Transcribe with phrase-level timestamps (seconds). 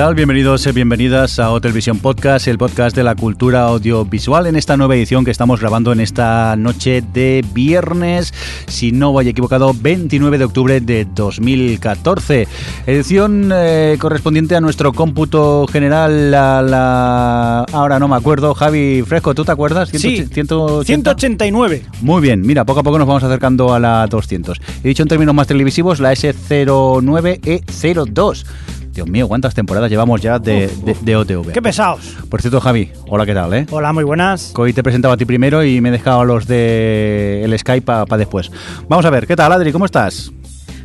[0.00, 0.14] Tal?
[0.14, 4.78] Bienvenidos y bienvenidas a Hotel Visión Podcast, el podcast de la cultura audiovisual, en esta
[4.78, 8.32] nueva edición que estamos grabando en esta noche de viernes,
[8.66, 12.48] si no voy equivocado, 29 de octubre de 2014.
[12.86, 17.66] Edición eh, correspondiente a nuestro cómputo general, a la...
[17.70, 19.90] ahora no me acuerdo, Javi Fresco, ¿tú te acuerdas?
[19.90, 20.86] Sí, 180?
[20.86, 21.82] 189.
[22.00, 24.62] Muy bien, mira, poco a poco nos vamos acercando a la 200.
[24.82, 28.46] He dicho en términos más televisivos la S09E02.
[29.00, 31.52] Dios mío, ¿cuántas temporadas llevamos ya de, de, de OTV?
[31.52, 32.18] Qué pesados.
[32.28, 33.54] Por cierto, Javi, hola, ¿qué tal?
[33.54, 33.66] Eh?
[33.70, 34.52] Hola, muy buenas.
[34.58, 37.58] Hoy te he presentado a ti primero y me he dejado a los de el
[37.58, 38.50] Skype para después.
[38.90, 39.72] Vamos a ver, ¿qué tal, Adri?
[39.72, 40.30] ¿Cómo estás?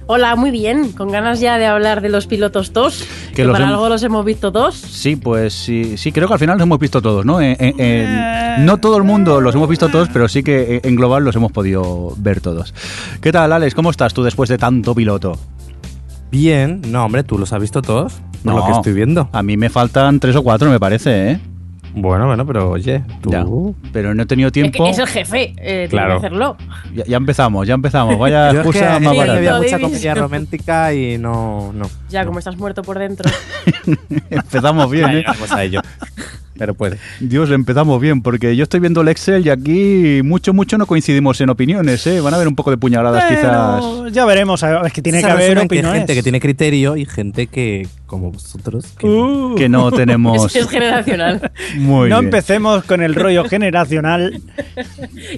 [0.07, 0.93] Hola, muy bien.
[0.93, 3.03] Con ganas ya de hablar de los pilotos 2.
[3.31, 4.75] Que Que, los para hem- algo los hemos visto dos.
[4.75, 7.41] Sí, pues sí, sí, creo que al final los hemos visto todos, ¿no?
[7.41, 10.95] En- en- en- no todo el mundo los hemos visto todos, pero sí que en
[10.95, 12.73] global los hemos podido ver todos.
[13.19, 13.75] ¿Qué tal, Alex?
[13.75, 15.37] ¿Cómo estás tú después de tanto piloto?
[16.31, 18.59] Bien, no, hombre, tú los has visto todos, por No.
[18.59, 19.29] lo que estoy viendo.
[19.31, 21.39] A mí me faltan tres o cuatro, me parece, ¿eh?
[21.97, 23.31] Bueno, bueno, pero oye, tú.
[23.31, 23.45] Ya.
[23.93, 24.85] Pero no he tenido Es, que tiempo.
[24.85, 26.19] es el jefe, eh, tiene Claro.
[26.19, 26.57] que hacerlo.
[26.93, 28.19] Ya, ya empezamos, ya empezamos.
[28.19, 29.17] Vaya Yo es que, excusa es más que barata.
[29.19, 29.37] barata.
[29.37, 29.85] había mucha Davis.
[29.87, 31.71] comedia romántica y no.
[31.73, 33.31] no Ya, como estás muerto por dentro.
[34.29, 35.23] Empezamos bien, ¿eh?
[35.25, 35.79] Vamos a ello.
[36.57, 36.97] Pero puede.
[37.19, 41.39] Dios, empezamos bien, porque yo estoy viendo el Excel y aquí mucho, mucho no coincidimos
[41.41, 42.21] en opiniones, ¿eh?
[42.21, 43.83] Van a haber un poco de puñaladas quizás.
[44.13, 44.63] Ya veremos.
[44.63, 45.99] Es que tiene que haber resumen que hay opiniones.
[45.99, 49.47] gente que tiene criterio y gente que, como vosotros, que no.
[49.47, 50.45] Uh, Que no tenemos.
[50.55, 51.51] es, es generacional.
[51.77, 52.25] Muy no bien.
[52.25, 54.41] empecemos con el rollo generacional.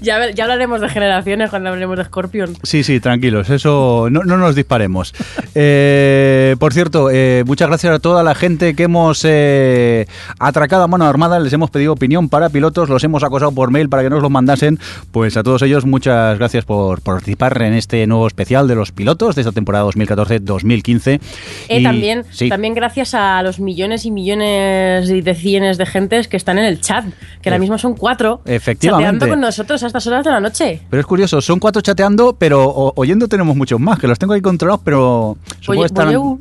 [0.01, 2.55] ya, ya hablaremos de generaciones cuando hablemos de Scorpion.
[2.63, 5.13] Sí, sí, tranquilos, eso no, no nos disparemos.
[5.55, 10.05] Eh, por cierto, eh, muchas gracias a toda la gente que hemos eh,
[10.39, 13.89] atracado a mano armada, les hemos pedido opinión para pilotos, los hemos acosado por mail
[13.89, 14.79] para que nos los mandasen.
[15.11, 18.91] Pues a todos ellos, muchas gracias por, por participar en este nuevo especial de los
[18.91, 21.19] pilotos de esta temporada 2014-2015.
[21.69, 22.49] Eh, Y- también, sí.
[22.49, 26.65] también gracias a los millones y millones y de cienes de gentes que están en
[26.65, 27.05] el chat,
[27.41, 29.05] que ahora Ef- mismo son cuatro, Efectivamente.
[29.05, 30.81] chateando con nosotros a estas horas de la noche.
[30.89, 34.41] Pero es curioso, son cuatro chateando, pero oyendo tenemos muchos más, que los tengo ahí
[34.41, 36.39] controlados, pero supongo Oye, que están...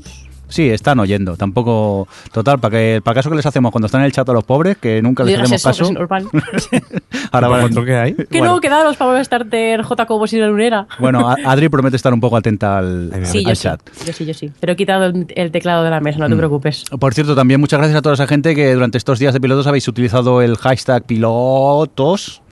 [0.48, 1.36] Sí, están oyendo.
[1.36, 2.06] Tampoco.
[2.32, 4.44] Total, para que para caso que les hacemos cuando están en el chat a los
[4.44, 5.84] pobres, que nunca les hacemos caso.
[5.84, 6.26] es normal.
[7.32, 8.14] Ahora van- ¿Otro que hay?
[8.30, 8.54] que Bueno.
[8.54, 10.06] no, quedaros para Starter J.
[10.06, 10.86] Cobos y la lunera.
[10.98, 13.80] Bueno, a- Adri promete estar un poco atenta al, Ay, Sí, al yo sí, chat.
[14.06, 14.50] yo sí, yo sí.
[14.60, 16.38] Pero he quitado el, el teclado de la mesa, no te Mm.
[16.38, 16.84] preocupes.
[16.98, 19.66] Por cierto, también muchas gracias a toda esa gente que durante estos días de pilotos
[19.66, 22.42] habéis utilizado el hashtag pilotos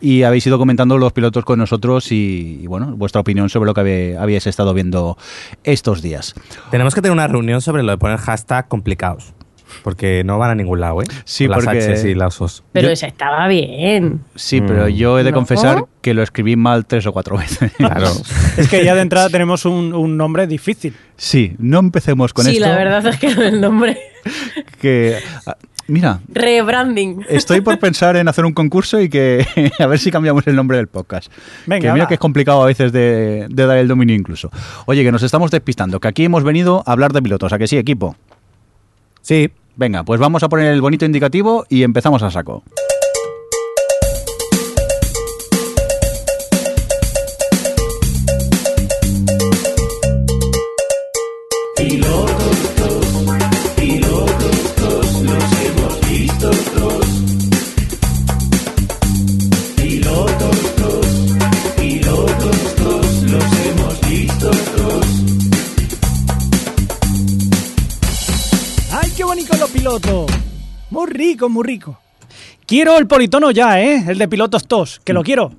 [0.00, 3.74] y habéis ido comentando los pilotos con nosotros y, y, bueno, vuestra opinión sobre lo
[3.74, 5.16] que habe- habíais estado viendo
[5.64, 6.34] estos días.
[6.70, 9.32] Tenemos que tener una reunión sobre lo de poner hashtag complicados.
[9.84, 11.04] Porque no van a ningún lado, ¿eh?
[11.24, 12.64] Sí, las porque- Hs y las Os.
[12.72, 14.20] Pero Yo- esa estaba bien.
[14.34, 14.66] Sí, Mm.
[14.66, 15.36] pero yo he de ¿No?
[15.36, 17.70] confesar que lo escribí mal tres o cuatro veces.
[17.76, 18.08] Claro.
[18.56, 20.96] Es que ya de entrada tenemos un, un nombre difícil.
[21.16, 22.66] Sí, no empecemos con sí, esto.
[22.66, 23.96] la verdad es que el nombre.
[24.80, 25.18] Que,
[25.90, 27.26] mira, Rebranding.
[27.28, 29.46] Estoy por pensar en hacer un concurso y que
[29.78, 31.30] a ver si cambiamos el nombre del podcast.
[31.66, 32.08] Venga, que mira va.
[32.08, 34.50] que es complicado a veces de, de dar el dominio incluso.
[34.86, 37.66] Oye, que nos estamos despistando, que aquí hemos venido a hablar de pilotos, ¿a que
[37.66, 38.16] sí, equipo?
[39.22, 39.50] Sí,
[39.80, 42.62] Venga, pues vamos a poner el bonito indicativo y empezamos a saco.
[71.20, 71.98] Rico, muy rico.
[72.70, 74.04] Quiero el politono ya, ¿eh?
[74.06, 75.50] El de pilotos tos, que lo quiero.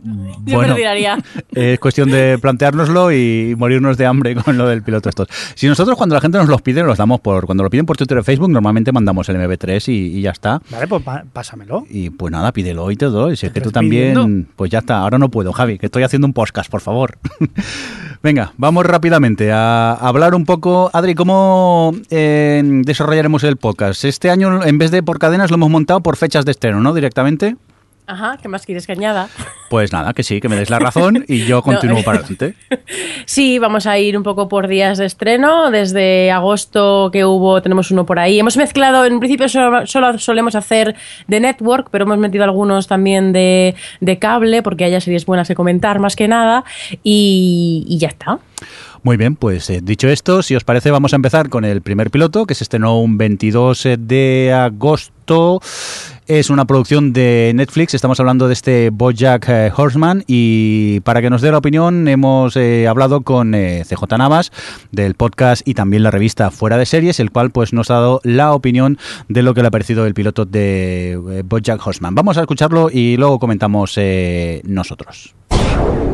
[0.46, 1.18] Yo me retiraría.
[1.54, 5.28] es cuestión de planteárnoslo y morirnos de hambre con lo del piloto estos.
[5.56, 7.48] Si nosotros cuando la gente nos los pide, los damos por...
[7.48, 10.62] Cuando lo piden por Twitter o Facebook, normalmente mandamos el MB3 y, y ya está.
[10.70, 11.04] Vale, pues
[11.34, 11.84] pásamelo.
[11.90, 13.36] Y pues nada, pídelo y te doy.
[13.36, 14.48] Si es que tú también, pidiendo?
[14.56, 15.00] pues ya está.
[15.00, 17.18] Ahora no puedo, Javi, que estoy haciendo un podcast, por favor.
[18.24, 20.92] Venga, vamos rápidamente a hablar un poco.
[20.94, 24.06] Adri, ¿cómo eh, desarrollaremos el podcast?
[24.06, 26.94] Este año, en vez de por cadenas, lo hemos montado por fechas de estreno, ¿no?
[27.02, 27.56] Directamente.
[28.06, 29.30] Ajá, ¿qué más quieres que añada?
[29.70, 32.04] Pues nada, que sí, que me des la razón y yo continúo No.
[32.04, 32.56] para adelante.
[33.26, 35.72] Sí, vamos a ir un poco por días de estreno.
[35.72, 38.40] Desde agosto que hubo, tenemos uno por ahí.
[38.40, 40.96] Hemos mezclado, en principio solo, solo solemos hacer
[41.28, 45.56] de network, pero hemos metido algunos también de, de cable, porque haya series buenas que
[45.56, 46.66] comentar más que nada.
[47.04, 48.40] Y, y ya está.
[49.04, 52.12] Muy bien, pues eh, dicho esto, si os parece, vamos a empezar con el primer
[52.12, 55.60] piloto, que se estrenó un 22 de agosto.
[56.28, 61.32] Es una producción de Netflix, estamos hablando de este Bojack eh, Horseman y para que
[61.32, 64.52] nos dé la opinión hemos eh, hablado con eh, CJ Navas
[64.92, 68.22] del podcast y también la revista Fuera de Series, el cual pues nos ha dado
[68.24, 72.14] la opinión de lo que le ha parecido el piloto de eh, Bojack Horseman.
[72.14, 73.98] Vamos a escucharlo y luego comentamos
[74.64, 75.34] nosotros.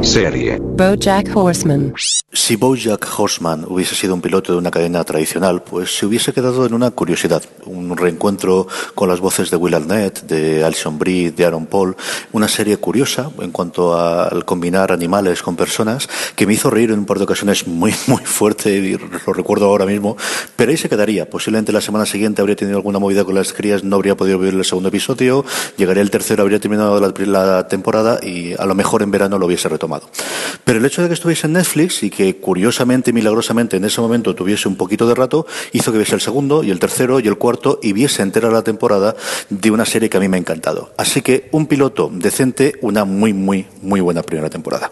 [0.01, 0.57] Serie.
[0.61, 1.93] BoJack Horseman.
[2.31, 6.65] Si Bojack Horseman hubiese sido un piloto de una cadena tradicional, pues se hubiese quedado
[6.65, 11.45] en una curiosidad, un reencuentro con las voces de Will Arnett, de Alison Brie, de
[11.45, 11.95] Aaron Paul,
[12.31, 16.91] una serie curiosa en cuanto a- al combinar animales con personas, que me hizo reír
[16.91, 20.15] en un par de ocasiones muy, muy fuerte, y lo recuerdo ahora mismo,
[20.55, 21.29] pero ahí se quedaría.
[21.29, 24.53] Posiblemente la semana siguiente habría tenido alguna movida con las crías, no habría podido ver
[24.53, 25.43] el segundo episodio,
[25.75, 29.47] llegaría el tercero, habría terminado la, la temporada y a lo mejor en verano lo
[29.47, 29.86] hubiese retomado.
[30.63, 34.35] Pero el hecho de que estuviese en Netflix y que curiosamente, milagrosamente, en ese momento
[34.35, 37.37] tuviese un poquito de rato, hizo que viese el segundo y el tercero y el
[37.37, 39.15] cuarto y viese entera la temporada
[39.49, 40.91] de una serie que a mí me ha encantado.
[40.97, 44.91] Así que un piloto decente, una muy, muy, muy buena primera temporada.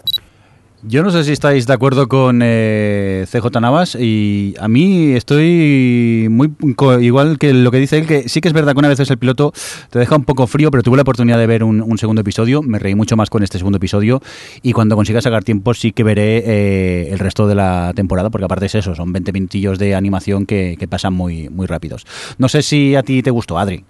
[0.82, 6.28] Yo no sé si estáis de acuerdo con eh, CJ Navas y a mí estoy
[6.30, 6.52] muy
[7.00, 9.10] igual que lo que dice él, que sí que es verdad que una vez es
[9.10, 9.52] el piloto
[9.90, 12.62] te deja un poco frío, pero tuve la oportunidad de ver un, un segundo episodio,
[12.62, 14.20] me reí mucho más con este segundo episodio
[14.62, 18.44] y cuando consiga sacar tiempo sí que veré eh, el resto de la temporada, porque
[18.44, 22.06] aparte es eso, son 20 minutillos de animación que, que pasan muy, muy rápidos.
[22.38, 23.84] No sé si a ti te gustó, Adri.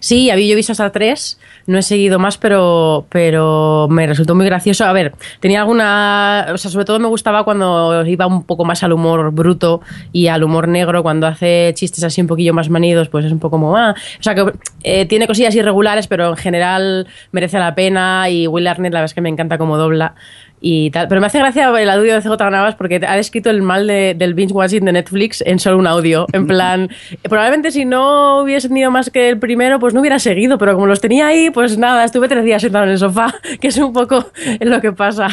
[0.00, 4.46] Sí, había yo visto hasta tres, no he seguido más, pero, pero me resultó muy
[4.46, 4.84] gracioso.
[4.84, 6.46] A ver, tenía alguna.
[6.52, 9.80] O sea, sobre todo me gustaba cuando iba un poco más al humor bruto
[10.12, 13.38] y al humor negro, cuando hace chistes así un poquillo más manidos, pues es un
[13.38, 13.76] poco como.
[13.76, 13.94] Ah.
[14.18, 14.52] O sea, que
[14.82, 18.28] eh, tiene cosillas irregulares, pero en general merece la pena.
[18.30, 20.14] Y Will Arnett, la verdad es que me encanta como dobla
[20.60, 21.08] y tal.
[21.08, 24.14] Pero me hace gracia el audio de CJ Navas porque ha descrito el mal de-
[24.14, 26.26] del binge watching de Netflix en solo un audio.
[26.32, 26.88] En plan,
[27.22, 30.86] probablemente si no hubiese tenido más que el primero, pues no hubiera seguido, pero como
[30.86, 33.92] los tenía ahí, pues nada, estuve tres días sentado en el sofá, que es un
[33.92, 34.26] poco
[34.60, 35.28] lo que pasa.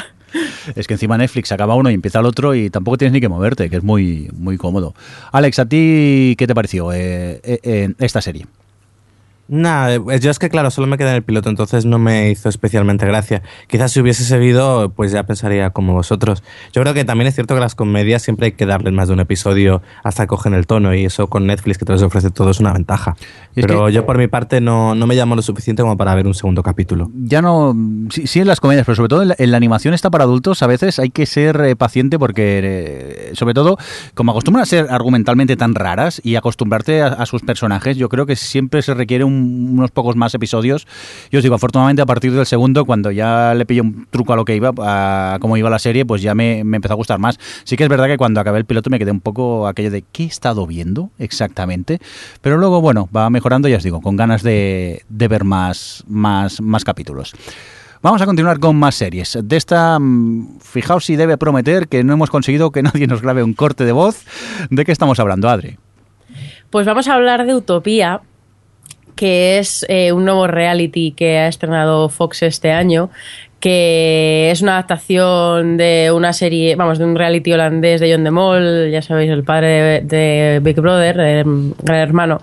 [0.76, 3.30] Es que encima Netflix acaba uno y empieza el otro y tampoco tienes ni que
[3.30, 4.96] moverte, que es muy, muy cómodo.
[5.32, 8.48] Alex, ¿a ti qué te pareció eh, eh, esta serie?
[9.56, 12.32] Nada, eh, yo es que claro, solo me quedé en el piloto, entonces no me
[12.32, 13.44] hizo especialmente gracia.
[13.68, 16.42] Quizás si hubiese seguido, pues ya pensaría como vosotros.
[16.74, 19.14] Yo creo que también es cierto que las comedias siempre hay que darles más de
[19.14, 22.32] un episodio hasta que cogen el tono y eso con Netflix que te los ofrece
[22.32, 23.16] todo es una ventaja.
[23.54, 26.34] Pero yo por mi parte no, no me llamo lo suficiente como para ver un
[26.34, 27.12] segundo capítulo.
[27.14, 27.76] ya no.
[28.10, 30.24] Sí, sí en las comedias, pero sobre todo en la, en la animación está para
[30.24, 30.64] adultos.
[30.64, 33.78] A veces hay que ser eh, paciente porque, eh, sobre todo,
[34.16, 38.26] como acostumbran a ser argumentalmente tan raras y acostumbrarte a, a sus personajes, yo creo
[38.26, 40.88] que siempre se requiere un- unos pocos más episodios.
[41.32, 44.36] Yo os digo, afortunadamente, a partir del segundo, cuando ya le pillé un truco a
[44.36, 47.20] lo que iba, a cómo iba la serie, pues ya me, me empezó a gustar
[47.20, 47.40] más.
[47.64, 50.04] Sí que es verdad que cuando acabé el piloto me quedé un poco aquello de
[50.12, 52.00] ¿qué he estado viendo exactamente?
[52.42, 56.62] Pero luego, bueno, va mejorando, ya os digo, con ganas de, de ver más, más,
[56.62, 57.34] más capítulos.
[58.04, 59.40] Vamos a continuar con más series.
[59.44, 63.44] De esta, mm, fijaos si debe prometer que no hemos conseguido que nadie nos grabe
[63.44, 64.26] un corte de voz.
[64.70, 65.78] ¿De qué estamos hablando, Adri?
[66.70, 68.20] Pues vamos a hablar de Utopía,
[69.16, 73.10] que es eh, un nuevo reality que ha estrenado Fox este año,
[73.60, 78.32] que es una adaptación de una serie, vamos, de un reality holandés de John de
[78.32, 82.42] Mol, ya sabéis, el padre de, de Big Brother, el gran hermano.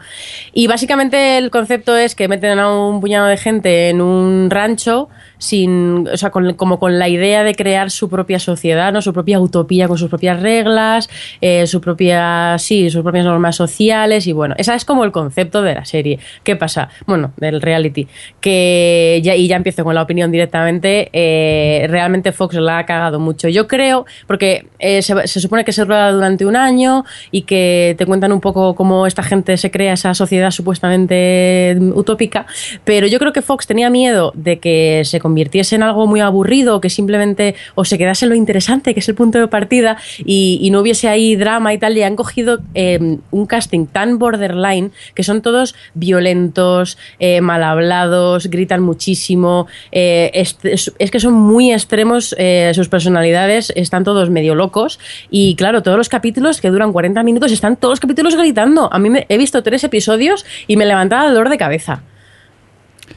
[0.55, 5.11] Y básicamente el concepto es que meten a un puñado de gente en un rancho
[5.41, 9.03] sin, o sea, con- como con la idea de crear su propia sociedad, ¿no?
[9.03, 14.29] Su propia utopía con sus propias reglas, eh, su propia, sí, sus propias normas sociales
[14.29, 16.21] y bueno, esa es como el concepto de la serie.
[16.45, 16.91] ¿Qué pasa?
[17.07, 18.07] Bueno, del reality,
[18.41, 23.19] que ya, y ya empiezo con la opinión directamente, eh, realmente Fox la ha cagado
[23.19, 23.49] mucho.
[23.49, 28.07] Yo creo, porque eh, se, supone que se rueda durante un año y que te
[28.07, 32.47] cuentan un poco cómo esta gente se crea esa sociedad supuestamente utópica,
[32.85, 36.77] pero yo creo que Fox tenía miedo de que se convirtiese en algo muy aburrido,
[36.77, 39.97] o que simplemente o se quedase en lo interesante, que es el punto de partida,
[40.19, 42.99] y, y no hubiese ahí drama y tal, y han cogido eh,
[43.31, 51.11] un casting tan borderline que son todos violentos, eh, mal hablados, gritan muchísimo, eh, es,
[51.11, 54.99] que son muy extremos eh, sus personalidades, están todos medio locos,
[55.31, 58.93] y claro, todos los capítulos que duran 40 minutos están todos los capítulos gritando.
[58.93, 62.03] A mí me, he visto tres episodios y me levantaba dolor de cabeza.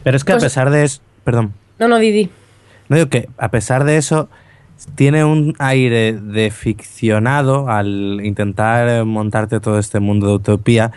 [0.04, 1.02] Pero es que Pues- a pesar de eso...
[1.24, 1.54] Perdón.
[1.80, 2.30] No, no, Didi.
[2.90, 4.30] No digo que a pesar de eso
[4.96, 10.92] tiene un aire de ficcionado al intentar montarte todo este mundo de utopía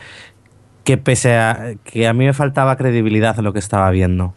[0.84, 4.34] que pese a que a mí me faltaba credibilidad en lo que estaba viendo.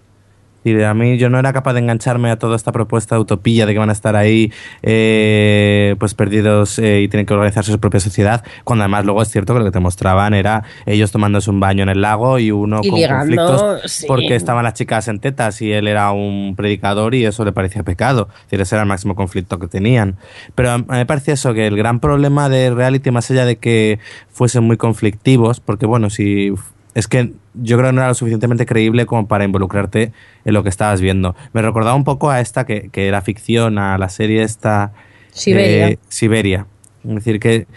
[0.64, 3.66] Y a mí yo no era capaz de engancharme a toda esta propuesta de utopía
[3.66, 4.52] de que van a estar ahí
[4.82, 9.30] eh, pues perdidos eh, y tienen que organizarse su propia sociedad, cuando además luego es
[9.30, 12.52] cierto que lo que te mostraban era ellos tomándose un baño en el lago y
[12.52, 14.06] uno Y con ligando, conflictos sí.
[14.08, 17.84] porque estaban las chicas en tetas y él era un predicador y eso le parecía
[17.84, 18.30] pecado.
[18.30, 20.18] Es decir, ese era el máximo conflicto que tenían.
[20.56, 23.58] Pero a mí me parece eso, que el gran problema de reality, más allá de
[23.58, 24.00] que
[24.32, 26.54] fuesen muy conflictivos, porque bueno, si
[27.00, 30.12] es que yo creo que no era lo suficientemente creíble como para involucrarte
[30.46, 31.36] en lo que estabas viendo.
[31.54, 34.94] Me recordaba un poco a esta que, que era ficción, a la serie esta...
[35.32, 35.90] Siberia.
[35.90, 36.66] eh, Siberia.
[37.04, 37.68] Es decir, que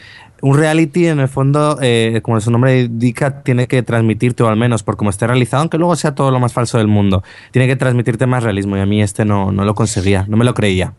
[0.42, 4.56] un reality en el fondo, eh, como su nombre indica, tiene que transmitirte, o al
[4.56, 7.68] menos por cómo esté realizado, aunque luego sea todo lo más falso del mundo, tiene
[7.68, 10.52] que transmitirte más realismo y a mí este no, no lo conseguía, no me lo
[10.52, 10.94] creía.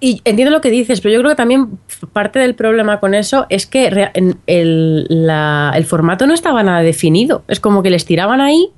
[0.00, 1.78] Y entiendo lo que dices, pero yo creo que también
[2.12, 3.88] parte del problema con eso es que
[4.46, 7.42] el, la- el formato no estaba nada definido.
[7.48, 8.70] Es como que les tiraban ahí,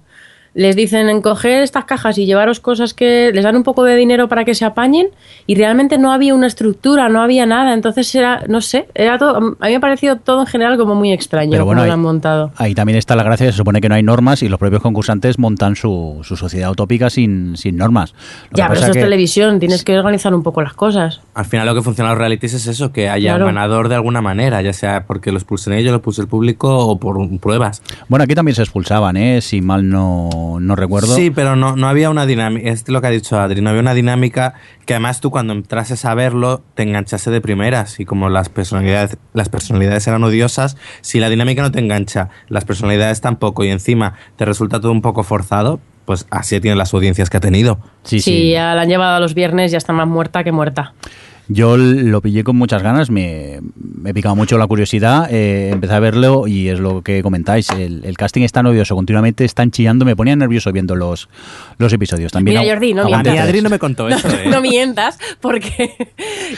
[0.55, 3.95] les dicen en coger estas cajas y llevaros cosas que les dan un poco de
[3.97, 5.09] dinero para que se apañen
[5.47, 7.73] y realmente no había una estructura, no había nada.
[7.73, 10.95] Entonces era, no sé, era todo, a mí me ha parecido todo en general como
[10.95, 12.53] muy extraño Pero bueno, como lo ahí- han montado.
[12.57, 15.39] Ahí también está la gracia, se supone que no hay normas y los propios concursantes
[15.39, 18.13] montan su, su sociedad utópica sin, sin normas.
[18.51, 21.21] Lo Ya, pero eso es que- televisión, tienes que organizar un poco las cosas.
[21.35, 23.47] Al final lo que funciona en los realities es eso, que haya Claro.
[23.47, 26.77] un ganador de alguna manera, ya sea porque los pulsen ellos, los pulse el público
[26.77, 27.83] o por pruebas.
[28.09, 29.41] Bueno, aquí también se expulsaban, ¿eh?
[29.41, 30.29] si mal no,
[30.61, 31.15] no recuerdo.
[31.15, 33.83] Sí, pero no, no había una dinámica, es lo que ha dicho Adri, no había
[33.83, 34.55] una dinámica
[34.87, 39.17] que además tú cuando entrases a verlo te enganchase de primeras y como las personalidades,
[39.35, 44.15] las personalidades eran odiosas, si la dinámica no te engancha, las personalidades tampoco y encima
[44.37, 47.79] te resulta todo un poco forzado, pues así tienen las audiencias que ha tenido.
[48.03, 48.51] Sí, Sí, sí.
[48.51, 50.95] ya la han llevado a los viernes, ya está más muerta que muerta.
[51.53, 55.99] Yo lo pillé con muchas ganas, me, me picaba mucho la curiosidad, eh, empecé a
[56.01, 60.15] verlo y es lo que comentáis, el, el casting está odioso, continuamente están chillando, me
[60.15, 61.29] ponía nervioso viendo los,
[61.79, 62.31] los episodios.
[62.31, 63.39] También Mira, Jordi, no mientas.
[63.41, 64.29] Adri no me contó eso.
[64.29, 64.45] ¿eh?
[64.49, 65.91] No mientas, porque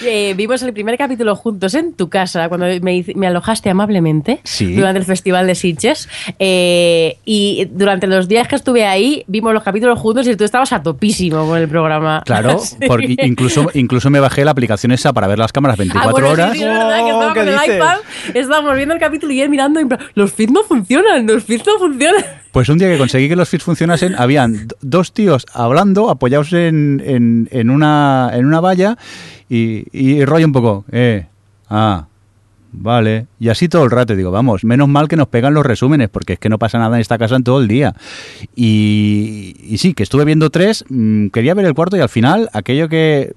[0.04, 4.40] eh, vimos el primer capítulo juntos en tu casa, cuando me, hice- me alojaste amablemente
[4.44, 4.74] Sí.
[4.74, 6.08] durante el Festival de Sitges.
[6.38, 10.72] eh, y durante los días que estuve ahí, vimos los capítulos juntos y tú estabas
[10.74, 12.22] a topísimo con el programa.
[12.26, 16.08] Claro, porque que- incluso, incluso me bajé la aplicación esa para ver las cámaras 24
[16.08, 16.52] Ah, bueno, horas.
[16.52, 17.76] sí, es verdad que estaba Oh, ¿qué con el dices?
[17.76, 17.98] iPad,
[18.34, 21.78] estábamos viendo el capítulo y él mirando y los feeds no funcionan, los feeds no
[21.78, 22.24] funcionan.
[22.50, 27.00] Pues un día que conseguí que los feeds funcionasen, habían dos tíos hablando, apoyados en,
[27.06, 28.98] en, en una, en una valla
[29.48, 31.26] y, y rollo un poco, eh,
[31.70, 32.06] ah,
[32.72, 33.26] vale.
[33.40, 36.34] Y así todo el rato, digo, vamos, menos mal que nos pegan los resúmenes, porque
[36.34, 37.94] es que no pasa nada en esta casa en todo el día.
[38.54, 42.48] Y, y sí, que estuve viendo tres, mm, quería ver el cuarto y al final
[42.52, 43.34] aquello que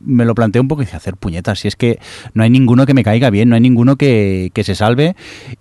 [0.00, 1.98] me lo planteé un poco y dije, hacer puñetas, si es que
[2.34, 5.14] no hay ninguno que me caiga bien, no hay ninguno que, que se salve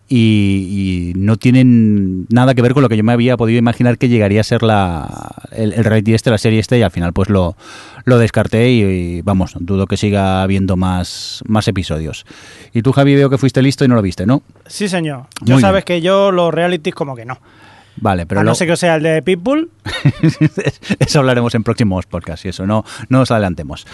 [0.07, 3.97] y, y no tienen nada que ver con lo que yo me había podido imaginar
[3.97, 7.11] que llegaría a ser la, el, el reality este, la serie este y al final
[7.13, 7.57] pues lo,
[8.05, 12.25] lo descarté y, y, vamos, dudo que siga habiendo más, más episodios.
[12.73, 14.41] Y tú Javi veo que fuiste listo y no lo viste, ¿no?
[14.67, 15.17] Sí, señor.
[15.41, 15.61] Muy Yo bien.
[15.61, 17.39] sabes que yo los realities como que no.
[18.01, 19.69] Vale, pero a lo- no ser que sea el de Pitbull.
[20.99, 23.85] eso hablaremos en próximos podcasts y eso, no, no nos adelantemos.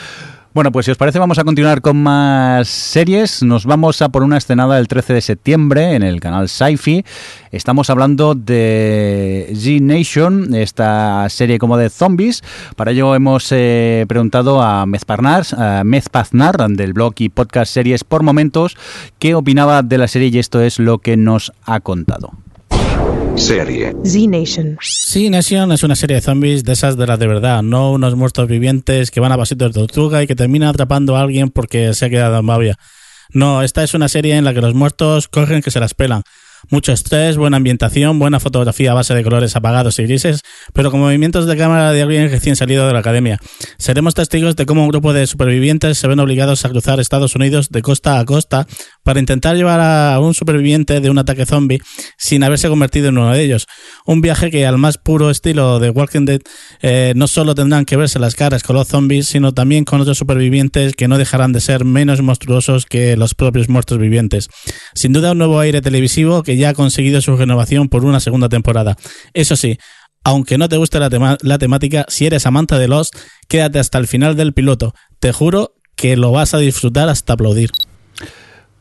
[0.55, 3.43] Bueno, pues si os parece vamos a continuar con más series.
[3.43, 7.03] Nos vamos a por una estrenada el 13 de septiembre en el canal Sci-Fi.
[7.51, 12.41] Estamos hablando de Z-Nation, esta serie como de zombies.
[12.77, 18.23] Para ello hemos eh, preguntado a Mezpaznar, a Mezpaznar del blog y podcast Series por
[18.23, 18.77] Momentos
[19.19, 22.31] qué opinaba de la serie y esto es lo que nos ha contado.
[23.37, 23.93] Serie.
[24.05, 24.77] Z Nation.
[24.81, 28.15] Sí, Nation es una serie de zombies de esas de las de verdad, no unos
[28.15, 31.93] muertos vivientes que van a pasitos de tortuga y que terminan atrapando a alguien porque
[31.93, 32.77] se ha quedado en babia.
[33.33, 36.23] No, esta es una serie en la que los muertos corren que se las pelan.
[36.69, 40.41] Mucho estrés, buena ambientación, buena fotografía a base de colores apagados y grises,
[40.73, 43.39] pero con movimientos de cámara de alguien recién salido de la academia.
[43.77, 47.69] Seremos testigos de cómo un grupo de supervivientes se ven obligados a cruzar Estados Unidos
[47.69, 48.67] de costa a costa
[49.03, 51.81] para intentar llevar a un superviviente de un ataque zombie
[52.17, 53.67] sin haberse convertido en uno de ellos.
[54.05, 56.41] Un viaje que al más puro estilo de Walking Dead
[56.81, 60.17] eh, no solo tendrán que verse las caras con los zombies, sino también con otros
[60.17, 64.49] supervivientes que no dejarán de ser menos monstruosos que los propios muertos vivientes.
[64.93, 68.49] Sin duda un nuevo aire televisivo que ya ha conseguido su renovación por una segunda
[68.49, 68.97] temporada.
[69.33, 69.77] Eso sí,
[70.23, 73.15] aunque no te guste la, temática, si eres amante de Lost,
[73.47, 74.95] quédate hasta el final del piloto.
[75.19, 77.71] Te juro que lo vas a disfrutar hasta aplaudir.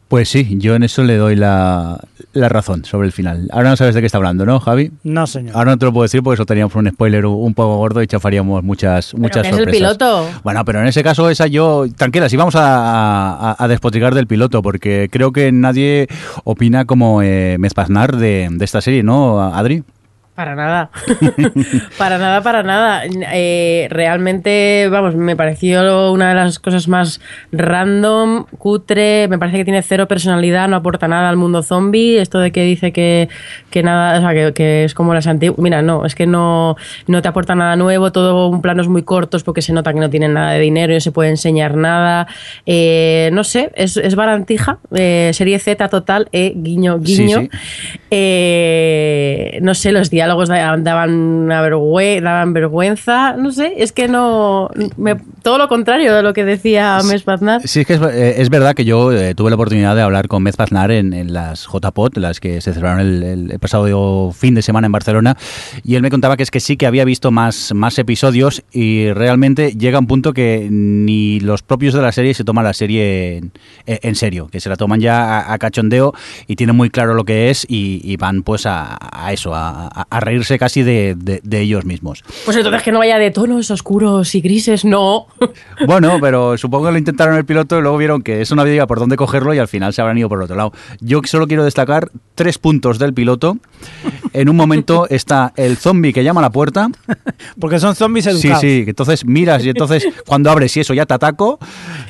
[0.09, 2.00] Pues sí, yo en eso le doy la,
[2.34, 3.48] la razón sobre el final.
[3.52, 4.90] Ahora no sabes de qué está hablando, ¿no, Javi?
[5.04, 5.56] No, señor.
[5.56, 8.06] Ahora no te lo puedo decir porque eso teníamos un spoiler un poco gordo y
[8.06, 9.96] chafaríamos muchas, muchas que es el sorpresas.
[9.96, 10.26] piloto.
[10.42, 11.86] Bueno, pero en ese caso esa yo...
[11.96, 16.08] Tranquila, sí vamos a, a, a despotricar del piloto porque creo que nadie
[16.44, 19.82] opina como eh, Mespaznar de, de esta serie, ¿no, Adri?
[20.34, 20.90] Para nada.
[21.98, 23.02] para nada, para nada.
[23.32, 27.20] Eh, realmente, vamos, me pareció una de las cosas más
[27.52, 29.28] random, cutre.
[29.28, 32.18] Me parece que tiene cero personalidad, no aporta nada al mundo zombie.
[32.18, 33.28] Esto de que dice que,
[33.70, 35.60] que nada, o sea, que, que es como las antiguas.
[35.60, 36.74] Mira, no, es que no,
[37.06, 38.10] no te aporta nada nuevo.
[38.10, 40.96] Todo un planos muy cortos porque se nota que no tienen nada de dinero y
[40.96, 42.26] no se puede enseñar nada.
[42.66, 44.78] Eh, no sé, es, es barantija.
[44.96, 47.42] Eh, serie Z total, guiño, guiño.
[47.42, 47.50] Sí,
[49.60, 53.37] no sé, los diálogos da- daban, vergüe- daban vergüenza.
[53.37, 54.69] No sé, es que no.
[54.97, 57.61] me- todo lo contrario de lo que decía Mespaznar.
[57.66, 60.26] Sí, es que es, eh, es verdad que yo eh, tuve la oportunidad de hablar
[60.28, 64.54] con Mez Paznar en, en las JPOT, las que se celebraron el, el pasado fin
[64.54, 65.37] de semana en Barcelona,
[65.85, 69.12] y él me contaba que es que sí que había visto más, más episodios y
[69.12, 73.37] realmente llega un punto que ni los propios de la serie se toman la serie
[73.37, 73.52] en,
[73.87, 76.14] en serio, que se la toman ya a, a cachondeo
[76.47, 79.88] y tienen muy claro lo que es y, y van pues a, a eso, a,
[79.88, 82.23] a- a reírse casi de, de- de ellos mismos.
[82.44, 85.26] Pues entonces que no vaya de tonos oscuros y grises, no.
[85.87, 88.87] Bueno, pero supongo que lo intentaron el piloto y luego vieron que eso no había
[88.87, 90.73] por dónde cogerlo y al final se habrán ido por otro lado.
[91.00, 93.59] Yo solo quiero destacar tres puntos del piloto.
[94.33, 96.88] En un momento está el zombie que llama a la puerta.
[97.59, 98.61] Porque son zombies Sí, educados.
[98.61, 101.59] sí, que entonces miras y entonces cuando abres y eso ya te ataco.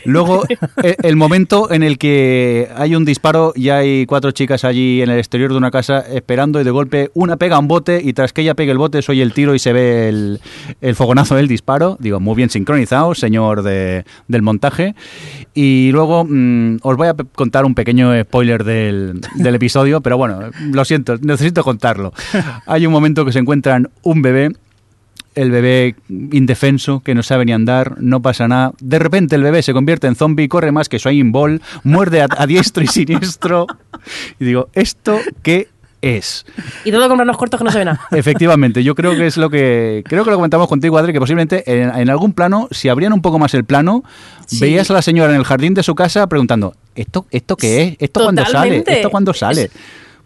[0.04, 0.44] Luego
[0.82, 5.10] eh, el momento en el que hay un disparo y hay cuatro chicas allí en
[5.10, 8.32] el exterior de una casa esperando y de golpe una pega un bote y tras
[8.32, 11.96] que ella pegue el bote soy el tiro y se ve el, fogonazo del disparo.
[12.00, 14.94] Digo, muy bien sincronizado, señor de- del montaje.
[15.54, 20.40] Y luego mm, os voy a contar un pequeño spoiler del, episodio, pero bueno,
[20.72, 22.12] lo siento, necesito contarlo.
[22.66, 24.50] Hay un momento que se encuentran un bebé
[25.34, 28.72] el bebé indefenso, que no sabe ni andar, no pasa nada.
[28.80, 32.28] De repente el bebé se convierte en zombie, corre más que Usain Bolt, muerde a,
[32.38, 33.66] a diestro y siniestro.
[34.38, 35.68] Y digo, ¿esto qué
[36.04, 36.44] es?
[36.84, 38.00] Y todo con planos cortos que no se ve nada.
[38.12, 41.62] Efectivamente, yo creo que es lo que creo que lo comentamos contigo, Adri, que posiblemente
[41.70, 44.04] en, en algún plano, si abrían un poco más el plano,
[44.46, 44.60] Sí.
[44.60, 47.96] veías a la señora en el jardín de su casa preguntando, ¿esto esto qué es?
[47.98, 48.84] ¿Esto cuándo sale?
[48.86, 49.70] ¿Esto cuándo sale?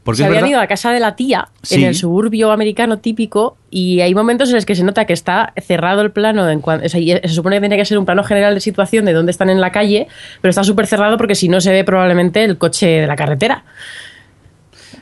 [0.02, 1.74] Porque se habían verdad- ido a casa de la tía Sí.
[1.74, 5.52] en el suburbio americano típico y hay momentos en los que se nota que está
[5.60, 6.48] cerrado el plano.
[6.48, 8.60] En cuan- o sea, y se supone que tiene que ser un plano general de
[8.60, 10.08] situación de dónde están en la calle,
[10.40, 13.64] pero está súper cerrado porque si no se ve probablemente el coche de la carretera.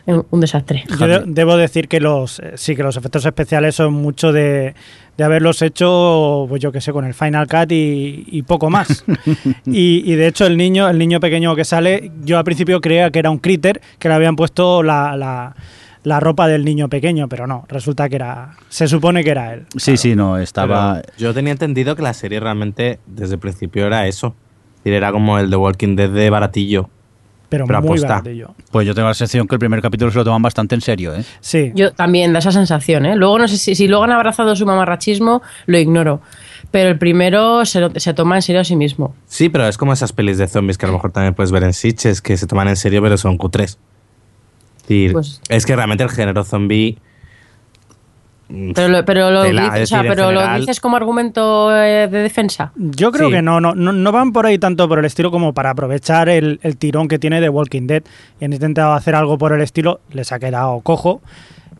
[0.06, 0.84] Un, desastre.
[1.00, 4.74] Yo de- debo decir que los eh, sí que los efectos especiales son mucho de,
[5.18, 9.04] de haberlos hecho, pues yo que sé, con el Final Cut y, y poco más.
[9.66, 13.10] y, y de hecho el niño, el niño pequeño que sale, yo al principio creía
[13.10, 15.56] que era un critter, que le habían puesto la, la,
[16.04, 19.66] la ropa del niño pequeño, pero no, resulta que era, se supone que era él.
[19.76, 21.00] Sí, sí, no, estaba...
[21.02, 24.36] Pero yo tenía entendido que la serie realmente desde el principio era eso.
[24.84, 26.90] Era como el The Walking Dead de baratillo.
[27.48, 28.08] Pero, pero muy aposta.
[28.08, 28.54] baratillo.
[28.72, 31.14] Pues yo tengo la sensación que el primer capítulo se lo toman bastante en serio,
[31.14, 31.24] ¿eh?
[31.40, 31.70] Sí.
[31.74, 33.14] Yo también da esa sensación, ¿eh?
[33.16, 36.20] Luego no sé si, si luego han abrazado su mamarrachismo, lo ignoro.
[36.72, 39.14] Pero el primero se, lo- se toma en serio a sí mismo.
[39.26, 41.62] Sí, pero es como esas pelis de zombies que a lo mejor también puedes ver
[41.62, 43.78] en Sitches, que se toman en serio pero son cutres.
[44.78, 46.98] Es decir, Pues- es que realmente el género zombie...
[48.48, 50.96] Pero lo, pero lo, Tela, dices, es o sea, decir, en pero lo dices como
[50.96, 52.72] argumento eh, de defensa.
[52.76, 53.34] Yo creo Sí.
[53.34, 56.28] que no, no, no, no van por ahí tanto por el estilo como para aprovechar
[56.28, 58.02] el, el tirón que tiene de Walking Dead.
[58.40, 61.20] Y han intentado hacer algo por el estilo, les ha quedado cojo.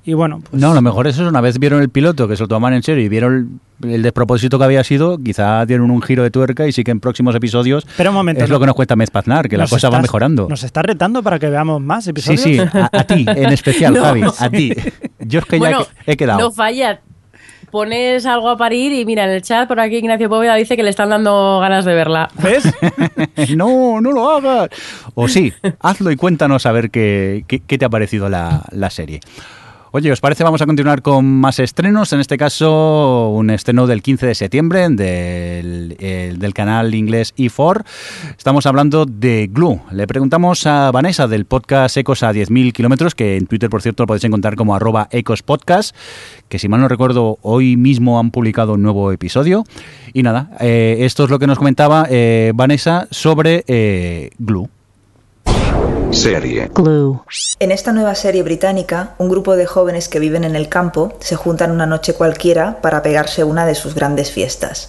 [0.04, 2.36] Y bueno, pues, No, a lo mejor eso es una vez vieron el piloto, que
[2.36, 5.90] se lo tomaban en serio y vieron el, el despropósito que había sido, quizá dieron
[5.90, 8.60] un giro de tuerca y sí que en próximos episodios Pero un momento, es lo
[8.60, 10.46] que nos cuenta Mezpaznar, que la cosa va mejorando.
[10.48, 12.40] ¿Nos está retando para que veamos más Sí, episodios?
[12.42, 14.02] sí, a, a ti en especial, No.
[14.04, 14.72] Javi, a ti.
[15.26, 16.38] Yo es que ya bueno, he, he quedado.
[16.40, 17.00] no falla.
[17.70, 20.82] Pones algo a parir y mira, en el chat por aquí Ignacio Póveda dice que
[20.84, 22.30] le están dando ganas de verla.
[22.42, 22.64] ¿Ves?
[23.56, 24.68] no, no lo hagas.
[25.14, 28.88] O sí, hazlo y cuéntanos a ver qué, qué- qué te ha parecido la, la
[28.88, 29.20] serie.
[29.96, 30.44] Oye, ¿os parece?
[30.44, 32.12] Vamos a continuar con más estrenos.
[32.12, 37.82] En este caso, un estreno del 15 de septiembre del, el- del canal inglés E4.
[38.36, 39.80] Estamos hablando de Glue.
[39.92, 44.02] Le preguntamos a Vanessa del podcast Ecos a 10.000 kilómetros, que en Twitter, por cierto,
[44.02, 45.96] lo podéis encontrar como arroba ecospodcast,
[46.50, 49.64] que si mal no recuerdo, hoy mismo han publicado un nuevo episodio.
[50.12, 54.68] Y nada, eh, esto es lo que nos comentaba eh, Vanessa sobre eh, Glue.
[56.10, 56.70] Serie.
[57.58, 61.36] En esta nueva serie británica, un grupo de jóvenes que viven en el campo se
[61.36, 64.88] juntan una noche cualquiera para pegarse una de sus grandes fiestas.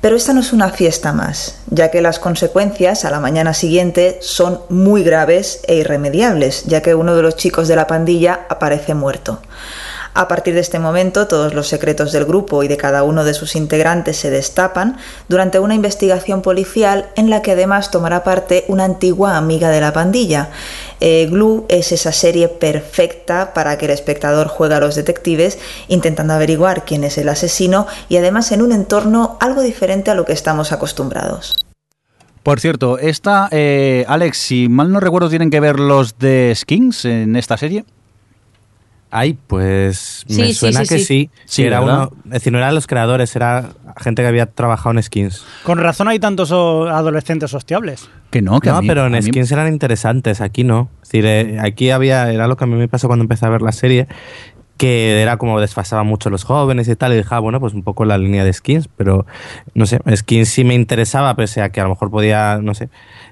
[0.00, 4.18] Pero esta no es una fiesta más, ya que las consecuencias a la mañana siguiente
[4.20, 8.94] son muy graves e irremediables, ya que uno de los chicos de la pandilla aparece
[8.94, 9.40] muerto.
[10.16, 13.34] A partir de este momento, todos los secretos del grupo y de cada uno de
[13.34, 14.96] sus integrantes se destapan
[15.28, 19.92] durante una investigación policial en la que además tomará parte una antigua amiga de la
[19.92, 20.48] pandilla.
[21.00, 26.32] Eh, Glue es esa serie perfecta para que el espectador juegue a los detectives intentando
[26.32, 30.32] averiguar quién es el asesino y además en un entorno algo diferente a lo que
[30.32, 31.66] estamos acostumbrados.
[32.42, 37.04] Por cierto, esta, eh, Alex, si mal no recuerdo, tienen que ver los de Skins
[37.04, 37.84] en esta serie.
[39.18, 41.04] Ay, pues Sí, me sí, suena sí, que sí.
[41.04, 41.30] sí.
[41.46, 42.08] Sí, era ¿verdad?
[42.12, 45.44] uno, es decir, no eran los creadores, era gente que había trabajado en skins.
[45.62, 48.08] Con razón hay tantos o- adolescentes hostiables.
[48.30, 50.90] Que no, que a no, mí- pero a en mí- skins eran interesantes, aquí no.
[51.02, 53.48] Es decir, eh, aquí había, era lo que a mí me pasó cuando empecé a
[53.48, 54.06] ver la serie,
[54.76, 57.82] que era como desfasaba mucho los jóvenes y tal, y dije, ah, bueno, pues un
[57.82, 59.24] poco la línea de skins, pero
[59.72, 62.90] no sé, skins sí me interesaba, pese a que a lo mejor podía, no sé,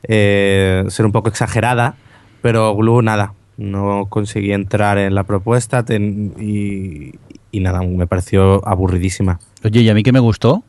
[0.09, 1.97] eh, ser un poco exagerada,
[2.41, 7.15] pero Glue nada, no conseguí entrar en la propuesta y,
[7.51, 9.41] y nada, me pareció aburridísima.
[9.65, 10.65] Oye, ¿y a mí que me gustó?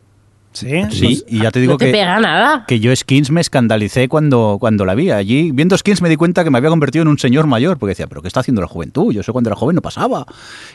[0.55, 2.65] Sí, Sí, y ya te digo no te que, pega nada.
[2.67, 5.11] que yo Skins me escandalicé cuando, cuando la vi.
[5.11, 7.91] Allí, viendo Skins, me di cuenta que me había convertido en un señor mayor, porque
[7.91, 9.13] decía, ¿pero qué está haciendo la juventud?
[9.13, 10.25] Yo sé cuando era joven no pasaba.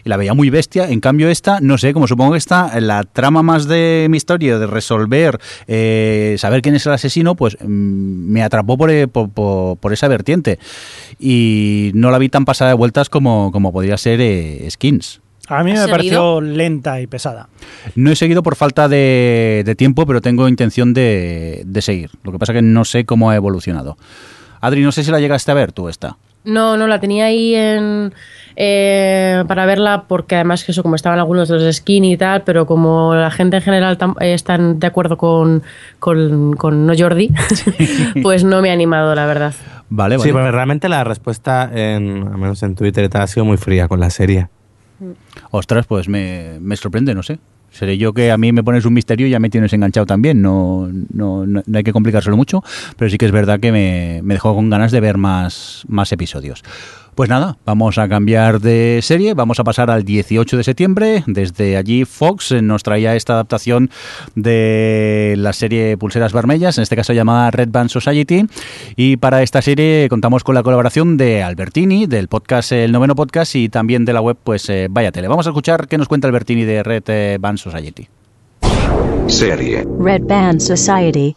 [0.05, 0.89] Y la veía muy bestia.
[0.91, 4.67] En cambio, esta, no sé, como supongo que está la trama más de misterio, de
[4.67, 9.79] resolver, eh, saber quién es el asesino, pues mm, me atrapó por, eh, por, por-
[9.79, 10.59] por esa vertiente.
[11.19, 15.21] Y no la vi tan pasada de vueltas como, como podría ser eh, Skins.
[15.51, 17.49] A mí me ¿Has pareció lenta y pesada.
[17.95, 22.11] No he seguido por falta de, de tiempo, pero tengo intención de, de seguir.
[22.23, 23.97] Lo que pasa que no sé cómo ha evolucionado.
[24.61, 26.17] Adri, no sé si la llegaste a ver tú esta.
[26.43, 28.15] No, no, la tenía ahí en,
[28.57, 32.43] eh, para verla porque además que eso, como estaban algunos de los skin y tal,
[32.45, 35.63] pero como la gente en general tam- eh, están de acuerdo con,
[35.99, 37.31] con, con no Jordi,
[38.23, 39.53] pues no me he animado, la verdad.
[39.91, 40.29] Vale, vale.
[40.29, 44.01] Sí, porque realmente la respuesta, en, al menos en Twitter ha sido muy fría con
[44.01, 44.49] la serie.
[45.51, 47.39] Ostras, pues me, me sorprende, no sé.
[47.71, 50.43] Seré yo que a mí me pones un misterio y ya me tienes enganchado también.
[50.43, 52.65] No, no, no, no hay que complicárselo mucho,
[52.97, 56.11] pero sí que es verdad que me, me dejó con ganas de ver más, más
[56.11, 56.65] episodios.
[57.15, 61.25] Pues nada, vamos a cambiar de serie, vamos a pasar al 18 de septiembre.
[61.27, 63.91] Desde allí Fox nos traía esta adaptación
[64.35, 68.47] de la serie Pulseras Vermellas, en este caso llamada Red Band Society.
[68.97, 73.55] Y para esta serie contamos con la colaboración de Albertini, del podcast El Noveno Podcast
[73.55, 75.29] y también de la web pues eh, Vaya Tele.
[75.29, 78.09] Vamos a escuchar qué nos cuenta Albertini de Red eh, Band Society.
[79.27, 79.87] Serie.
[79.99, 81.35] Red Band Society.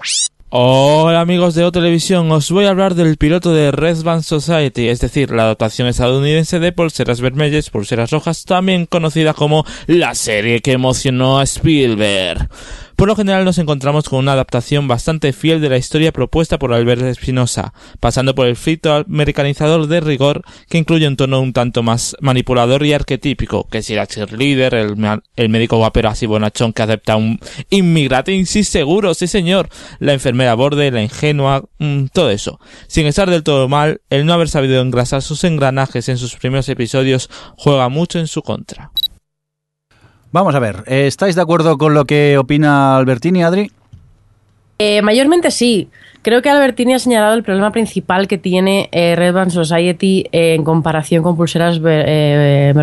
[0.56, 4.88] Hola amigos de O Televisión, os voy a hablar del piloto de Red Band Society,
[4.88, 10.62] es decir, la adaptación estadounidense de Pulseras Vermellas, Pulseras Rojas, también conocida como la serie
[10.62, 12.50] que emocionó a Spielberg.
[12.96, 16.74] Por lo general nos encontramos con una adaptación bastante fiel de la historia propuesta por
[16.74, 21.84] Albert Espinosa, pasando por el frito americanizador de rigor que incluye un tono un tanto
[21.84, 24.96] más manipulador y arquetípico, que si la cheerleader, el,
[25.36, 30.92] el médico guapero así bonachón que acepta un inmigrante, seguro, sí señor, la enfermera borde,
[30.92, 32.60] la ingenua, mm, todo eso.
[32.88, 36.70] Sin estar del todo mal, el no haber sabido engrasar sus engranajes en sus primeros
[36.70, 38.92] episodios juega mucho en su contra.
[40.34, 43.72] Vamos a ver, ¿estáis de acuerdo con lo que opina Albertini, Adri?
[44.80, 45.90] Eh, mayormente sí.
[46.24, 50.56] Creo que Albertini ha señalado el problema principal que tiene eh, Red Band Society eh,
[50.56, 52.74] en comparación con pulseras eh.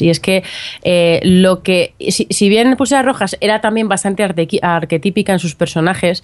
[0.00, 0.44] Y es que
[0.84, 4.22] eh, lo que, si, si bien Pulseras Rojas era también bastante
[4.62, 6.22] arquetípica en sus personajes,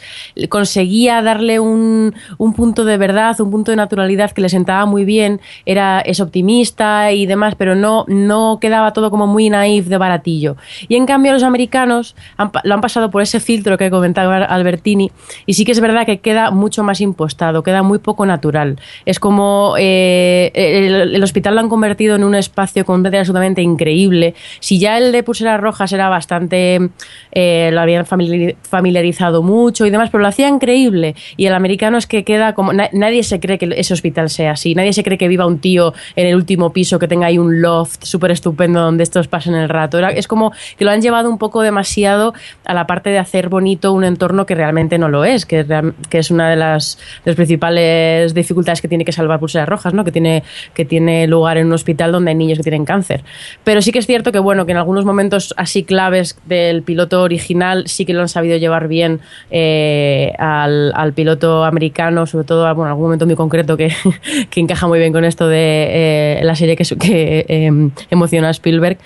[0.49, 5.05] conseguía darle un, un punto de verdad, un punto de naturalidad que le sentaba muy
[5.05, 5.41] bien.
[5.67, 10.57] Era, es optimista y demás, pero no, no quedaba todo como muy naif de baratillo.
[10.87, 15.11] Y en cambio los americanos han lo han pasado por ese filtro que comentaba Albertini
[15.47, 18.79] y sí que es verdad que queda mucho más impostado, queda muy poco natural.
[19.05, 24.35] Es como eh, el, hospital lo han convertido en un espacio completamente absolutamente increíble.
[24.61, 26.91] Si ya el de pulseras rojas era bastante,
[27.33, 31.15] eh, lo habían familiari- familiarizado mucho y demás, pero lo hacían creíble.
[31.37, 34.53] Y el americano es que queda como, na- nadie se cree que ese hospital sea
[34.53, 37.39] así, nadie se cree que viva un tío en el último piso, que tenga ahí
[37.39, 39.99] un loft súper estupendo donde estos pasen el rato.
[39.99, 43.93] Es como que lo han llevado un poco demasiado a la parte de hacer bonito
[43.93, 45.65] un entorno que realmente no lo es, que,
[46.09, 49.95] que es una de las, de las principales dificultades que tiene que salvar pulseras rojas,
[49.95, 50.05] ¿no?
[50.05, 50.43] Que tiene,
[50.75, 53.23] que tiene lugar en un hospital donde hay niños que tienen cáncer.
[53.65, 57.23] Pero sí que es cierto que, bueno, que en algunos momentos así claves del piloto
[57.23, 62.63] original sí que lo han sabido llevar bien eh, al, al piloto americano, sobre todo
[62.75, 63.93] bueno, en algún momento muy concreto que,
[64.51, 67.71] que encaja muy bien con esto de eh, la serie que, que eh,
[68.11, 68.99] emociona a Spielberg.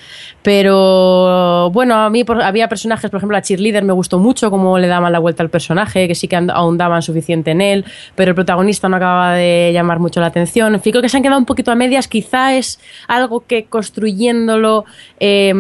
[0.43, 4.79] Pero bueno, a mí por- había personajes, por ejemplo, a Cheerleader me gustó mucho cómo
[4.79, 8.35] le daban la vuelta al personaje, que sí que ahondaban suficiente en él, pero el
[8.35, 10.75] protagonista no acababa de llamar mucho la atención.
[10.75, 12.09] En fin, creo que se han quedado un poquito a medias.
[12.09, 14.85] Quizá es algo que construyéndolo,
[15.21, 15.53] eh,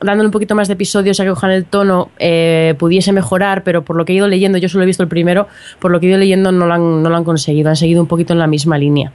[0.00, 3.84] dándole un poquito más de episodios, a que cojan el tono, eh, pudiese mejorar, pero
[3.84, 6.06] por lo que he ido leyendo, yo solo he visto el primero, por lo que
[6.06, 8.38] he ido leyendo no lo han, no lo han conseguido, han seguido un poquito en
[8.38, 9.12] la misma línea.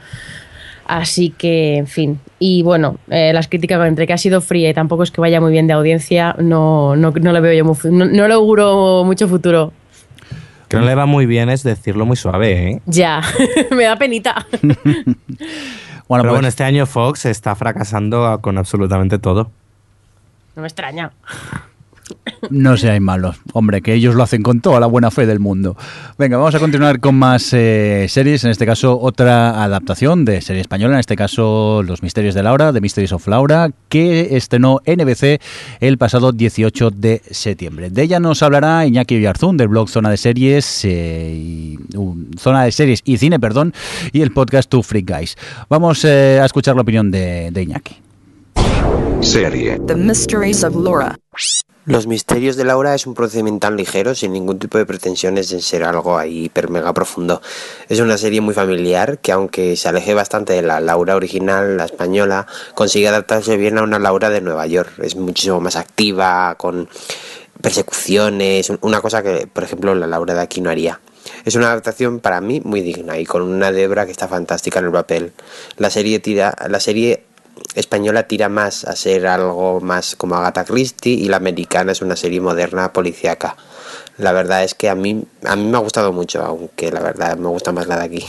[0.91, 2.19] Así que, en fin.
[2.37, 5.39] Y bueno, eh, las críticas entre que ha sido fría y tampoco es que vaya
[5.39, 9.03] muy bien de audiencia, no, no, no le veo yo muy, no, no le auguro
[9.05, 9.71] mucho futuro.
[10.71, 12.81] Que no le va muy bien es decirlo muy suave, ¿eh?
[12.85, 13.21] Ya,
[13.71, 14.45] me da penita.
[16.07, 19.49] Bueno, Pero pues- bueno, este año Fox está fracasando con absolutamente todo.
[20.57, 21.11] No me extraña.
[22.49, 23.37] No seáis malos.
[23.53, 25.75] Hombre, que ellos lo hacen con toda la buena fe del mundo.
[26.17, 28.43] Venga, vamos a continuar con más eh, series.
[28.43, 30.95] En este caso, otra adaptación de serie española.
[30.95, 35.41] En este caso, Los Misterios de Laura, The Mysteries of Laura, que estrenó NBC
[35.79, 37.89] el pasado 18 de septiembre.
[37.89, 42.63] De ella nos hablará Iñaki Villarzún del blog Zona de Series, eh, y, uh, Zona
[42.63, 43.73] de Series y Cine, perdón,
[44.11, 45.37] y el podcast Two Freak Guys.
[45.69, 47.95] Vamos eh, a escuchar la opinión de, de Iñaki.
[49.21, 49.79] Serie.
[49.85, 51.15] The Mysteries of Laura.
[51.85, 55.83] Los misterios de Laura es un procedimiento ligero, sin ningún tipo de pretensiones en ser
[55.83, 57.41] algo ahí hiper mega profundo.
[57.89, 61.85] Es una serie muy familiar que, aunque se aleje bastante de la Laura original, la
[61.85, 64.91] española, consigue adaptarse bien a una Laura de Nueva York.
[65.01, 66.87] Es muchísimo más activa, con
[67.61, 70.99] persecuciones, una cosa que, por ejemplo, la Laura de aquí no haría.
[71.45, 74.85] Es una adaptación para mí muy digna y con una Debra que está fantástica en
[74.85, 75.31] el papel.
[75.77, 77.23] La serie tira, la serie
[77.75, 82.15] española tira más a ser algo más como Agatha Christie y la americana es una
[82.15, 83.55] serie moderna policíaca.
[84.17, 87.37] La verdad es que a mí a mí me ha gustado mucho, aunque la verdad
[87.37, 88.25] me gusta más la de aquí.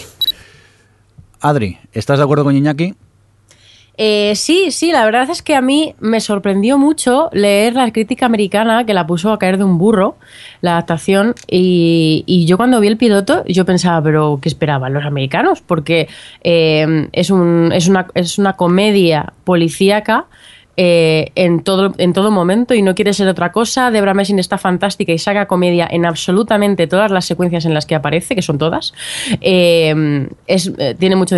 [1.41, 2.95] Adri, ¿estás de acuerdo con Iñaki?
[3.99, 8.27] Eh, sí, sí, la verdad es que a mí me sorprendió mucho leer la crítica
[8.27, 10.17] americana que la puso a caer de un burro,
[10.63, 15.61] la adaptación, y, yo cuando vi el piloto yo pensaba, pero ¿qué esperaban los americanos?
[15.61, 16.09] Porque
[16.43, 20.27] eh, es, un, es, una, es una comedia policíaca
[20.77, 23.91] eh, en, todo, en todo momento y no quiere ser otra cosa.
[23.91, 27.95] Debra Messing está fantástica y saca comedia en absolutamente todas las secuencias en las que
[27.95, 28.95] aparece, que son todas.
[29.41, 31.37] Eh, eh, tiene mucho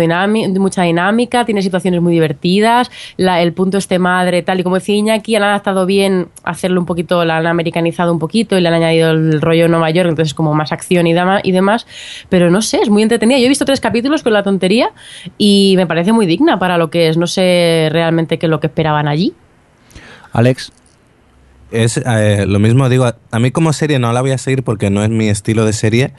[0.59, 2.89] mucha dinámica, tiene situaciones muy divertidas.
[3.17, 7.23] El punto este madre, tal y como decía Iñaki, han adaptado bien hacerlo un poquito,
[7.25, 10.53] la han americanizado un poquito y le han añadido el rollo Nueva York, entonces como
[10.53, 11.85] más acción y, dama- y demás.
[12.29, 13.39] Pero no sé, es muy entretenida.
[13.39, 14.89] Yo he visto tres capítulos con la tontería
[15.37, 17.17] y me parece muy digna para lo que es.
[17.17, 19.24] No sé realmente qué es lo que esperaban allí.
[20.35, 20.71] Alex.
[21.71, 24.89] Es eh, lo mismo, digo, a mí como serie no la voy a seguir porque
[24.89, 26.13] no es mi estilo de serie,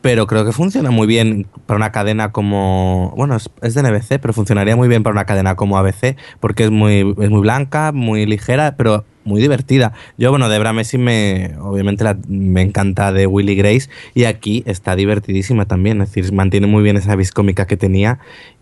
[0.00, 3.12] pero creo que funciona muy bien para una cadena como.
[3.16, 6.70] Bueno, es, de NBC, pero funcionaría muy bien para una cadena como ABC, porque es
[6.70, 9.92] muy, es muy blanca, muy ligera, pero muy divertida.
[10.18, 14.94] Yo, bueno, Debra Messi me, obviamente la- me encanta de Willy Grace, y aquí está
[14.96, 18.18] divertidísima también, es decir, mantiene muy bien esa vis cómica que tenía.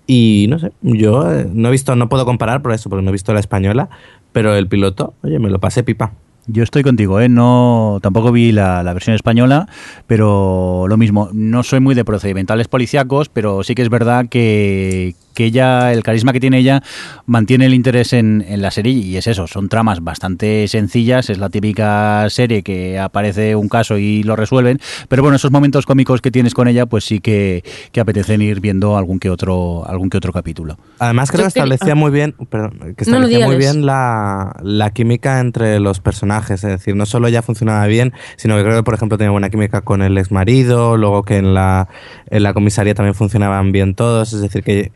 [0.06, 3.10] Y no sé, yo eh, no he visto, no puedo comparar por eso, porque no
[3.10, 3.88] he visto la española,
[4.32, 6.12] pero el piloto, oye, me lo pasé pipa.
[6.46, 7.28] Yo estoy contigo, ¿eh?
[7.28, 9.68] No, tampoco vi la, la versión española,
[10.08, 15.14] pero lo mismo, no soy muy de procedimentales policíacos, pero sí que es verdad que,
[15.34, 16.82] que ella, el carisma que tiene ella,
[17.26, 21.38] mantiene el interés en, en la serie y es eso, son tramas bastante sencillas, es
[21.38, 26.20] la típica serie que aparece un caso y lo resuelven, pero bueno, esos momentos cómicos
[26.20, 30.10] que tienes con ella, pues sí que, que apetecen ir viendo algún que otro, algún
[30.10, 30.76] que otro capítulo.
[30.98, 31.96] Además creo Yo que quería- establecía ah.
[31.96, 36.62] muy bien, perdón, que No, no, establecía muy bien la, la química entre los personajes,
[36.64, 39.50] es decir, no solo ella funcionaba bien, sino que creo que por ejemplo tenía buena
[39.50, 41.88] química con el ex marido, luego que en la,
[42.30, 44.92] en la comisaría también funcionaban bien todos, es decir que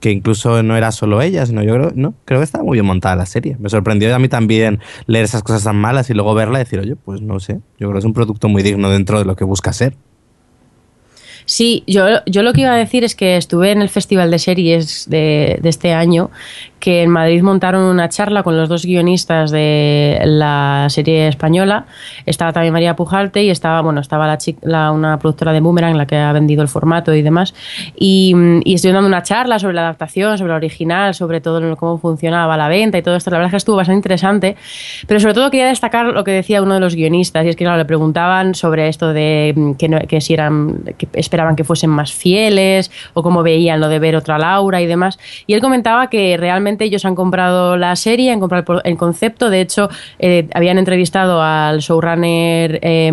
[0.00, 2.86] que incluso no era solo ella, sino yo creo, no, creo que estaba muy bien
[2.86, 3.56] montada la serie.
[3.60, 6.80] Me sorprendió a mí también leer esas cosas tan malas y luego verla y decir,
[6.80, 9.36] oye, pues no sé, yo creo que es un producto muy digno dentro de lo
[9.36, 9.94] que busca ser.
[11.44, 14.38] Sí, yo, yo lo que iba a decir es que estuve en el Festival de
[14.38, 16.30] Series de, de este año,
[16.80, 21.84] que en Madrid montaron una charla con los dos guionistas de la serie española.
[22.26, 26.06] Estaba también María Pujalte y estaba, bueno, estaba la, la una productora de Boomerang, la
[26.06, 27.54] que ha vendido el formato y demás.
[27.96, 31.98] Y, y estuvieron dando una charla sobre la adaptación, sobre la original, sobre todo cómo
[31.98, 33.30] funcionaba la venta y todo esto.
[33.30, 34.56] La verdad es que estuvo bastante interesante.
[35.06, 37.64] Pero sobre todo quería destacar lo que decía uno de los guionistas, y es que
[37.64, 41.64] claro, le preguntaban sobre esto de mm, que, no- que si eran, que esperaban que
[41.64, 45.18] fuesen más fieles o cómo veían lo de ver otra Laura y demás.
[45.46, 49.50] Y él comentaba que realmente ellos han comprado la serie, han comprado el concepto.
[49.50, 53.10] De hecho, eh, habían entrevistado al showrunner eh,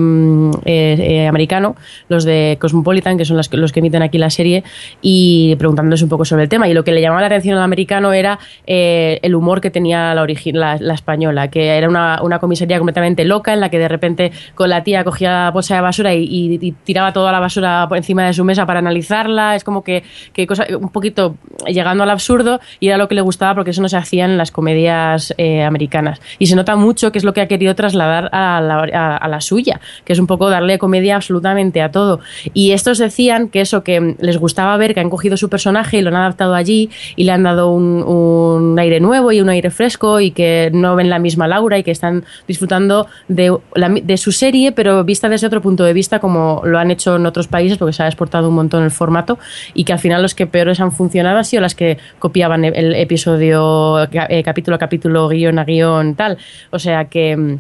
[0.66, 1.76] eh, eh, americano,
[2.10, 4.64] los de Cosmopolitan, que son que, los que emiten aquí la serie,
[5.02, 6.68] y preguntándoles un poco sobre el tema.
[6.68, 10.14] Y lo que le llamaba la atención al americano era eh, el humor que tenía
[10.14, 13.88] la, la, la española, que era una, una comisaría completamente loca en la que de
[13.88, 17.40] repente con la tía cogía la bolsa de basura y, y- y tiraba toda la
[17.40, 19.56] basura por encima de su mesa para analizarla.
[19.56, 23.22] Es como que, que cosa, un poquito llegando al absurdo y era lo que le
[23.22, 26.20] gustaba porque eso no se hacía en las comedias eh, americanas.
[26.40, 30.14] Y se nota mucho que es lo que ha querido trasladar a la, suya, que
[30.14, 32.20] es un poco darle comedia absolutamente a todo.
[32.54, 36.02] Y estos decían que eso, que les gustaba ver que han cogido su personaje y
[36.02, 40.20] lo han adaptado allí y le han dado un, aire nuevo y un aire fresco
[40.20, 44.32] y que no ven la misma Laura y que están disfrutando de, la de su
[44.32, 47.78] serie, pero vista desde otro punto de vista, como lo han hecho en otros países,
[47.78, 49.38] porque se ha exportado un montón el formato,
[49.74, 52.76] y que al final los que peores han funcionado han sido las que copiaban el-
[52.76, 52.96] el
[53.38, 56.38] episodio eh, capítulo a capítulo, guion a guion, tal.
[56.72, 57.60] O sea que mm,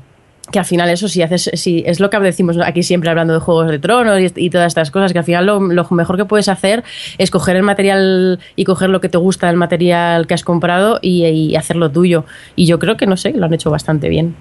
[0.51, 3.39] que al final eso si haces si es lo que decimos aquí siempre hablando de
[3.41, 6.23] juegos de tronos y, y todas estas cosas que al final lo, lo mejor que
[6.23, 6.85] puedes hacer
[7.17, 10.99] es coger el material y coger lo que te gusta del material que has comprado
[11.01, 12.23] y, y hacerlo tuyo
[12.55, 14.35] y yo creo que no sé lo han hecho bastante bien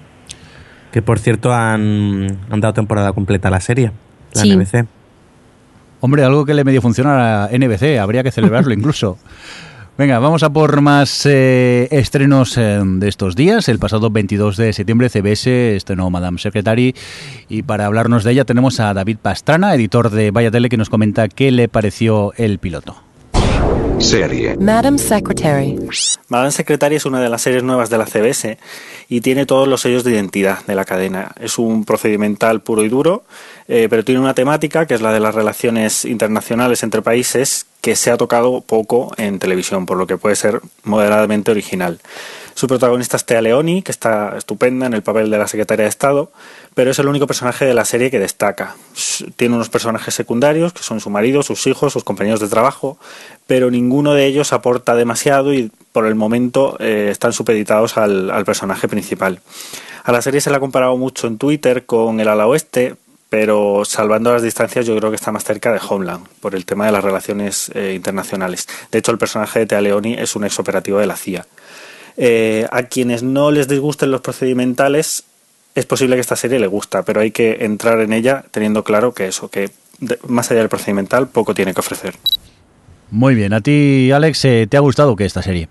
[0.93, 3.91] Que por cierto han, han dado temporada completa a la serie,
[4.33, 4.55] la Sí.
[4.55, 4.85] NBC.
[5.99, 9.17] Hombre, algo que le medio funciona a NBC, habría que celebrarlo incluso.
[9.97, 13.67] Venga, vamos a por más eh, estrenos eh, de estos días.
[13.67, 16.93] El pasado 22 de septiembre CBS estrenó Madame Secretary
[17.49, 20.91] y para hablarnos de ella tenemos a David Pastrana, editor de Vaya Tele, que nos
[20.91, 22.95] comenta qué le pareció el piloto.
[23.97, 24.55] Serie.
[24.57, 25.75] Madam Secretary.
[26.29, 28.59] Madame Secretary es una de las series nuevas de la CBS
[29.09, 31.31] y tiene todos los sellos de identidad de la cadena.
[31.39, 33.23] Es un procedimental puro y duro,
[33.67, 37.95] eh, pero tiene una temática que es la de las relaciones internacionales entre países que
[37.95, 42.01] se ha tocado poco en televisión, por lo que puede ser moderadamente original.
[42.53, 45.89] Su protagonista es Tea Leoni, que está estupenda en el papel de la secretaria de
[45.89, 46.29] Estado,
[46.75, 48.75] pero es el único personaje de la serie que destaca.
[49.37, 52.97] Tiene unos personajes secundarios, que son su marido, sus hijos, sus compañeros de trabajo,
[53.45, 58.43] pero ninguno de ellos aporta demasiado y por el momento eh, están supeditados al, al
[58.43, 59.39] personaje principal.
[60.03, 62.97] A la serie se la ha comparado mucho en Twitter con el ala oeste,
[63.29, 66.85] pero salvando las distancias yo creo que está más cerca de Homeland por el tema
[66.85, 68.67] de las relaciones eh, internacionales.
[68.91, 71.45] De hecho, el personaje de Tea Leoni es un ex operativo de la CIA.
[72.15, 75.23] Eh, a quienes no les disgusten los procedimentales,
[75.75, 79.13] es posible que esta serie le gusta, pero hay que entrar en ella teniendo claro
[79.13, 82.15] que eso, que de- más allá del procedimental, poco tiene que ofrecer.
[83.11, 85.69] Muy bien, a ti, Alex, eh, ¿te ha gustado que esta serie?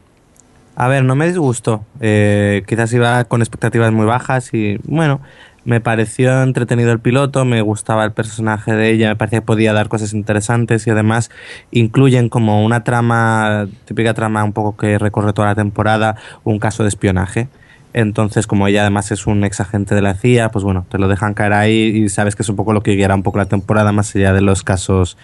[0.77, 1.85] A ver, no me disgustó.
[2.01, 5.21] Eh, quizás iba con expectativas muy bajas y bueno,
[5.66, 9.72] me pareció entretenido el piloto, me gustaba el personaje de ella, me parecía que podía
[9.72, 11.29] dar cosas interesantes y además
[11.72, 16.85] incluyen como una trama, típica trama un poco que recorre toda la temporada, un caso
[16.85, 17.48] de espionaje.
[17.94, 21.09] Entonces, como ella además es un ex agente de la CIA, pues bueno, te lo
[21.09, 23.46] dejan caer ahí y sabes que es un poco lo que guiará un poco la
[23.46, 25.16] temporada, más allá de los casos,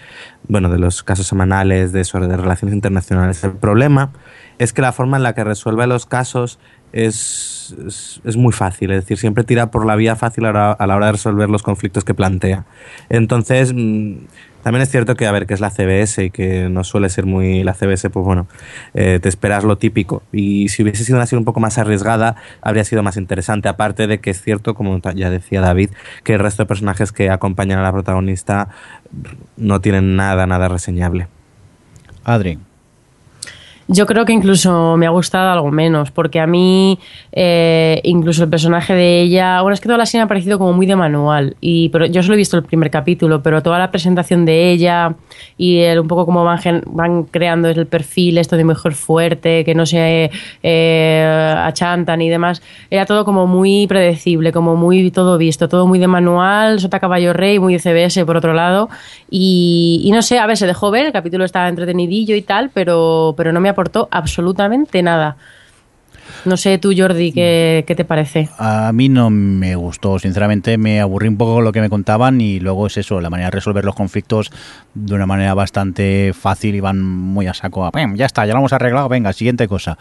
[0.49, 3.43] bueno, de los casos semanales de, sobre de relaciones internacionales.
[3.43, 4.11] El problema
[4.57, 6.59] es que la forma en la que resuelve los casos
[6.93, 7.75] es,
[8.23, 11.11] es, muy fácil, es decir, siempre tira por la vía fácil a la, hora de
[11.11, 12.65] resolver los conflictos que plantea.
[13.09, 14.17] Entonces, mm,
[14.61, 17.25] también es cierto que, a ver, que es la CBS y que no suele ser
[17.25, 18.47] muy la CBS, pues bueno,
[18.93, 20.21] eh, te esperas lo típico.
[20.31, 23.67] Y si hubiese sido una serie un poco más arriesgada, habría sido más interesante.
[23.67, 25.89] Aparte de que es cierto, como ya decía David,
[26.23, 28.69] que el resto de personajes que acompañan a la protagonista
[29.57, 31.27] no tienen nada, nada reseñable.
[32.23, 32.59] Adri.
[33.87, 36.97] Yo creo que incluso me ha gustado algo menos, porque a mí
[37.33, 40.57] eh, incluso el personaje de ella, bueno, es que toda la serie me ha parecido
[40.57, 43.79] como muy de manual, y pero yo solo he visto el primer capítulo, pero toda
[43.79, 45.15] la presentación de ella
[45.57, 49.75] y el, un poco cómo van, van creando el perfil, esto de mujer fuerte, que
[49.75, 50.31] no se
[50.63, 55.99] eh, achantan y demás, era todo como muy predecible, como muy todo visto, todo muy
[55.99, 58.89] de manual, sota caballo rey, muy de CBS por otro lado,
[59.29, 63.33] y, no sé, a ver, se dejó ver, el capítulo estaba entretenidillo y tal, pero,
[63.35, 65.35] pero no me aportó absolutamente nada.
[66.45, 68.49] No sé tú, Jordi, ¿qué, qué te parece?
[68.57, 72.59] A mí no me gustó, sinceramente me aburrí un poco lo que me contaban y
[72.59, 74.51] luego es eso, la manera de resolver los conflictos
[74.93, 77.85] de una manera bastante fácil y van muy a saco.
[77.85, 79.97] a, "Pum, Ya está, ya lo hemos arreglado, venga, siguiente cosa.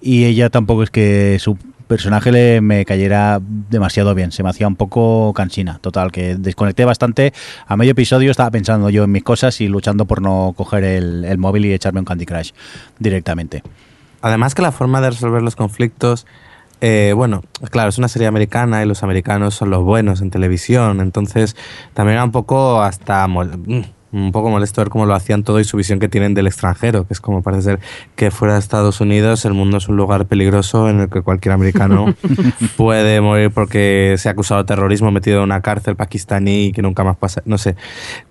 [0.00, 1.56] Y ella tampoco es que su
[1.92, 6.86] personaje le me cayera demasiado bien, se me hacía un poco cansina, total, que desconecté
[6.86, 7.34] bastante.
[7.66, 11.36] A medio episodio estaba pensando yo en mis cosas y luchando por no coger el,
[11.36, 12.52] móvil y echarme un Candy Crush
[12.98, 13.62] directamente.
[14.22, 16.26] Además que la forma de resolver los conflictos,
[16.80, 21.02] eh, bueno, claro, es una serie americana y los americanos son los buenos en televisión,
[21.02, 21.56] entonces
[21.92, 23.82] también era un poco hasta mm,
[24.12, 27.06] un poco molesto ver cómo lo hacían todo y su visión que tienen del extranjero,
[27.06, 27.80] que es como parece ser
[28.14, 31.52] que fuera de Estados Unidos el mundo es un lugar peligroso en el que cualquier
[31.54, 32.14] americano
[32.76, 36.82] puede morir porque se ha acusado de terrorismo metido en una cárcel pakistaní y que
[36.82, 37.74] nunca más pasa, no sé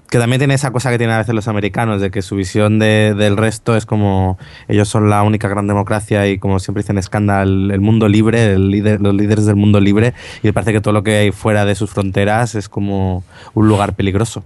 [0.10, 2.80] que también tiene esa cosa que tienen a veces los americanos, de que su visión
[2.80, 6.98] de- del resto es como ellos son la única gran democracia y como siempre dicen
[6.98, 10.14] escándalo, el mundo libre, el líder, los líderes del mundo libre,
[10.44, 13.24] y parece que todo lo que hay fuera de sus fronteras es como
[13.54, 14.44] un lugar peligroso.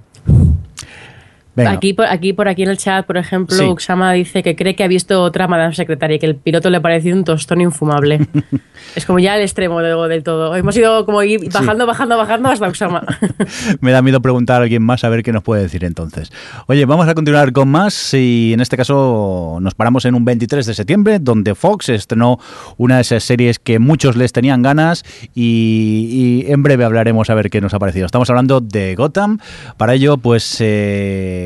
[1.55, 1.71] Venga.
[1.71, 3.63] Aquí por, aquí por aquí en el chat, por ejemplo, Sí.
[3.63, 6.77] Uxama dice que cree que ha visto otra Madame Secretaria y que el piloto le
[6.77, 8.19] ha parecido un tostón infumable.
[8.95, 10.55] es como ya el extremo de- del todo.
[10.55, 13.03] Hemos ido como ir bajando, bajando, bajando hasta Uxama.
[13.81, 16.31] Me da miedo preguntar a alguien más a ver qué nos puede decir entonces.
[16.67, 20.65] Oye, vamos a continuar con más y en este caso nos paramos en un 23
[20.65, 22.37] de septiembre donde Fox estrenó
[22.77, 25.03] una de esas series que muchos les tenían ganas
[25.33, 28.05] y, y en breve hablaremos a ver qué nos ha parecido.
[28.05, 29.39] Estamos hablando de Gotham.
[29.77, 31.44] Para ello, pues eh,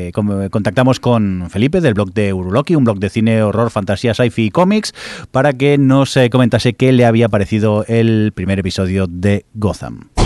[0.50, 4.50] contactamos con Felipe del blog de Uruloki, un blog de cine, horror, fantasía, sci-fi y
[4.50, 4.92] cómics,
[5.30, 10.19] para que nos eh, comentase qué le había parecido el primer episodio de Gotham.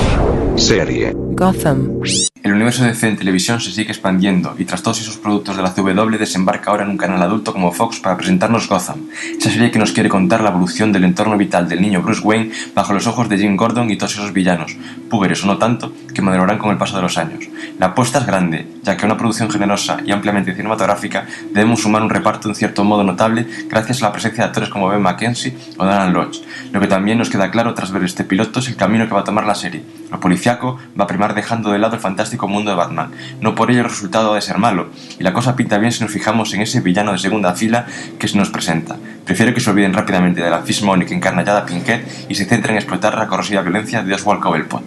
[0.56, 1.12] Serie.
[1.14, 2.00] Gotham.
[2.44, 5.62] El universo de DC en televisión se sigue expandiendo y tras todos esos productos de
[5.62, 9.70] la CW desembarca ahora en un canal adulto como Fox para presentarnos Gotham, esa serie
[9.70, 13.06] que nos quiere contar la evolución del entorno vital del niño Bruce Wayne bajo los
[13.06, 14.76] ojos de Jim Gordon y todos esos villanos,
[15.08, 17.48] púberes o no tanto, que madurarán con el paso de los años.
[17.78, 22.02] La apuesta es grande, ya que a una producción generosa y ampliamente cinematográfica debemos sumar
[22.02, 25.56] un reparto en cierto modo notable gracias a la presencia de actores como Ben McKenzie
[25.78, 26.42] o Dan Lodge.
[26.72, 29.20] Lo que también nos queda claro tras ver este piloto es el camino que va
[29.20, 29.82] a tomar la serie.
[30.10, 33.12] Lo policiaco va a primar dejando de lado el fantástico mundo de Batman.
[33.40, 34.88] No por ello el resultado ha de ser malo,
[35.18, 37.86] y la cosa pinta bien si nos fijamos en ese villano de segunda fila
[38.18, 38.96] que se nos presenta.
[39.24, 43.16] Prefiero que se olviden rápidamente de la Fishmonic encarnallada Pinkett y se centren en explotar
[43.16, 44.82] la corrosiva violencia de Oswald Cobblepot.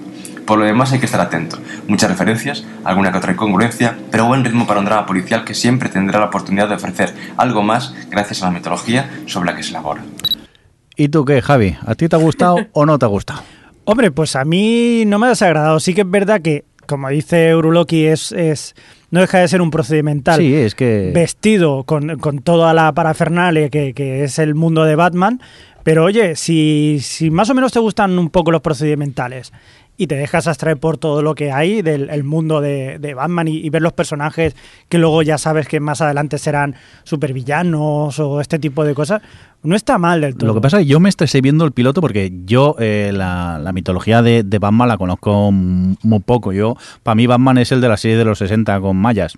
[0.46, 1.58] Por lo demás hay que estar atento.
[1.88, 5.90] Muchas referencias, alguna que otra incongruencia, pero buen ritmo para un drama policial que siempre
[5.90, 9.72] tendrá la oportunidad de ofrecer algo más gracias a la mitología sobre la que se
[9.72, 10.04] elabora.
[10.96, 11.78] ¿Y tú qué, Javi?
[11.86, 13.42] ¿A ti te ha gustado o no te ha gustado?
[13.90, 15.80] Hombre, pues a mí no me ha desagradado.
[15.80, 18.76] Sí que es verdad que, como dice Uruloki, es, es
[19.12, 21.14] no deja de ser un procedimental Sí, es que...
[21.16, 25.40] vestido con, con toda la parafernalia que, que es el mundo de Batman.
[25.84, 29.54] Pero oye, si, si más o menos te gustan un poco los procedimentales
[29.98, 33.48] y te dejas abstraer por todo lo que hay del el mundo de, de Batman
[33.48, 34.56] y, y ver los personajes
[34.90, 39.22] que luego ya sabes que más adelante serán supervillanos o este tipo de cosas,
[39.64, 40.48] no está mal del todo.
[40.48, 43.60] Lo que pasa es que yo me estresé viendo el piloto porque yo eh, la,
[43.62, 46.54] la mitología de, de Batman la conozco muy poco.
[46.54, 49.38] Yo, para mí Batman es el de la serie de los 60 con mayas.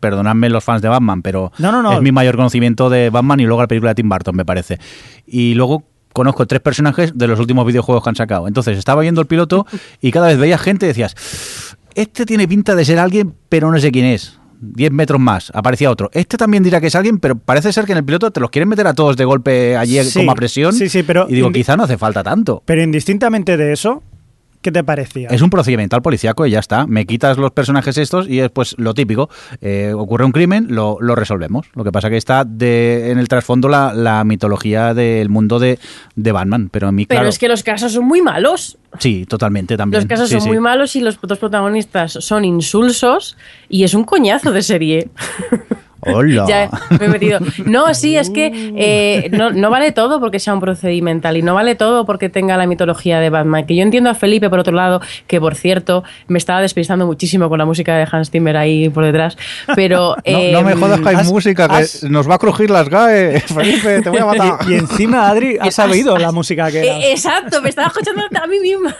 [0.00, 1.92] Perdonadme los fans de Batman, pero No, no, no.
[1.92, 4.78] es mi mayor conocimiento de Batman y luego la película de Tim Burton, me parece.
[5.26, 8.48] Y luego conozco tres personajes de los últimos videojuegos que han sacado.
[8.48, 9.66] Entonces estaba viendo el piloto
[10.00, 11.14] y cada vez veía gente y decías,
[11.94, 14.38] este tiene pinta de ser alguien, pero no sé quién es.
[14.62, 16.10] 10 metros más, aparecía otro.
[16.12, 18.50] Este también dirá que es alguien, pero parece ser que en el piloto te los
[18.50, 20.74] quieren meter a todos de golpe allí Sí, como a presión.
[20.74, 22.62] sí, sí, pero y digo, quizá no hace falta tanto.
[22.66, 24.02] Pero indistintamente de eso,
[24.62, 25.28] ¿qué te parecía?
[25.28, 26.86] Es un procedimental policíaco y ya está.
[26.86, 29.28] Me quitas los personajes estos y es pues lo típico.
[29.60, 31.66] Eh, ocurre un crimen, lo, lo resolvemos.
[31.74, 35.78] Lo que pasa que está de, en el trasfondo la, la mitología del mundo de,
[36.16, 36.68] de Batman.
[36.70, 38.78] Pero a mí, Pero claro, es que los casos son muy malos.
[38.98, 40.02] sí, totalmente también.
[40.02, 40.48] Los casos Sí, son sí.
[40.48, 43.36] muy malos y los dos protagonistas son insulsos
[43.68, 45.08] y es un coñazo de serie.
[46.02, 46.44] Hola.
[46.48, 47.40] Ya me he metido.
[47.66, 51.54] No, sí, es que eh, no, no vale todo porque sea un procedimental y no
[51.54, 53.66] vale todo porque tenga la mitología de Batman.
[53.66, 57.48] Que yo entiendo a Felipe, por otro lado, que por cierto me estaba despistando muchísimo
[57.48, 59.36] con la música de Hans Zimmer ahí por detrás.
[59.74, 60.16] Pero.
[60.30, 62.70] No, eh, no me jodas que hay has- música, que has- nos va a crujir
[62.70, 63.40] las GAE.
[63.46, 64.58] Felipe, te voy a matar.
[64.68, 67.06] Y, y encima, Adri, has sabido la música que era.
[67.08, 68.94] Exacto, me estaba escuchando a mí misma.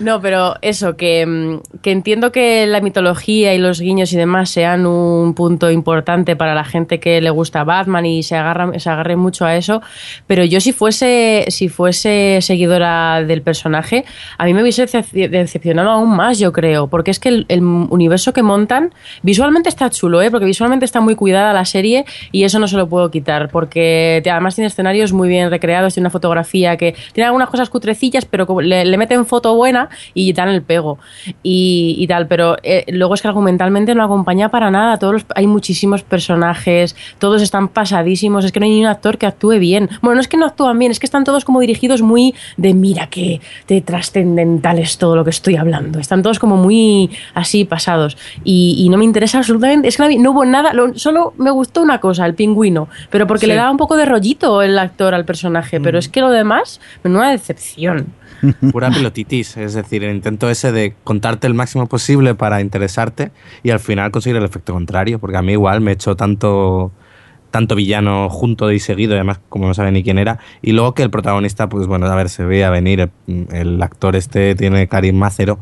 [0.00, 4.50] No, pero eso, que, mm, que entiendo que la mitología y los guiños y demás
[4.50, 5.91] sean un punto importante
[6.36, 9.82] para la gente que le gusta Batman y se agarra, se agarre mucho a eso.
[10.26, 14.04] Pero yo si fuese, si fuese seguidora del personaje,
[14.38, 16.86] a mí me hubiese decep- decepcionado aún más, yo creo.
[16.86, 20.30] Porque es que el, universo que montan, visualmente está chulo, ¿eh?
[20.30, 23.50] Porque visualmente está muy cuidada la serie y eso no se lo puedo quitar.
[23.50, 28.24] Porque además tiene escenarios muy bien recreados, tiene una fotografía que tiene algunas cosas cutrecillas,
[28.24, 30.98] pero le, le meten foto buena y dan el pego.
[31.42, 34.98] Y, tal, pero eh, luego es que argumentalmente no acompaña para nada.
[34.98, 38.44] Todos hay muchísimos personajes, todos están pasadísimos.
[38.44, 39.88] Es que no hay ni un actor que actúe bien.
[40.00, 42.74] Bueno, no es que no actúan bien, es que están todos como dirigidos muy de
[42.74, 45.98] mira que de trascendental es todo lo que estoy hablando.
[45.98, 48.16] Están todos como muy así pasados.
[48.44, 49.88] Y, y no me interesa absolutamente.
[49.88, 52.88] Es que no, hubo nada, lo- solo me gustó una cosa, el pingüino.
[53.10, 53.48] Pero porque Sí.
[53.48, 55.80] le daba un poco de rollito el actor al personaje.
[55.80, 58.06] Pero es que lo demás, menuda decepción.
[58.72, 63.30] Pura pilotitis, es decir, el intento ese de contarte el máximo posible para interesarte
[63.62, 66.92] y al final conseguir el efecto contrario, porque a mí igual me echó tanto
[67.50, 71.02] tanto villano junto y seguido, además como no sabe ni quién era, y luego que
[71.02, 75.28] el protagonista, pues bueno, a ver, se veía venir, el, el actor este tiene carisma
[75.28, 75.58] cero,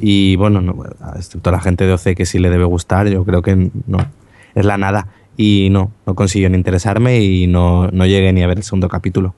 [0.00, 0.74] y bueno, no,
[1.14, 3.98] excepto la gente de OC que sí le debe gustar, yo creo que no,
[4.56, 5.06] es la nada,
[5.36, 8.88] y no, no consiguió ni interesarme y no, no llegué ni a ver el segundo
[8.88, 9.34] capítulo.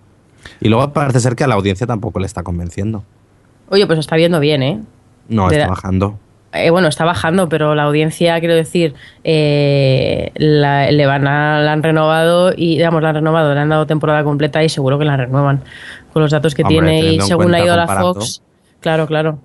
[0.61, 3.05] Y luego parece ser que a la audiencia tampoco le está convenciendo.
[3.69, 4.81] Oye, pues está viendo bien, ¿eh?
[5.29, 6.19] No, De está la- bajando.
[6.55, 8.93] Eh, bueno, está bajando, pero la audiencia, quiero decir,
[9.25, 13.71] eh, la, le van a, la han renovado y, digamos, la han renovado, le han
[13.71, 15.63] dado temporada completa y seguro que la renuevan
[16.13, 17.87] con los datos que Hombre, tiene y según ha ido la.
[17.87, 18.43] Fox.
[18.81, 19.39] Claro, claro.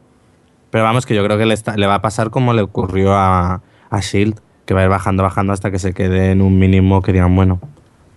[0.69, 3.13] Pero vamos, que yo creo que le, está- le va a pasar como le ocurrió
[3.13, 6.59] a, a Shield, que va a ir bajando, bajando hasta que se quede en un
[6.59, 7.61] mínimo que digan, bueno,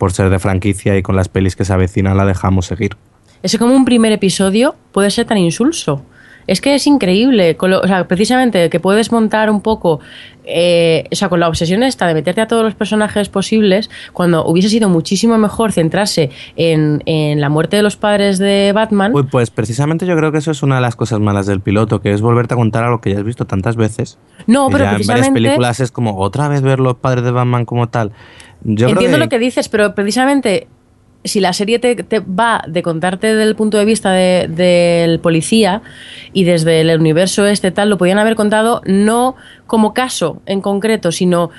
[0.00, 2.96] por ser de franquicia y con las pelis que se avecinan la dejamos seguir.
[3.42, 6.02] Es como un primer episodio puede ser tan insulso.
[6.46, 7.56] Es que es increíble.
[7.56, 10.00] con lo- o sea, precisamente que puedes montar un poco,
[10.44, 14.44] eh, o sea, con la obsesión esta de meterte a todos los personajes posibles, cuando
[14.46, 19.12] hubiese sido muchísimo mejor centrarse en, en la muerte de los padres de Batman.
[19.14, 22.00] Uy, pues precisamente yo creo que eso es una de las cosas malas del piloto,
[22.00, 24.18] que es volverte a contar algo que ya has visto tantas veces.
[24.46, 27.64] No, pero ya en varias películas es como otra vez ver los padres de Batman
[27.64, 28.12] como tal.
[28.64, 30.68] Yo Entiendo que- lo que dices, pero precisamente
[31.22, 35.82] si la serie te, te va de contarte del punto de vista de- del policía
[36.32, 39.36] y desde el universo este tal, lo podían haber contado no
[39.66, 41.50] como caso en concreto, sino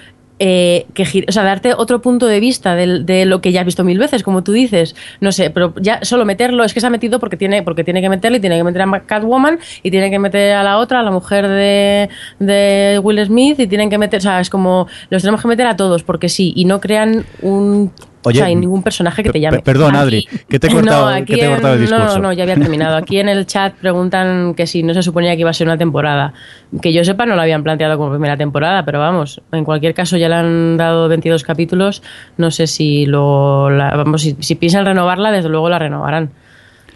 [0.43, 3.65] eh, que o sea, darte otro punto de vista del- de, lo que ya has
[3.65, 4.95] visto mil veces, como tú dices.
[5.19, 8.01] No sé, pero ya solo meterlo, es que se ha metido porque tiene, porque tiene
[8.01, 11.01] que meterlo y tiene que meter a Catwoman y tiene que meter a la otra,
[11.01, 14.87] a la mujer de, de Will Smith y tienen que meter, o sea, es como
[15.11, 17.91] los tenemos que meter a todos porque sí, y no crean un
[18.23, 19.57] Oye, o sea, hay ningún personaje que te llame.
[19.57, 22.15] per- perdón, Adri, que te he cortado- No, aquí que te he cortado el discurso.
[22.17, 22.95] No, no, ya había terminado.
[22.97, 25.77] Aquí en el chat preguntan que si no se suponía que iba a ser una
[25.77, 26.33] temporada.
[26.81, 30.17] Que yo sepa, no lo habían planteado como primera temporada, pero vamos, en cualquier caso
[30.17, 32.03] ya le han dado 22 capítulos.
[32.37, 33.69] No sé si lo.
[33.69, 36.29] la- vamos, si, si piensan renovarla, desde luego la renovarán.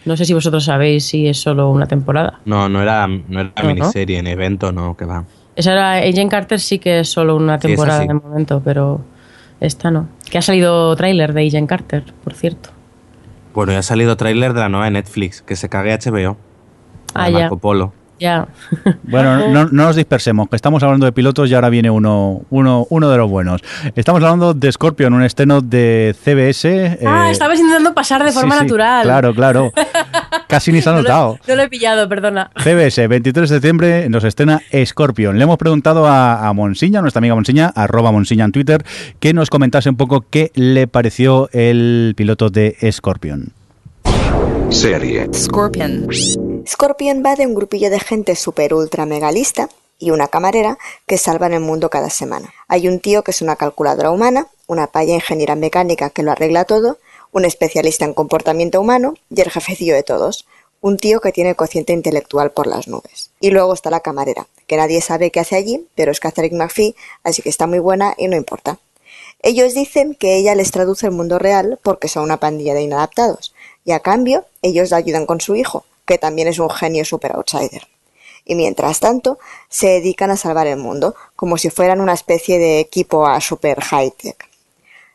[0.05, 2.39] No sé si vosotros sabéis si es solo una temporada.
[2.45, 5.23] No, no era, no era miniserie, en evento, no, que va.
[5.55, 8.07] Esa era Agent Carter, sí que es solo una temporada sí.
[8.09, 9.01] de momento, pero
[9.59, 10.07] esta no.
[10.29, 12.69] Que ha salido tráiler de Agent Carter, por cierto.
[13.53, 16.37] Bueno, ya ha salido tráiler de la nueva de Netflix, que se cague HBO.
[17.13, 17.29] Ah.
[17.29, 17.93] Marco Polo.
[18.19, 18.47] Ya.
[19.03, 22.87] Bueno, no, no nos dispersemos, que estamos hablando de pilotos y ahora viene uno, uno,
[22.89, 23.61] uno de los buenos.
[23.95, 26.99] Estamos hablando de Scorpion, un estreno de CBS.
[27.05, 29.03] ah, eh, estabas intentando pasar de forma sí, natural.
[29.03, 29.71] Claro, claro.
[30.47, 31.39] Casi ni se ha No lo- notado.
[31.47, 32.51] No lo he pillado, perdona.
[32.57, 35.37] CBS, 23 de septiembre, nos estrena Scorpion.
[35.37, 38.85] Le hemos preguntado a, a Monsiña, nuestra amiga Monsiña, arroba Monsiña en Twitter,
[39.19, 43.51] que nos comentase un poco qué le pareció el piloto de Scorpion.
[44.69, 45.27] Serie.
[45.33, 46.07] Scorpion.
[46.67, 51.53] Scorpion va de un grupillo de gente super ultra megalista y una camarera que salvan
[51.53, 52.53] el mundo cada semana.
[52.67, 56.65] Hay un tío que es una calculadora humana, una paya ingeniera mecánica que lo arregla
[56.65, 56.97] todo,
[57.31, 60.47] un especialista en comportamiento humano y el jefecillo de todos,
[60.81, 63.29] un tío que tiene cociente intelectual por las nubes.
[63.39, 66.95] Y luego está la camarera, que nadie sabe qué hace allí, pero es Catherine McPhee,
[67.23, 68.79] así que está muy buena y no importa.
[69.43, 73.53] Ellos dicen que ella les traduce el mundo real porque son una pandilla de inadaptados,
[73.83, 77.35] y a cambio ellos la ayudan con su hijo, que también es un genio super
[77.35, 77.87] outsider.
[78.45, 79.39] Y mientras tanto,
[79.69, 83.81] se dedican a salvar el mundo, como si fueran una especie de equipo a super
[83.81, 84.47] high-tech.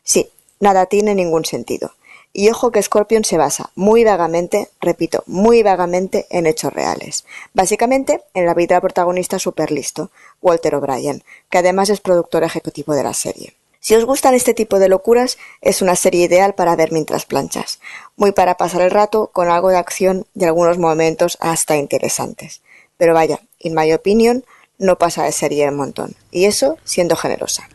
[0.03, 1.93] Sí, nada tiene ningún sentido.
[2.33, 7.25] Y ojo que Scorpion se basa muy vagamente, repito, muy vagamente en hechos reales.
[7.55, 10.11] Básicamente en la vida del protagonista super listo,
[10.41, 13.55] Walter O'Brien, que además es productor ejecutivo de la serie.
[13.81, 17.81] Si os gustan este tipo de locuras, es una serie ideal para ver mientras planchas,
[18.17, 22.61] muy para pasar el rato con algo de acción y algunos momentos hasta interesantes.
[22.99, 24.45] Pero vaya, en mi opinión,
[24.79, 27.69] no pasa de serie el montón, y eso siendo generosa.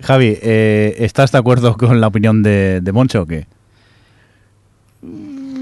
[0.00, 3.46] Javi, eh, ¿estás de acuerdo con la opinión de, de Moncho o qué?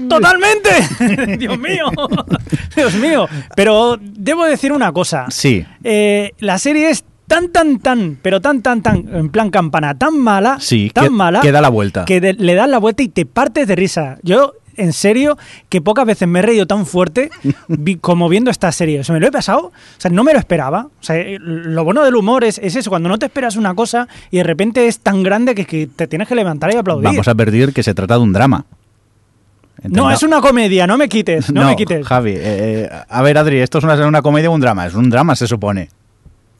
[0.09, 1.37] ¡Totalmente!
[1.37, 1.85] Dios mío.
[2.75, 3.27] Dios mío.
[3.55, 5.25] Pero debo decir una cosa.
[5.29, 5.65] Sí.
[5.83, 7.03] Eh, la serie es
[7.33, 11.09] tan, tan, tan, pero tan, tan, tan, en plan campana, tan mala, Sí, tan que-
[11.09, 12.05] mala, que da la vuelta.
[12.05, 14.17] que de- le das la vuelta y te partes de risa.
[14.23, 15.37] Yo, en serio,
[15.69, 17.29] que pocas veces me he reído tan fuerte
[17.67, 18.99] vi- como viendo esta serie.
[18.99, 20.87] O sea, me lo he pasado, o sea, no me lo esperaba.
[20.99, 23.75] O sea, eh, lo bueno del humor es, es eso, cuando no te esperas una
[23.75, 27.05] cosa y de repente es tan grande que, que te tienes que levantar y aplaudir.
[27.05, 28.65] Vamos a advertir que se trata de un drama.
[29.83, 32.05] no, es una comedia, no me quites, no, me quites.
[32.07, 34.85] Javi, eh, eh, a ver, Adri, ¿esto es una, una comedia o un drama?
[34.87, 35.89] Es un drama, se supone.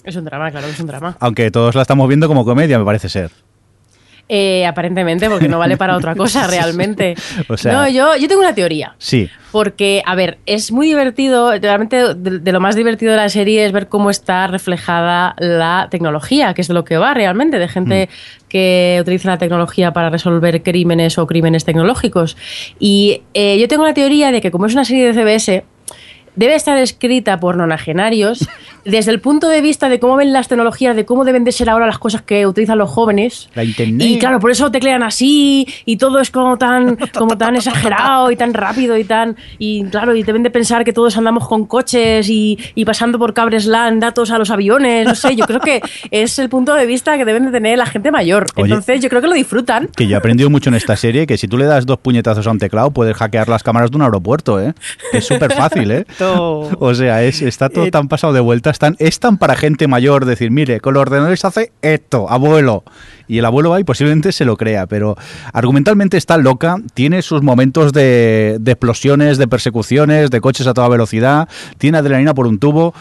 [0.04, 1.16] Es un drama, claro que es un drama.
[1.20, 3.32] Aunque todos la estamos viendo como comedia, me parece ser.
[4.30, 7.14] Eh, aparentemente, porque no vale para otra cosa realmente.
[7.50, 8.96] O sea- no, yo, yo tengo una teoría.
[8.98, 9.30] Sí.
[9.52, 13.66] Porque, a ver, es muy divertido, realmente de, de lo más divertido de la serie
[13.66, 17.68] es ver cómo está reflejada la tecnología, que es de lo que va realmente, de
[17.68, 18.10] gente
[18.48, 22.38] que utiliza la tecnología para resolver crímenes o crímenes tecnológicos.
[22.80, 25.66] Y eh, yo tengo la teoría de que como es una serie de CBS,
[26.36, 28.48] debe estar escrita por nonagenarios
[28.86, 31.70] desde el punto de vista de cómo ven las tecnologías, de cómo deben de ser
[31.70, 33.50] ahora las cosas que utilizan los jóvenes.
[33.56, 34.08] La internet.
[34.08, 38.36] Y claro, por eso teclean así y todo es como tan, como tan exagerado y
[38.36, 39.36] tan rápido y tan.
[39.58, 43.34] Y claro, y deben de pensar que todos andamos con coches y, y pasando por
[43.34, 45.08] cables LAN datos a los aviones.
[45.08, 45.82] No sé, yo creo que
[46.12, 48.46] es el punto de vista que deben de tener la gente mayor.
[48.56, 48.66] Oye.
[48.66, 49.88] Entonces, yo creo que lo disfrutan.
[49.96, 52.46] Que yo he aprendido mucho en esta serie que si tú le das dos puñetazos
[52.48, 54.74] a un teclado puedes hackear las cámaras de un aeropuerto, ¿eh?
[55.12, 56.06] Es súper fácil, ¿eh?
[56.20, 60.26] O sea, es, está todo tan pasado de vueltas, tan, es tan para gente mayor
[60.26, 62.84] decir, mire, con los ordenadores hace esto, abuelo.
[63.28, 65.16] Y el abuelo va y posiblemente se lo crea, pero
[65.54, 70.90] argumentalmente está loca, tiene sus momentos de, de explosiones, de persecuciones, de coches a toda
[70.90, 71.48] velocidad,
[71.78, 72.94] tiene adrenalina por un tubo.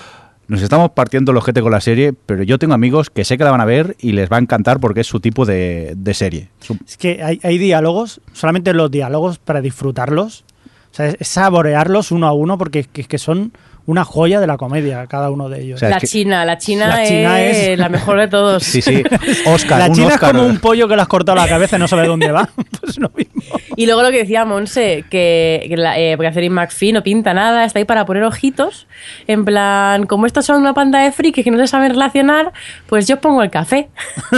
[0.49, 3.45] Nos estamos partiendo el ojete con la serie, pero yo tengo amigos que sé que
[3.45, 6.15] la van a ver y les va a encantar porque es su tipo de, de
[6.15, 6.49] serie.
[6.87, 10.45] Es que hay, hay diálogos, solamente los diálogos para disfrutarlos,
[10.93, 13.53] o sea, es, saborearlos uno a uno porque es que, es que son
[13.87, 15.83] una joya de la comedia, cada uno de ellos.
[15.83, 18.63] la China, la China, La China es, es- la mejor de todos.
[18.63, 19.03] Sí, sí.
[19.47, 20.31] Oscar, la un china Oscar.
[20.31, 22.49] es como un pollo que le has cortado la cabeza y no sabe dónde va.
[22.83, 23.41] Pues lo mismo.
[23.77, 27.33] Y luego lo que decía Monse, que, que la, eh, porque Catherine McPhee no pinta
[27.33, 28.89] nada, está ahí para poner ojitos.
[29.29, 32.53] En plan, como estos son una panda de frikis que no se saben relacionar,
[32.89, 33.89] pues yo pongo el café.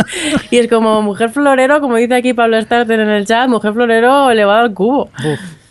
[0.51, 4.31] y es como mujer florero, como dice aquí Pablo Starter en el chat, mujer florero
[4.31, 5.09] elevado al cubo.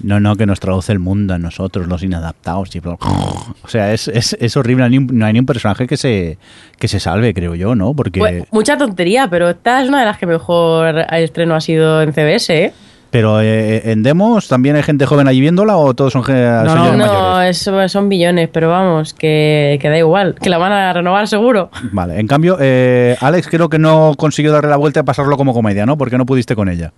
[0.03, 2.75] No, no, que nos traduce el mundo a nosotros, los inadaptados.
[2.75, 4.81] Y bla- o sea, es, es, es horrible.
[4.81, 6.37] No hay, ni un, no hay ni un personaje que se,
[6.77, 7.93] que se salve, creo yo, ¿no?
[7.93, 8.19] Porque...
[8.19, 12.13] Pues, mucha tontería, pero esta es una de las que mejor estreno ha sido en
[12.13, 12.73] CBS, ¿eh?
[13.11, 16.97] Pero eh, en demos también hay gente joven allí viéndola o todos son, señores mayores.
[16.97, 21.27] No, eso son billones, pero vamos, que, que da igual, que la van a renovar
[21.27, 21.69] seguro.
[21.91, 25.53] Vale, en cambio, eh, Alex creo que no consiguió darle la vuelta y pasarlo como
[25.53, 25.95] comedia, ¿no?
[25.95, 26.91] Porque no pudiste con ella.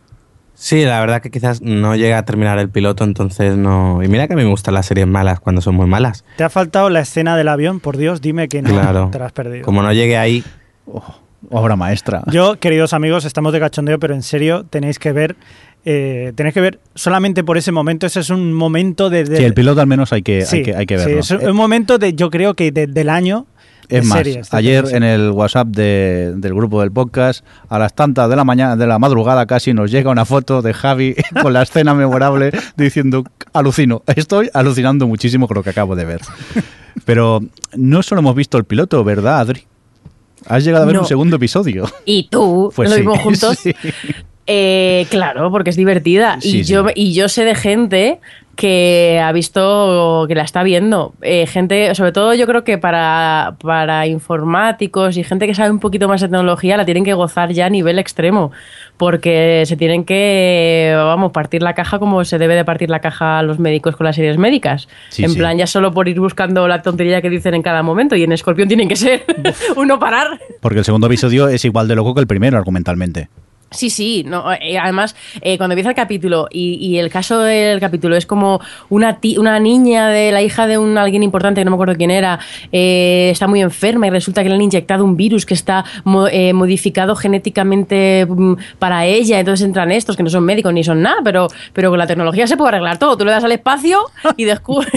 [0.56, 4.02] Sí, la verdad que quizás no llega a terminar el piloto, entonces no.
[4.02, 6.24] Y mira que a mí me gustan las series malas cuando son muy malas.
[6.38, 9.10] Te ha faltado la escena del avión, por Dios, dime que no Claro.
[9.12, 9.64] te la has perdido.
[9.66, 10.44] Como no llegue ahí.
[11.50, 12.24] obra maestra.
[12.32, 15.36] Yo, queridos amigos, estamos de cachondeo, pero en serio tenéis que ver,
[15.84, 18.08] eh, tenéis que ver solamente por ese momento.
[18.08, 20.64] Ese es un momento de, de- Sí, el piloto al menos hay que, Sí, hay
[20.64, 21.20] que, hay que sí, verlo.
[21.20, 23.46] es un, un momento de, yo creo que de- del año.
[23.90, 27.94] De Es más, series, ayer en el WhatsApp de- del grupo del podcast, a las
[27.94, 31.54] tantas de la mañana, de la madrugada casi, nos llega una foto de Javi con
[31.54, 33.24] la escena memorable diciendo,
[33.54, 36.22] alucino, estoy alucinando muchísimo con lo que acabo de ver.
[37.06, 37.42] Pero
[37.76, 39.64] no solo hemos visto el piloto, ¿verdad, Adri?
[40.48, 41.02] Has llegado a ver No.
[41.02, 41.86] un segundo episodio.
[42.06, 43.58] Y tú, Pues lo sí, vimos juntos.
[43.60, 43.74] sí.
[44.48, 46.40] Eh, claro, porque es divertida.
[46.40, 46.72] Sí, y, sí.
[46.74, 48.20] yo, y yo sé de gente
[48.56, 51.14] que ha visto, que la está viendo.
[51.22, 55.80] Eh, gente, sobre todo yo creo que para, para informáticos y gente que sabe un
[55.80, 58.52] poquito más de tecnología, la tienen que gozar ya a nivel extremo.
[58.98, 63.40] Porque se tienen que, vamos, partir la caja como se debe de partir la caja
[63.40, 64.88] a los médicos con las series médicas.
[65.10, 65.38] Sí, en sí.
[65.38, 68.16] plan, ya solo por ir buscando la tontería que dicen en cada momento.
[68.16, 69.26] Y en Escorpión tienen que ser
[69.76, 70.40] uno parar.
[70.62, 73.30] Porque el segundo episodio es igual de loco que el primero, argumentalmente.
[73.76, 77.80] Sí, sí, no, eh, además, eh, cuando empieza el capítulo y, y el caso del
[77.80, 81.66] capítulo es como una, ti- una niña de la hija de un alguien importante, que
[81.66, 82.40] no me acuerdo quién era,
[82.72, 86.28] eh, está muy enferma y resulta que le han inyectado un virus que está mo-
[86.28, 91.02] eh, modificado genéticamente mm, para ella, entonces entran estos que no son médicos ni son
[91.02, 93.18] nada, pero, pero con la tecnología se puede arreglar todo.
[93.18, 94.00] Tú le das al espacio
[94.38, 94.92] y, descubres,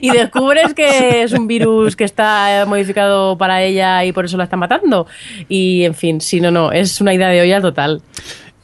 [0.00, 4.36] y descubres que es un virus que está eh, modificado para ella y por eso
[4.36, 5.06] la está matando.
[5.48, 8.02] Y en fin, sí, no, no, es una idea de olla total.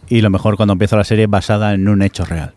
[0.09, 2.55] Y lo mejor cuando empieza la serie basada en un hecho real.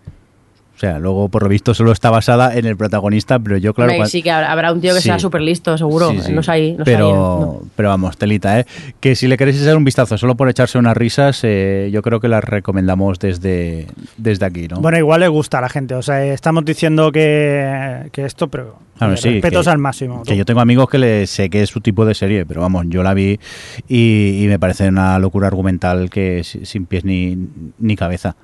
[0.82, 4.04] O sea, luego por lo visto solo está basada en el protagonista, pero yo claro...
[4.08, 5.10] Sí que habrá un tío que Sí.
[5.10, 6.10] sea súper listo, seguro.
[6.10, 6.32] Sí, sí.
[6.32, 7.70] Los hay, los pero, ¿no?
[7.76, 8.66] pero vamos, telita, ¿eh?
[9.00, 12.20] Que si le queréis echar un vistazo solo por echarse unas risas, eh, yo creo
[12.20, 13.86] que las recomendamos desde,
[14.18, 14.78] desde aquí, ¿no?
[14.82, 15.94] Bueno, igual le gusta a la gente.
[15.94, 20.24] O sea, estamos diciendo que, que esto, pero Claro, sí, respetos que- al máximo.
[20.24, 22.86] Que yo tengo amigos que le sé que es su tipo de serie, pero vamos,
[22.90, 23.40] yo la vi
[23.88, 27.38] y, y me parece una locura argumental que si- sin pies ni,
[27.78, 28.36] ni cabeza.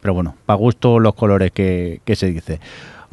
[0.00, 2.60] Pero bueno, para gusto los colores que, que se dice.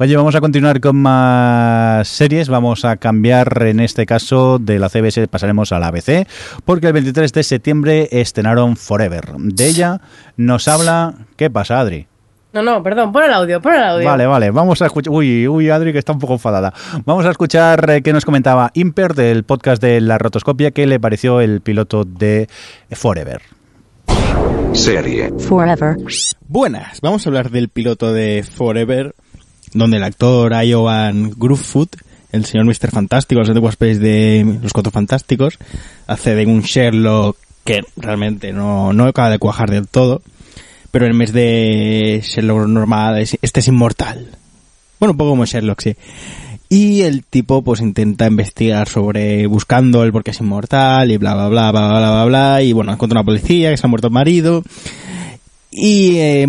[0.00, 2.48] Oye, vamos a continuar con más series.
[2.48, 6.28] Vamos a cambiar en este caso de la CBS, pasaremos a la ABC,
[6.64, 9.32] porque el 23 de septiembre estrenaron Forever.
[9.38, 10.00] De ella
[10.36, 11.14] nos habla.
[11.34, 12.06] ¿Qué pasa, Adri?
[12.52, 14.08] No, no, perdón, pon el audio, pon el audio.
[14.08, 15.12] Vale, vale, vamos a escuchar.
[15.12, 16.72] Uy, uy, Adri, que está un poco enfadada.
[17.04, 21.00] Vamos a escuchar eh, qué nos comentaba Imper del podcast de La Rotoscopia, qué le
[21.00, 22.48] pareció el piloto de
[22.92, 23.42] Forever.
[24.78, 25.30] Serie.
[25.40, 25.96] Forever.
[26.46, 29.14] Buenas, vamos a hablar del piloto de Forever,
[29.74, 31.88] donde el actor Iowan Gruffudd,
[32.32, 32.90] el señor Mr.
[32.90, 35.58] Fantástico, los antiguos pelis de Los Cuatro Fantásticos,
[36.06, 40.22] hace de un Sherlock que realmente no, no acaba de cuajar del todo,
[40.90, 44.28] pero en vez de Sherlock normal, es- este es inmortal.
[45.00, 45.96] Bueno, un poco como Sherlock, sí.
[46.68, 51.34] Y el tipo pues intenta investigar sobre buscando el por qué es inmortal y bla
[51.34, 54.08] bla bla bla bla bla bla y bueno encuentra una policía que se ha muerto
[54.08, 54.62] el marido
[55.70, 56.46] y eh,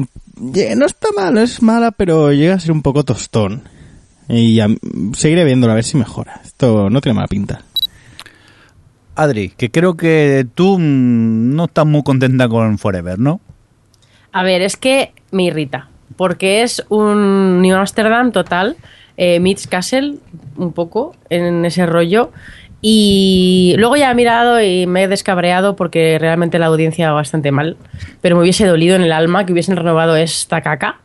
[0.75, 3.63] no está mal, no es mala, pero llega a ser un poco tostón.
[4.27, 4.67] Y ya,
[5.13, 6.41] seguiré viéndolo a ver si mejora.
[6.43, 7.63] Esto no tiene mala pinta.
[9.15, 13.41] Adri, que creo que tú mm, no estás muy contenta con Forever, ¿no?
[14.31, 15.89] A ver, es que me irrita.
[16.15, 18.77] Porque es un New Amsterdam total.
[19.21, 20.15] Eh, Mitch Castle,
[20.55, 22.31] un poco, en ese rollo.
[22.81, 27.51] Y luego ya he mirado y me he descabreado porque realmente la audiencia va bastante
[27.51, 27.75] mal.
[28.21, 31.01] Pero me hubiese dolido en el alma que hubiesen renovado esta caca.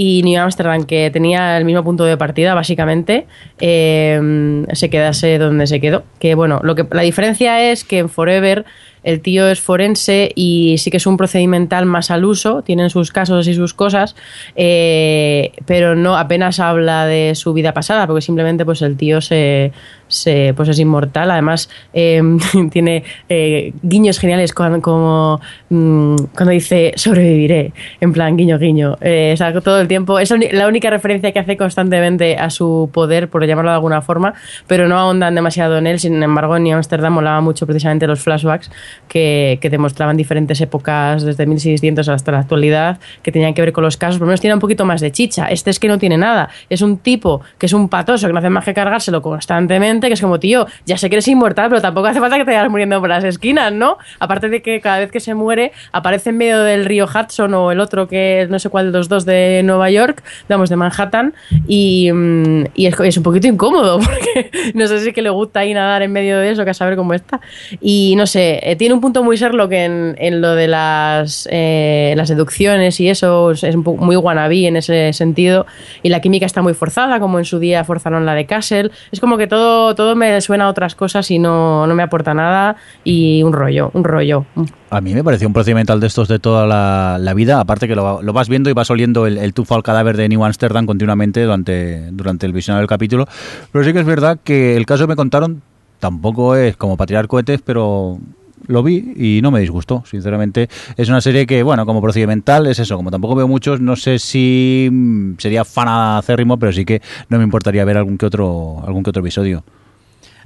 [0.00, 3.26] Y New Amsterdam, que tenía el mismo punto de partida, básicamente,
[3.58, 6.04] eh, se quedase donde se quedó.
[6.20, 8.64] Que bueno, lo que, la diferencia es que en Forever
[9.02, 13.10] el tío es forense y sí que es un procedimental más al uso, tienen sus
[13.10, 14.14] casos y sus cosas,
[14.54, 19.72] eh, pero no apenas habla de su vida pasada, porque simplemente pues el tío se,
[20.08, 21.30] se- pues es inmortal.
[21.30, 22.20] Además, eh,
[22.70, 28.96] tiene eh, guiños geniales cuando, como mm, cuando dice sobreviviré, en plan guiño guiño.
[29.00, 30.18] Eh, sea, todo el tiempo.
[30.18, 34.34] Es la única referencia que hace constantemente a su poder, por llamarlo de alguna forma,
[34.66, 35.98] pero no ahondan demasiado en él.
[36.00, 38.70] Sin embargo, en New Amsterdam molaba mucho precisamente los flashbacks
[39.08, 43.84] que, que demostraban diferentes épocas desde 1600 hasta la actualidad que tenían que ver con
[43.84, 44.16] los casos.
[44.18, 45.46] Por lo menos tiene un poquito más de chicha.
[45.46, 46.48] Este es que no tiene nada.
[46.70, 50.14] Es un tipo que es un patoso que no hace más que cargárselo constantemente, que
[50.14, 52.70] es como, tío, ya sé que eres inmortal, pero tampoco hace falta que te vayas
[52.70, 53.98] muriendo por las esquinas, ¿no?
[54.20, 57.72] Aparte de que cada vez que se muere aparece en medio del río Hudson o
[57.72, 61.34] el otro que no sé cuál de los dos de Nueva York, digamos, de Manhattan,
[61.66, 65.74] y, mm, es, un poquito incómodo porque no sé si es que le gusta ahí
[65.74, 67.40] nadar en medio de eso, que a saber cómo está.
[67.80, 72.14] Y no sé, eh, tiene un punto muy Sherlock en, en lo de las, eh,
[72.28, 75.66] deducciones y eso, es un muy wannabe en ese sentido,
[76.02, 78.90] y la química está muy forzada, como en su día forzaron la de Castle.
[79.12, 82.34] Es como que todo, todo me suena a otras cosas y no, no me aporta
[82.34, 84.46] nada, y un rollo, un rollo.
[84.90, 87.94] A mí me pareció un procedimental de estos de toda la, la vida, aparte que
[87.94, 90.86] lo, lo vas viendo y vas oliendo el, el tufo al cadáver de New Amsterdam
[90.86, 93.26] continuamente durante, durante el visionado del capítulo.
[93.72, 95.62] Pero sí que es verdad que el caso que me contaron
[95.98, 98.18] tampoco es como para tirar cohetes, pero
[98.66, 100.68] lo vi y no me disgustó, sinceramente.
[100.96, 104.18] Es una serie que, bueno, como procedimental es eso, como tampoco veo muchos, no sé
[104.18, 104.90] si
[105.38, 109.10] sería fan acérrimo, pero sí que no me importaría ver algún que otro, algún que
[109.10, 109.64] otro episodio.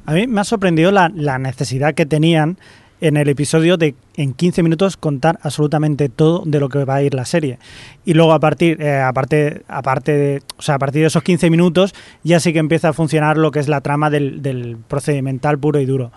[0.07, 2.59] A mí me ha sorprendido la, la necesidad que tenían
[3.01, 7.03] en el episodio de en 15 minutos contar absolutamente todo de lo que va a
[7.03, 7.59] ir la serie.
[8.05, 11.51] Y luego a partir, eh, aparte, aparte de, o sea, a partir de esos 15
[11.51, 15.59] minutos ya sí que empieza a funcionar lo que es la trama del, del procedimental
[15.59, 16.13] puro y duro.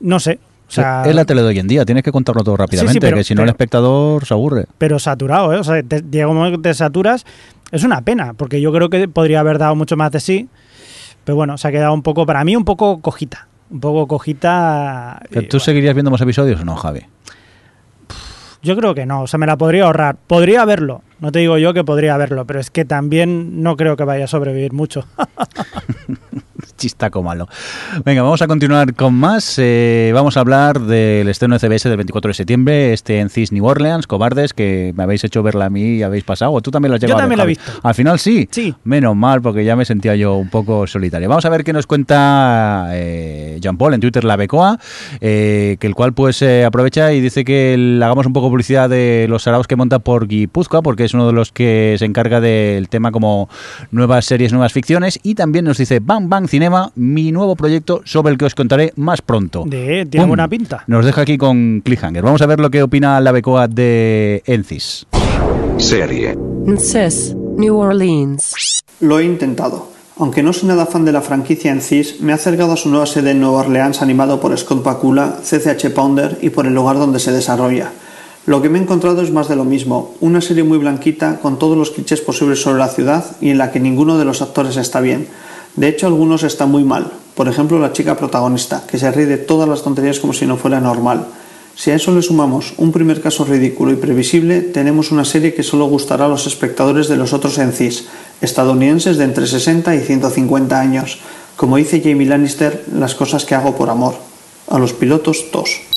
[0.00, 0.38] No sé.
[0.66, 3.16] O sea, es la tele de hoy en día, tienes que contarlo todo rápidamente, pero-
[3.18, 4.64] que si no el espectador se aburre.
[4.78, 5.58] pero saturado, ¿eh?
[5.58, 7.24] O sea, te, llega un momento que te saturas.
[7.70, 10.48] Es una pena, porque yo creo que podría haber dado mucho más de sí.
[11.28, 13.48] Pero bueno, se ha quedado un poco, para mí, un poco cojita.
[13.68, 15.20] Un poco cojita.
[15.30, 17.02] ¿Que ¿Tú seguirías viendo más episodios o no, Javi?
[18.62, 20.16] Yo creo que no, o sea, me la podría ahorrar.
[20.26, 23.94] Podría haberlo, no te digo yo que podría haberlo, pero es que también no creo
[23.94, 25.04] que vaya a sobrevivir mucho.
[26.78, 27.48] chistaco malo.
[28.04, 29.56] Venga, vamos a continuar con más.
[29.58, 33.52] Eh, vamos a hablar del estreno de CBS del 24 de septiembre, este en CIS
[33.52, 36.52] New Orleans, Cobardes, que me habéis hecho verla a mí y habéis pasado.
[36.52, 37.72] ¿O tú también lo has Yo llegado a también ver, la he visto.
[37.82, 38.48] Al final sí.
[38.50, 38.74] Sí.
[38.84, 41.28] Menos mal, porque ya me sentía yo un poco solitario.
[41.28, 44.78] Vamos a ver qué nos cuenta eh, Jean Paul en Twitter, la Becoa,
[45.20, 48.88] eh, que el cual pues eh, aprovecha y dice que le hagamos un poco publicidad
[48.88, 52.40] de los saraos que monta por Guipúzcoa, porque es uno de los que se encarga
[52.40, 53.48] del tema como
[53.90, 58.32] nuevas series, nuevas ficciones, y también nos dice Bang Bang Cinema, mi nuevo proyecto sobre
[58.32, 59.64] el que os contaré más pronto.
[59.66, 60.28] De, tiene Pum.
[60.28, 60.84] buena pinta.
[60.86, 62.22] Nos deja aquí con Cliffhanger.
[62.22, 65.06] Vamos a ver lo que opina la Becoa de Encis.
[65.78, 66.36] Serie.
[66.78, 68.82] CIS, New Orleans.
[69.00, 69.88] Lo he intentado.
[70.18, 72.90] Aunque no soy nada fan de la franquicia en CIS, me ha acercado a su
[72.90, 76.98] nueva sede en Nueva Orleans animado por Scott Bakula, CCH Pounder y por el lugar
[76.98, 77.92] donde se desarrolla.
[78.44, 81.58] Lo que me he encontrado es más de lo mismo, una serie muy blanquita con
[81.58, 84.76] todos los clichés posibles sobre la ciudad y en la que ninguno de los actores
[84.76, 85.28] está bien.
[85.78, 87.12] De hecho, algunos están muy mal.
[87.36, 90.56] Por ejemplo, la chica protagonista, que se ríe de todas las tonterías como si no
[90.56, 91.28] fuera normal.
[91.76, 95.62] Si a eso le sumamos un primer caso ridículo y previsible, tenemos una serie que
[95.62, 98.06] solo gustará a los espectadores de los otros en CIS,
[98.40, 101.20] estadounidenses de entre 60 y 150 años.
[101.56, 104.16] Como dice Jamie Lannister, las cosas que hago por amor.
[104.66, 105.87] A los pilotos, tos.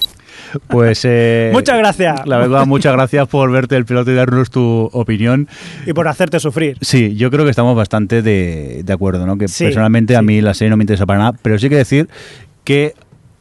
[0.67, 2.25] Pues eh, Muchas gracias.
[2.25, 5.47] La verdad, muchas gracias por verte el piloto y darnos tu opinión.
[5.85, 6.77] Y por hacerte sufrir.
[6.81, 9.37] Sí, yo creo que estamos bastante de, de acuerdo, ¿no?
[9.37, 11.75] Que Sí, personalmente a mí la serie no me interesa para nada, pero sí que
[11.75, 12.09] decir
[12.63, 12.93] que,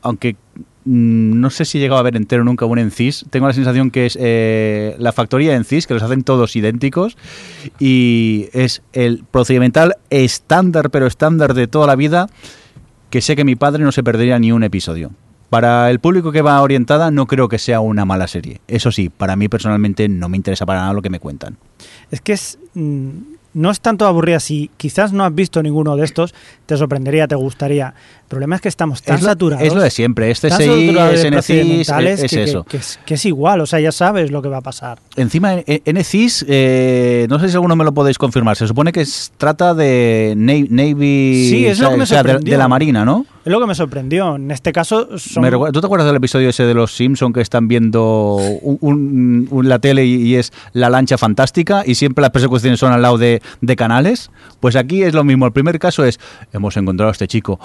[0.02, 0.36] aunque
[0.84, 3.90] mm, no sé si he llegado a ver entero nunca un Encis, tengo la sensación
[3.90, 7.16] que es eh, la factoría Encis, que los hacen todos idénticos,
[7.78, 12.28] y es el procedimental estándar, pero estándar de toda la vida,
[13.10, 15.10] que sé que mi padre no se perdería ni un episodio.
[15.50, 18.60] Para el público que va orientada no creo que sea una mala serie.
[18.68, 21.58] Eso sí, para mí personalmente no me interesa para nada lo que me cuentan.
[22.12, 23.10] Es que es, mm,
[23.54, 24.38] no es tanto aburrida.
[24.38, 26.34] Si quizás no has visto ninguno de estos,
[26.66, 27.94] te sorprendería, te gustaría.
[28.30, 29.66] El problema es que estamos tan es, lo, saturados.
[29.66, 30.92] es lo de siempre, este SNCIS,
[31.32, 32.62] procedimentales es que, eso.
[32.62, 35.00] Que, es, que es igual, o sea, ya sabes lo que va a pasar.
[35.16, 38.92] Encima, en- en NCIS, eh, no sé si alguno me lo podéis confirmar, se supone
[38.92, 39.04] que
[39.36, 42.52] trata de Na- Navy, Sí, es o lo que me o sea, de, sorprendió.
[42.54, 43.26] de la Marina, ¿no?
[43.44, 44.36] Es lo que me sorprendió.
[44.36, 45.42] En este caso, son.
[45.42, 49.48] Me ¿Tú te acuerdas del episodio ese de los Simpson que están viendo un, un-
[49.50, 53.00] un- la tele y, y es la lancha fantástica y siempre las persecuciones son al
[53.02, 54.30] lado de, de canales?
[54.60, 55.46] Pues aquí es lo mismo.
[55.46, 56.20] El primer caso es,
[56.52, 57.58] hemos encontrado a este chico,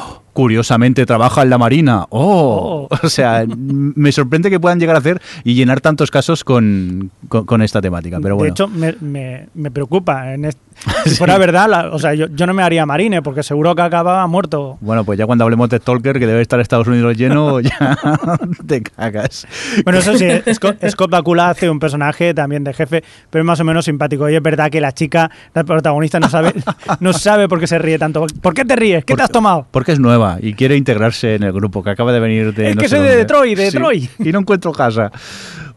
[0.56, 2.06] curiosamente trabaja en la Marina.
[2.12, 2.88] ¡Oh!
[3.04, 7.46] O sea, me sorprende que puedan llegar a hacer y llenar tantos casos con, con-
[7.46, 8.20] con esta temática.
[8.22, 8.52] Pero De bueno.
[8.54, 10.34] hecho, me, me- me preocupa.
[10.34, 10.58] En est-
[11.06, 13.82] Si fuera verdad, la- o sea, yo, yo no me haría marine porque seguro que
[13.84, 14.78] acababa muerto.
[14.82, 17.98] Bueno, pues ya cuando hablemos de Stalker, que debe estar Estados Unidos lleno, ya
[18.68, 19.48] te cagas.
[19.84, 23.60] Bueno, eso sí, Scott, Scott Bakula hace un personaje también de jefe, pero es más
[23.60, 24.30] o menos simpático.
[24.30, 26.54] Y es verdad que la chica, la protagonista, no sabe,
[27.00, 28.26] no sabe por qué se ríe tanto.
[28.42, 29.06] ¿Por qué te ríes?
[29.06, 29.68] ¿Qué te has tomado?
[29.72, 32.70] Porque es nueva y quiere integrarse en el grupo, que acaba de venir de...
[32.70, 33.24] Es no que sé soy de dónde.
[33.24, 34.10] Detroit, de Sí, Detroit.
[34.20, 35.12] y no encuentro casa.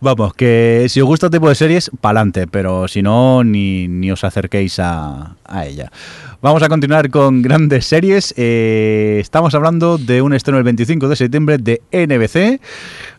[0.01, 4.13] Vamos, que si os gusta este tipo de series, pa'lante, pero si no, ni, ni
[4.13, 5.91] os acerquéis a, a ella.
[6.41, 8.33] Vamos a continuar con grandes series.
[8.37, 12.61] Eh, estamos hablando de un estreno el 25 de septiembre de NBC,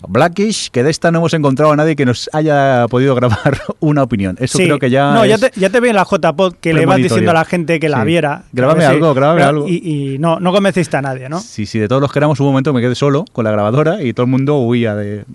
[0.08, 4.04] Blackish, que de esta no hemos encontrado a nadie que nos haya podido grabar una
[4.04, 4.38] opinión.
[4.40, 4.64] Eso Sí.
[4.64, 6.96] creo que ya No, ya te, ya te vi en la JPod que le vas
[6.96, 8.06] diciendo a la gente que la Sí.
[8.08, 8.44] viera.
[8.54, 9.68] Grábame algo, grábame Gra- algo.
[9.68, 11.42] Y, y no, no convenciste a nadie, ¿no?
[11.42, 13.52] Sí, sí, de todos los que éramos, hubo un momento me quedé solo con la
[13.52, 15.26] grabadora y todo el mundo huía de,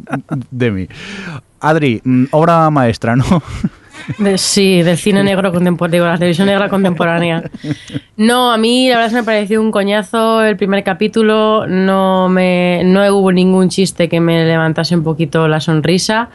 [0.50, 0.88] de mí.
[1.60, 3.24] Adri, mm, obra maestra, ¿no?
[4.18, 7.42] De- sí, del cine negro contemporáneo, la televisión negra contemporánea.
[8.16, 12.28] No, a mí la verdad es que me pareció un coñazo el primer capítulo, no
[12.28, 16.28] me no hubo ningún chiste que me levantase un poquito la sonrisa.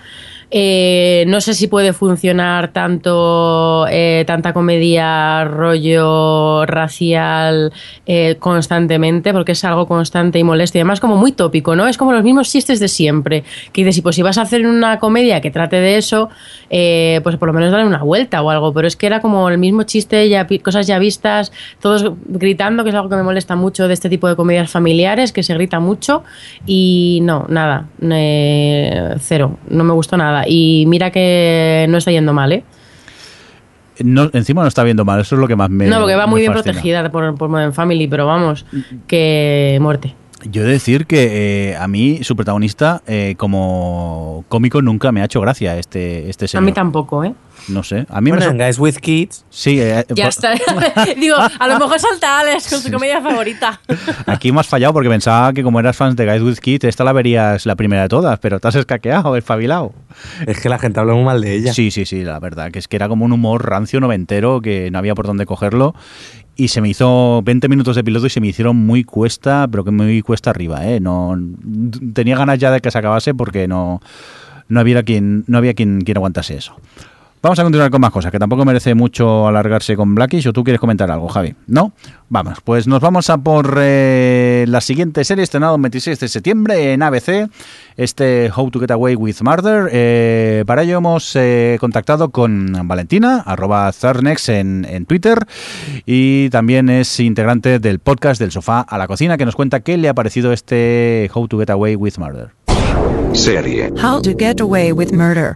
[0.52, 7.72] Eh, no sé si puede funcionar tanto eh, tanta comedia rollo racial
[8.08, 10.78] eh, constantemente porque es algo constante y molesto.
[10.78, 13.44] Y además como muy tópico no es como los mismos chistes de siempre.
[13.72, 16.30] Que dices y pues si vas a hacer una comedia que trate de eso
[16.70, 19.50] eh, pues por lo menos darle una vuelta o algo pero es que era como
[19.50, 23.56] el mismo chiste ya cosas ya vistas todos gritando que es algo que me molesta
[23.56, 26.24] mucho de este tipo de comedias familiares que se grita mucho
[26.66, 32.52] y no nada cero no me gustó nada y mira que no está yendo mal
[32.52, 32.64] eh
[34.04, 35.88] No, encima no está viendo mal, eso es lo que más me.
[35.88, 36.74] no, porque va muy bien fascina.
[36.74, 38.66] protegida por, por Modern Family, pero vamos,
[39.08, 40.16] que muerte.
[40.44, 45.22] Yo he de decir que eh, a mí, su protagonista, eh, como cómico, nunca me
[45.22, 46.64] ha hecho gracia este, este A señor.
[46.64, 47.34] mí tampoco, ¿eh?
[47.68, 48.06] No sé.
[48.10, 49.46] A mí Bueno, me en Guys with Kids.
[49.50, 50.54] Sí, eh, Ya por- está.
[51.20, 53.82] Digo, a lo mejor salta Alex con su comedia favorita.
[54.26, 57.04] Aquí me has fallado porque pensaba que como eras fans de Guys with Kids, esta
[57.04, 59.94] la verías la primera de todas, pero te has escaqueado, espabilado.
[60.48, 61.74] Es que la gente habla muy mal de ella.
[61.74, 64.90] Sí, sí, sí, la verdad, que es que era como un humor rancio noventero que
[64.90, 65.94] no había por dónde cogerlo.
[66.60, 69.86] Y se me hizo 20 minutos de piloto y se me hicieron muy cuesta, pero
[69.86, 71.00] que muy cuesta arriba, ¿eh?
[71.00, 71.34] No,
[72.14, 74.02] tenía ganas ya de que se acabase porque no,
[74.68, 76.76] no había quien, no había quien, quien aguantase eso.
[77.42, 80.46] Vamos a continuar con más cosas, que tampoco merece mucho alargarse con Blackish.
[80.48, 81.56] ¿O tú quieres comentar algo, Javi?
[81.68, 81.94] ¿No?
[82.28, 86.92] Vamos, pues nos vamos a por eh, la siguiente serie, estrenado el 26 de septiembre
[86.92, 87.50] en ABC,
[87.96, 89.90] este How to Get Away with Murder.
[89.94, 95.40] Eh, para ello hemos eh, contactado con Valentina, arroba Zarnex en, en Twitter,
[96.06, 99.96] y también es integrante del podcast del sofá a la cocina, que nos cuenta qué
[99.98, 102.59] le ha parecido este How to Get Away with Murder.
[103.34, 103.92] Serie.
[104.02, 105.56] How to Get Away with Murder.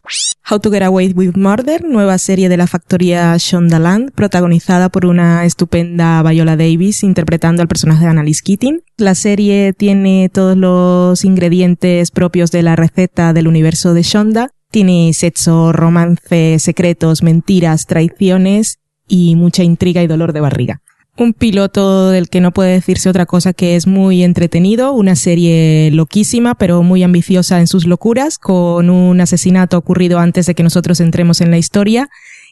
[0.49, 5.45] How to Get Away with Murder, nueva serie de la factoría Shondaland, protagonizada por una
[5.45, 8.82] estupenda Viola Davis interpretando al personaje de Annalise Keating.
[8.97, 14.49] La serie tiene todos los ingredientes propios de la receta del universo de Shonda.
[14.69, 20.82] Tiene sexo, romance, secretos, mentiras, traiciones y mucha intriga y dolor de barriga.
[21.16, 25.91] Un piloto del que no puede decirse otra cosa que es muy entretenido, una serie
[25.91, 30.99] loquísima pero muy ambiciosa en sus locuras, con un asesinato ocurrido antes de que nosotros
[30.99, 32.09] entremos en la historia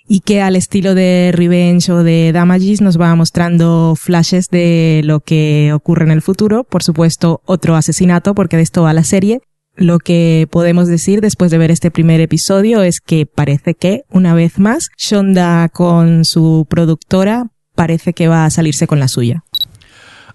[0.07, 5.21] y que al estilo de Revenge o de Damages nos va mostrando flashes de lo
[5.21, 9.41] que ocurre en el futuro, por supuesto otro asesinato porque de esto va la serie.
[9.75, 14.35] Lo que podemos decir después de ver este primer episodio es que parece que, una
[14.35, 19.43] vez más, Shonda con su productora parece que va a salirse con la suya.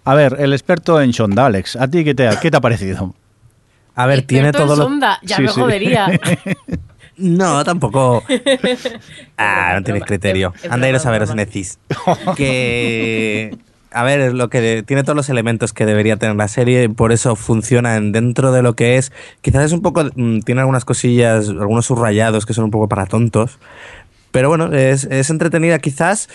[0.04, 2.60] A ver, el experto en Shonda, Alex, ¿a ti qué te, ha- qué te ha
[2.60, 3.14] parecido?
[3.94, 4.84] A ver, tiene todo lo...
[4.84, 5.60] sonda, ya Sí, me sí.
[5.60, 6.20] jodería.
[7.18, 8.22] No, tampoco.
[9.38, 10.52] Ah, no tienes criterio.
[10.68, 11.78] Anda a veros Necis.
[12.36, 13.56] Que.
[13.90, 17.34] A ver, lo que tiene todos los elementos que debería tener la serie, por eso
[17.34, 19.12] funciona en- dentro de lo que es.
[19.40, 20.04] Quizás es un poco.
[20.14, 23.58] mm, Tiene algunas cosillas, algunos subrayados que son un poco para tontos.
[24.30, 26.28] Pero bueno, es, es entretenida quizás.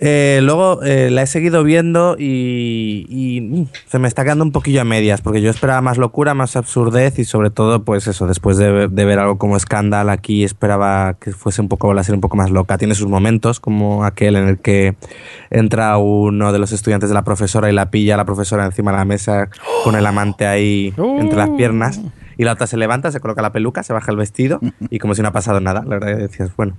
[0.00, 4.80] Eh, luego eh, la he seguido viendo y, mm, se me está quedando un poquillo
[4.80, 8.58] a medias, porque yo esperaba más locura, más absurdez y sobre todo, pues eso, después
[8.58, 12.20] de, de ver algo como Scandal, aquí esperaba que fuese un poco la serie un
[12.20, 12.78] poco más loca.
[12.78, 14.94] Tiene sus momentos, como aquel en el que
[15.50, 18.92] entra uno de los estudiantes de la profesora y la pilla a la profesora encima
[18.92, 19.48] de la mesa
[19.84, 22.00] con el amante ahí entre las piernas.
[22.36, 24.60] Y la otra se levanta, se coloca la peluca, se baja el vestido
[24.90, 25.82] y como si no ha pasado nada.
[25.82, 26.76] La verdad que decías, bueno.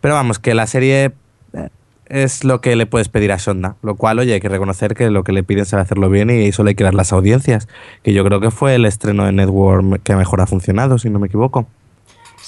[0.00, 1.12] Pero vamos, que la serie
[1.52, 1.68] eh,
[2.08, 3.76] es lo que le puedes pedir a Sonda.
[3.82, 6.50] Lo cual, oye, hay que reconocer que lo que le piden sabe hacerlo bien y
[6.50, 7.68] hay que ver las audiencias.
[8.02, 11.18] Que yo creo que fue el estreno de Network que mejor ha funcionado, si no
[11.18, 11.66] me equivoco.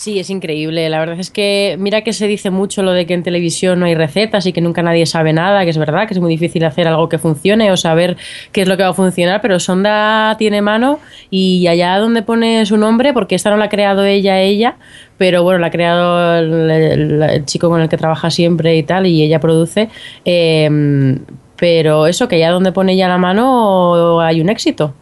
[0.00, 0.88] Sí, es increíble.
[0.90, 3.86] La verdad es que mira que se dice mucho lo de que en televisión no
[3.86, 6.64] hay recetas y que nunca nadie sabe nada, que es verdad, que es muy difícil
[6.64, 8.16] hacer algo que funcione o saber
[8.52, 12.64] qué es lo que va a funcionar, pero Sonda tiene mano y allá donde pone
[12.64, 14.76] su nombre, porque esta no la ha creado ella, ella,
[15.16, 19.04] pero bueno, la ha creado el, el- chico con el que trabaja siempre y tal,
[19.06, 19.88] y ella produce.
[20.24, 21.18] eh,
[21.56, 24.94] pero eso, que allá donde pone ella la mano hay un éxito.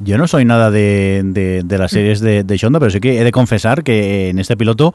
[0.00, 3.20] Yo no soy nada de, de- de las series de, de Shonda, pero sí que
[3.20, 4.94] he de confesar que en este piloto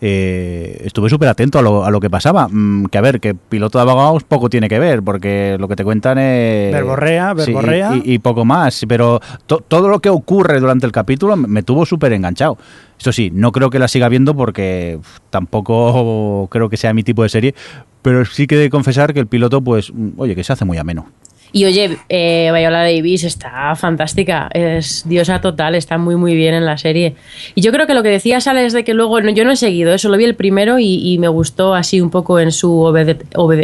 [0.00, 2.48] eh, estuve súper atento a lo, a lo que pasaba.
[2.48, 5.76] Mm, que a ver, que piloto de abogados poco tiene que ver, porque lo que
[5.76, 6.72] te cuentan es...
[6.72, 7.90] Verborrea, Sí, verborrea.
[7.96, 11.62] y, y poco más, pero to- todo lo que ocurre durante el capítulo me, me
[11.62, 12.56] tuvo súper enganchado.
[12.98, 17.02] Eso sí, no creo que la siga viendo porque uf, tampoco creo que sea mi
[17.02, 17.54] tipo de serie,
[18.02, 20.64] pero sí que he de confesar que el piloto, pues, mm, oye, que se hace
[20.64, 21.06] muy ameno.
[21.52, 26.66] Y oye, eh, Viola Davis está fantástica, es diosa total, está muy muy bien en
[26.66, 27.14] la serie.
[27.54, 29.56] Y yo creo que lo que decías, Alex, de que luego, no, yo no he
[29.56, 32.80] seguido, eso lo vi el primero y, y me gustó así un poco en su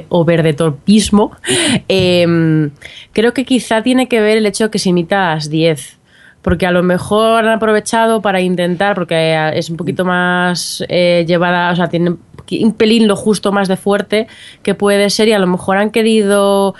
[0.08, 1.32] overdetorpismo.
[1.88, 2.70] Em,
[3.12, 5.98] creo que quizá tiene que ver el hecho que se imita a las 10
[6.44, 11.72] porque a lo mejor han aprovechado para intentar, porque es un poquito más eh, llevada,
[11.72, 12.16] o sea, tiene
[12.62, 14.26] un pelín lo justo más de fuerte
[14.62, 16.74] que puede ser y a lo mejor han querido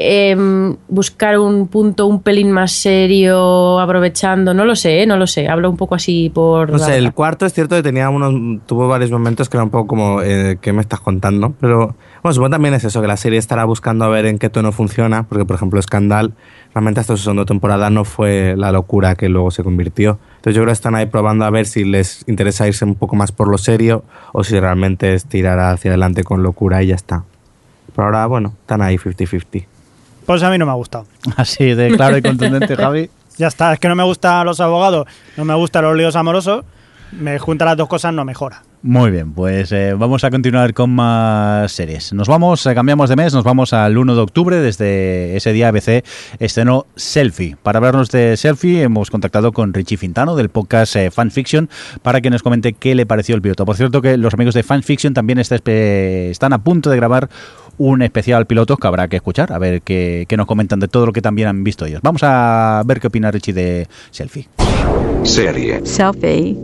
[0.00, 5.06] em, buscar un punto un pelín más serio aprovechando, no lo sé, ¿eh?
[5.06, 6.70] no lo sé, hablo un poco así por...
[6.70, 9.70] No sé, el cuarto es cierto que tenía unos, tuvo varios momentos que era un
[9.70, 11.52] poco como, eh, ¿qué me estás contando?
[11.60, 14.48] Pero, bueno, supongo también es eso, que la serie estará buscando a ver en qué
[14.50, 16.32] tono funciona, porque por ejemplo Scandal,
[16.72, 20.20] realmente hasta su segunda temporada no fue la locura que luego se convirtió.
[20.36, 23.16] Entonces yo creo que están ahí probando a ver si les interesa irse un poco
[23.16, 26.94] más por lo serio o si realmente es tirar hacia adelante con locura y ya
[26.94, 27.24] está.
[27.96, 29.66] Pero ahora, bueno, están ahí 50-50.
[30.28, 31.06] Pues a mí no me ha gustado.
[31.36, 33.08] Así de claro y contundente, Javi.
[33.38, 35.06] Ya está, es que no me gustan los abogados,
[35.38, 36.66] no me gustan los líos amorosos,
[37.12, 38.62] me juntan las dos cosas, no mejora.
[38.82, 42.12] Muy bien, pues eh, vamos a continuar con más series.
[42.12, 44.56] Nos vamos, eh, cambiamos de mes, nos vamos al 1 de octubre.
[44.56, 46.04] Desde ese día ABC
[46.38, 47.56] estrenó Selfie.
[47.62, 51.70] Para hablarnos de Selfie hemos contactado con Richie Fintano del podcast eh, Fanfiction
[52.02, 53.64] para que nos comente qué le pareció el piloto.
[53.64, 57.30] Por cierto que los amigos de Fanfiction también está, están a punto de grabar
[57.78, 61.06] un especial piloto que habrá que escuchar, a ver qué, qué nos comentan de todo
[61.06, 62.00] lo que también han visto ellos.
[62.02, 64.48] Vamos a ver qué opina Richie de Selfie.
[65.22, 65.80] Serie.
[65.84, 66.56] Selfie.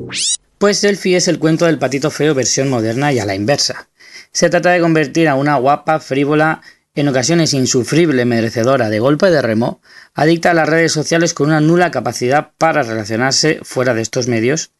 [0.58, 3.88] Pues Selfie es el cuento del patito feo versión moderna y a la inversa.
[4.32, 6.60] Se trata de convertir a una guapa, frívola,
[6.94, 9.80] en ocasiones insufrible merecedora de golpe de remo,
[10.14, 14.70] adicta a las redes sociales con una nula capacidad para relacionarse fuera de estos medios,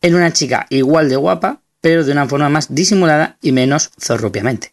[0.00, 4.72] en una chica igual de guapa, pero de una forma más disimulada y menos zorrupiamente.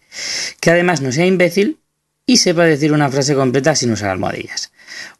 [0.61, 1.77] Que además no sea imbécil
[2.25, 4.71] y sepa decir una frase completa sin usar almohadillas.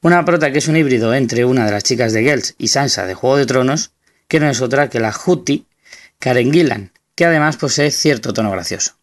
[0.02, 3.06] Una prota que es un híbrido entre una de las chicas de Girls y Sansa
[3.06, 3.92] de Juego de Tronos,
[4.30, 5.68] que no es otra que la Hutti
[6.18, 8.94] Karen Gillan, que además posee cierto tono gracioso.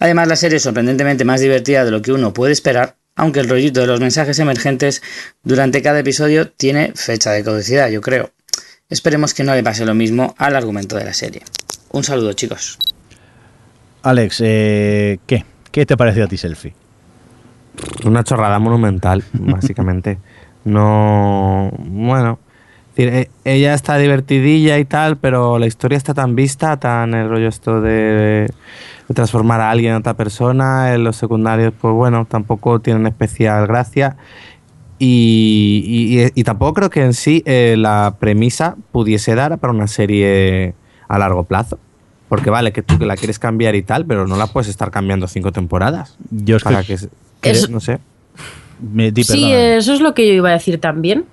[0.00, 3.48] Además, la serie es sorprendentemente más divertida de lo que uno puede esperar, aunque el
[3.48, 5.02] rollito de los mensajes emergentes
[5.44, 8.32] durante cada episodio tiene fecha de caducidad, yo creo.
[8.88, 11.42] Esperemos que no le pase lo mismo al argumento de la serie.
[11.92, 12.78] Un saludo, chicos.
[14.02, 15.44] Alex, eh, ¿qué?
[15.70, 16.74] ¿Qué te pareció a ti Selfie?
[18.04, 20.18] Una chorrada monumental, básicamente.
[20.64, 21.70] no.
[21.78, 22.38] Bueno.
[22.90, 27.14] es decir, e- ella está divertidilla y tal, pero la historia está tan vista, tan
[27.14, 28.48] el rollo esto de,
[29.08, 30.94] de transformar a alguien en otra persona.
[30.94, 34.16] En los secundarios, pues bueno, tampoco tienen especial gracia.
[34.98, 39.72] Y, y- y- y tampoco creo que en sí eh, la premisa pudiese dar para
[39.72, 40.74] una serie
[41.14, 41.78] a largo plazo.
[42.28, 44.90] Porque vale, que tú que la quieres cambiar y tal, pero no la puedes estar
[44.90, 46.16] cambiando cinco temporadas.
[46.30, 47.10] Yo es que- para que, se-
[47.42, 47.98] que- Es- no sé.
[48.80, 51.26] Me, di, Sí, eso es lo que yo iba a decir también.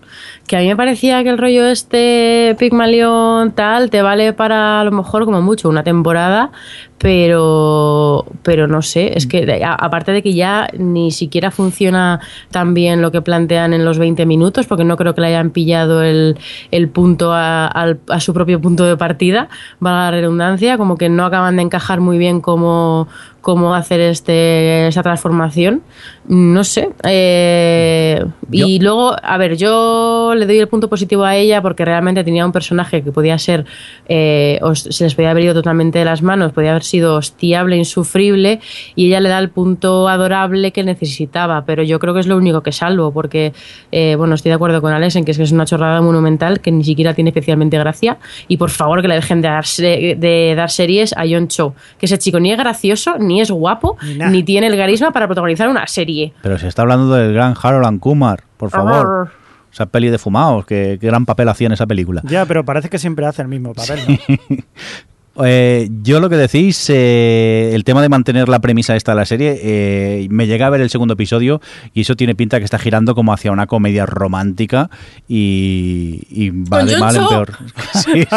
[0.45, 4.83] Que a mí me parecía que el rollo este Pigmalión tal te vale para a
[4.83, 6.51] lo mejor como mucho una temporada,
[6.99, 12.19] pero pero no sé, es que a- aparte de que ya ni siquiera funciona
[12.51, 15.49] tan bien lo que plantean en los 20 minutos, porque no creo que le hayan
[15.51, 16.37] pillado el,
[16.71, 21.09] el punto a, al- a su propio punto de partida, valga la redundancia, como que
[21.09, 23.07] no acaban de encajar muy bien cómo,
[23.41, 25.81] cómo hacer este esa transformación.
[26.27, 26.89] No sé.
[27.03, 32.23] eh, y luego, a ver, yo le doy el punto positivo a ella porque realmente
[32.23, 33.65] tenía un personaje que podía ser,
[34.07, 37.77] eh, os- se les podía haber ido totalmente de las manos, podía haber sido hostiable,
[37.77, 38.59] insufrible,
[38.95, 42.37] y ella le da el punto adorable que necesitaba, pero yo creo que es lo
[42.37, 43.53] único que salvo, porque,
[43.91, 46.59] eh, bueno, estoy de acuerdo con Alex en que es que es una chorrada monumental
[46.59, 48.17] que ni siquiera tiene especialmente gracia,
[48.47, 52.05] y por favor que le dejen de dar, de dar series a John Cho, que
[52.05, 55.85] ese chico ni es gracioso, ni es guapo, ni, tiene el carisma para protagonizar una
[55.87, 56.33] serie.
[56.41, 59.31] Pero se está hablando del gran Harold Kumar, por favor.
[59.71, 62.21] Esa peli de fumados, que, qué gran papel hacía en esa película.
[62.25, 63.99] Ya, pero parece que siempre hace el mismo papel.
[64.07, 64.57] ¿no?
[65.45, 69.25] Eh, yo lo que decís, eh, el tema de mantener la premisa esta de la
[69.25, 71.61] serie, eh, me llega a ver el segundo episodio
[71.93, 74.89] y eso tiene pinta que está girando como hacia una comedia romántica
[75.27, 77.57] y, y va ¿Con de mal en peor.
[77.93, 78.27] Sí, eh,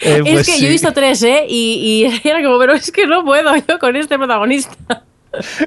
[0.00, 0.62] es pues que sí.
[0.62, 1.46] yo he visto tres, ¿eh?
[1.48, 5.04] Y, y era como, pero es que no puedo yo con este protagonista.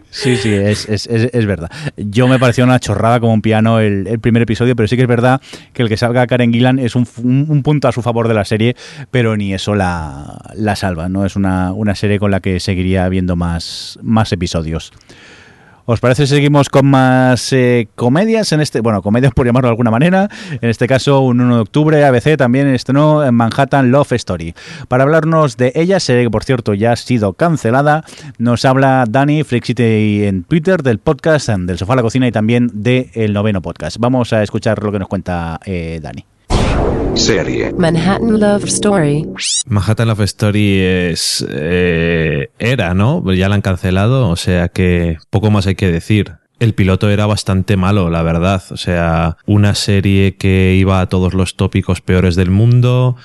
[0.09, 1.69] Sí, sí, es, es, es, verdad.
[1.95, 5.03] Yo me pareció una chorrada como un piano el, el primer episodio, pero sí que
[5.03, 5.39] es verdad
[5.73, 8.33] que el que salga Karen Gillan es un, un- un punto a su favor de
[8.33, 8.75] la serie,
[9.11, 11.09] pero ni eso la, la salva.
[11.09, 14.91] No es una, una serie con la que seguiría viendo más, más episodios.
[15.91, 19.71] ¿Os parece si seguimos con más eh, comedias en este, bueno, comedias por llamarlo de
[19.71, 20.29] alguna manera?
[20.61, 24.55] En este caso, un 1 de octubre, ABC también estrenó en Manhattan Love Story.
[24.87, 28.05] Para hablarnos de ella, serie que por cierto ya ha sido cancelada,
[28.37, 32.71] nos habla Dani Flixity en Twitter del podcast del sofá a la cocina y también
[32.73, 33.97] de El Noveno Podcast.
[33.99, 36.30] Vamos a escuchar lo que nos cuenta eh, Dani.
[37.15, 37.71] Serie.
[37.77, 39.25] Manhattan Love Story.
[39.67, 41.45] Manhattan Love Story es.
[41.49, 43.23] eh, era, ¿no?
[43.33, 46.33] Ya la han cancelado, o sea que poco más hay que decir.
[46.59, 48.61] El piloto era bastante malo, la verdad.
[48.69, 53.15] O sea, una serie que iba a todos los tópicos peores del mundo,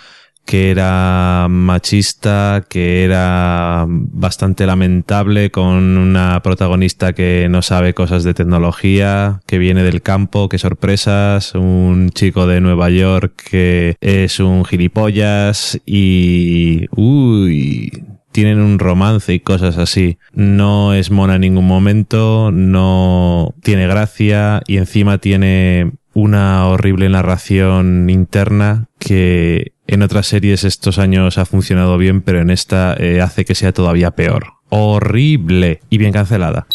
[0.46, 8.32] que era machista, que era bastante lamentable, con una protagonista que no sabe cosas de
[8.32, 14.64] tecnología, que viene del campo, qué sorpresas, un chico de Nueva York que es un
[14.64, 16.86] gilipollas y...
[16.92, 20.18] Uy, tienen un romance y cosas así.
[20.32, 28.08] No es mona en ningún momento, no tiene gracia y encima tiene una horrible narración
[28.08, 33.44] interna que en otras series estos años ha funcionado bien, pero en esta eh, hace
[33.44, 34.46] que sea todavía peor.
[34.70, 36.66] Horrible y bien cancelada.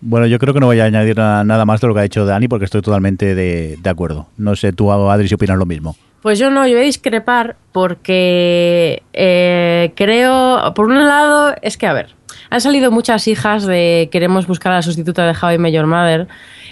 [0.00, 2.02] Bueno, yo creo que no voy a añadir na- nada más de lo que ha
[2.04, 4.28] dicho Dani porque estoy totalmente de, de acuerdo.
[4.36, 5.96] No sé tú, Adri, si opinas lo mismo.
[6.22, 11.86] Pues yo no, yo voy a discrepar porque eh, creo, por un lado, es que,
[11.88, 12.14] a ver,
[12.50, 15.86] han salido muchas hijas de queremos buscar a la sustituta de How I Met Your
[15.86, 16.28] Mother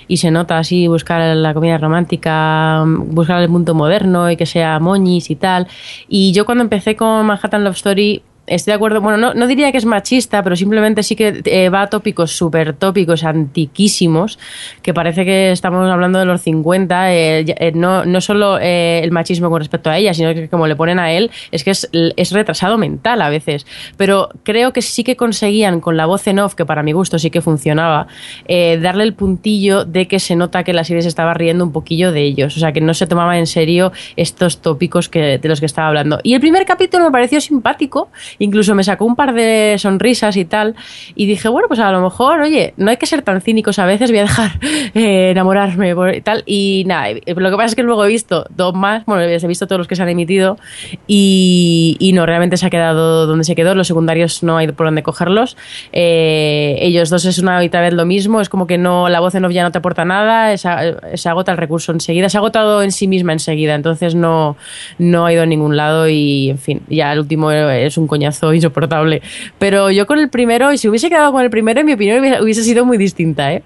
[0.08, 4.78] y se nota así buscar la comedia romántica, buscar el mundo moderno y que sea
[4.78, 5.66] moñis y tal.
[6.08, 9.72] Y yo cuando empecé con Manhattan Love Story estoy de acuerdo, bueno, no, no diría
[9.72, 14.38] que es machista, pero simplemente sí que eh, va a tópicos súper tópicos, antiquísimos,
[14.82, 19.10] que parece que estamos hablando de los 50, eh, eh, no, no solo eh, el
[19.12, 21.88] machismo con respecto a ella, sino que como le ponen a él, es que es,
[21.92, 23.66] es retrasado mental a veces.
[23.96, 27.18] Pero creo que sí que conseguían con la voz en off, que para mi gusto
[27.18, 28.06] sí que funcionaba,
[28.46, 31.72] eh, darle el puntillo de que se nota que la serie se estaba riendo un
[31.72, 35.48] poquillo de ellos, o sea, que no se tomaba en serio estos tópicos que, de
[35.48, 36.20] los que estaba hablando.
[36.22, 38.08] Y el primer capítulo me pareció simpático,
[38.38, 40.74] incluso me sacó un par de sonrisas y tal,
[41.14, 43.86] y dije, bueno, pues a lo mejor, oye, no hay que ser tan cínicos a
[43.86, 44.52] veces, voy a dejar
[44.94, 48.74] eh, enamorarme y tal, y nada, lo que pasa es que luego he visto dos
[48.74, 50.58] más, bueno, he visto todos los que se han emitido,
[51.06, 55.02] y, no, realmente se ha quedado donde se quedó, los secundarios no hay por dónde
[55.02, 55.56] cogerlos,
[55.92, 59.20] Eh, ellos dos es una y otra vez lo mismo, es como que no, la
[59.20, 62.36] voz en off ya no te aporta nada, a- se agota el recurso enseguida, se
[62.36, 64.56] ha agotado en sí misma enseguida, entonces no,
[64.98, 68.25] no ha ido a ningún lado y, en fin, ya el último es un coñazo
[68.54, 69.22] insoportable.
[69.58, 72.24] Pero yo con el primero, y si hubiese quedado con el primero, en mi opinión
[72.42, 73.62] hubiese, sido muy distinta, ¿eh?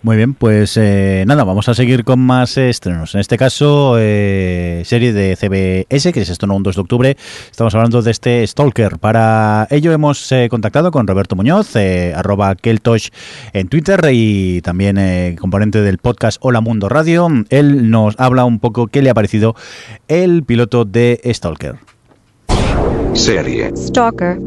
[0.00, 3.16] Muy bien, pues eh, nada, vamos a seguir con más estrenos.
[3.16, 7.16] En este caso, eh, serie de CBS, que se estrenó un 2 de octubre.
[7.50, 8.98] Estamos hablando de este Stalker.
[9.00, 11.74] Para ello hemos eh, contactado con Roberto Muñoz,
[12.14, 13.08] arroba Keltosh
[13.52, 17.26] en Twitter y también componente del podcast Hola Mundo Radio.
[17.50, 19.56] Él nos habla un poco qué le ha parecido
[20.06, 21.74] el piloto de Stalker.
[23.14, 23.70] Serie.
[23.74, 24.38] Stalker.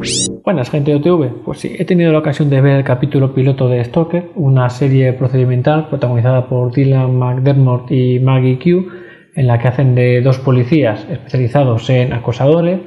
[0.44, 1.44] Buenas, gente de OTV.
[1.44, 5.12] Pues sí, he tenido la ocasión de ver el capítulo piloto de Stalker, una serie
[5.12, 8.88] procedimental protagonizada por Dylan McDermott y Maggie Q,
[9.34, 12.80] en la que hacen de dos policías especializados en acosadores.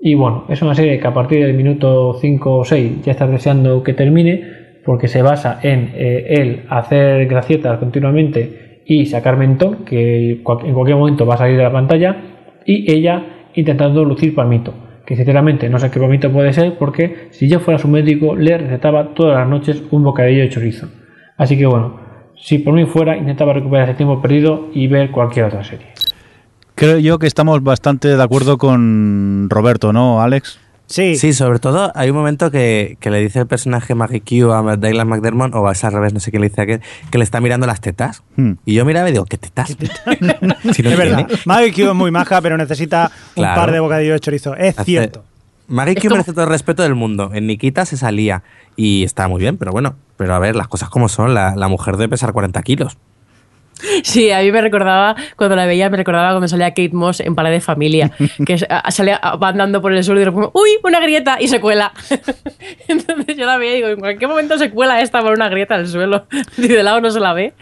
[0.00, 3.30] Y bueno, es una serie que a partir del minuto 5 o 6 ya estás
[3.30, 9.84] deseando que termine, porque se basa en eh, él hacer gracietas continuamente y sacar mentón,
[9.84, 12.16] que en cualquier momento va a salir de la pantalla,
[12.64, 17.48] y ella intentando lucir palmito que sinceramente no sé qué vómito puede ser porque si
[17.48, 20.86] yo fuera su médico le recetaba todas las noches un bocadillo de chorizo.
[21.36, 21.98] Así que bueno,
[22.36, 25.88] si por mí fuera intentaba recuperar ese tiempo perdido y ver cualquier otra serie.
[26.76, 30.60] Creo yo que estamos bastante de acuerdo con Roberto, ¿no, Alex?
[30.90, 31.14] Sí.
[31.14, 34.76] Sí, sobre todo hay un momento que, que le dice el personaje Maggie Q a
[34.76, 36.80] Dylan McDermott, o es al revés, no sé qué le dice a aquel,
[37.12, 38.24] que le está mirando las tetas.
[38.36, 38.54] Hmm.
[38.66, 39.76] Y yo miraba y digo, ¿qué tetas?
[40.74, 41.28] Si no es verdad.
[41.46, 44.56] Maggie Q es muy maja, pero necesita un par de bocadillos de chorizo.
[44.56, 45.24] Es Hace- cierto.
[45.68, 47.30] Maggie Q como- merece todo el respeto del mundo.
[47.32, 48.42] En Nikita se salía
[48.74, 51.68] y estaba muy bien, pero bueno, pero a ver, las cosas como son, la, la
[51.68, 52.98] mujer debe pesar 40 kilos.
[54.02, 57.34] Sí, a mí me recordaba, cuando la veía, me recordaba cuando salía Kate Moss en
[57.34, 58.10] Pared de Familia,
[58.46, 60.70] que a- va andando por el suelo y de repente, ¡uy!
[60.84, 61.92] Una grieta y se cuela.
[62.88, 65.74] Entonces yo la veía y digo, ¿en cualquier momento se cuela esta por una grieta
[65.74, 66.26] en el suelo?
[66.58, 67.52] Y de lado no se la ve.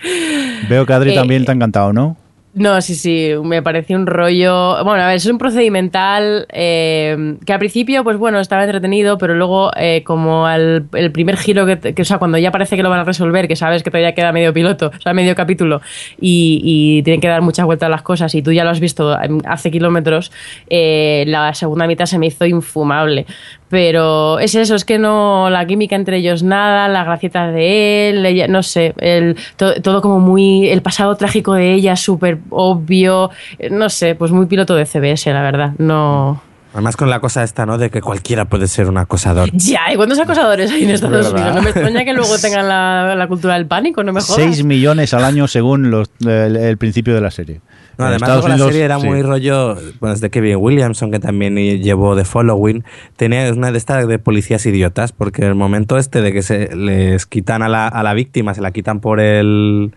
[0.69, 2.16] Veo que Adri Eh, también te ha encantado, ¿no?
[2.59, 4.83] No, sí, sí, me pareció un rollo.
[4.83, 9.35] Bueno, a ver, es un procedimental eh, que al principio, pues bueno, estaba entretenido, pero
[9.35, 12.91] luego, eh, como al el primer giro, que, o sea, cuando ya parece que lo
[12.91, 15.81] van a resolver, que sabes que todavía queda medio piloto, o sea, medio capítulo,
[16.21, 18.81] y, y tienen que dar muchas vueltas a las cosas, y tú ya lo has
[18.81, 19.17] visto
[19.47, 20.33] hace kilómetros,
[20.69, 23.25] eh, la segunda mitad se me hizo infumable.
[23.70, 28.24] Pero es eso, es que no, la química entre ellos nada, la gracieta de él,
[28.24, 33.31] ella- no sé, el, to- todo como muy, el pasado trágico de ella súper obvio,
[33.59, 36.43] eh, no sé, pues muy piloto de CBS, la verdad, no...
[36.74, 37.78] Además con la cosa esta, ¿no?
[37.78, 39.49] De que cualquiera puede ser un acosador.
[39.55, 41.32] Ya, ¿y cuántos acosadores hay en Estados.
[41.32, 41.55] Unidos?
[41.55, 44.36] No me extraña que luego tengan la, la cultura del pánico, no me jodas.
[44.36, 47.62] 6 millones al año según los- el, el principio de la serie.
[47.99, 49.07] No, En además luego la serie era sí.
[49.07, 52.85] muy rollo, bueno, es de Kevin Williamson, que también llevó The Following,
[53.16, 57.27] tenía una de estas de policías idiotas, porque el momento este de que se les
[57.27, 59.93] quitan a la, a la víctima, se la quitan por el...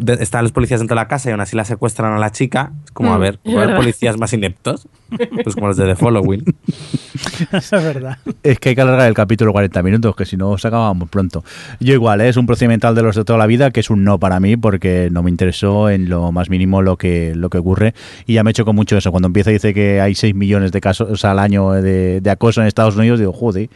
[0.00, 2.30] de- están los policías dentro de la casa y aún así la secuestran a la
[2.30, 3.80] chica, es como, a Mm, ver, es ¿puede haber verdad.
[3.80, 4.86] policías más ineptos?
[5.42, 6.44] Pues como los de The Following.
[7.52, 8.18] es verdad.
[8.42, 11.44] Es que hay que alargar el capítulo 40 minutos, que si no se acabamos pronto.
[11.80, 12.28] Yo igual, ¿eh?
[12.28, 14.56] es un procedimental de los de toda la vida, que es un no para mí,
[14.56, 17.94] porque no me interesó en lo más mínimo lo que, lo que ocurre.
[18.26, 19.10] Y ya me he hecho con mucho eso.
[19.10, 22.60] Cuando empieza y dice que hay 6 millones de casos al año de, de acoso
[22.60, 23.70] en Estados Unidos, digo, joder,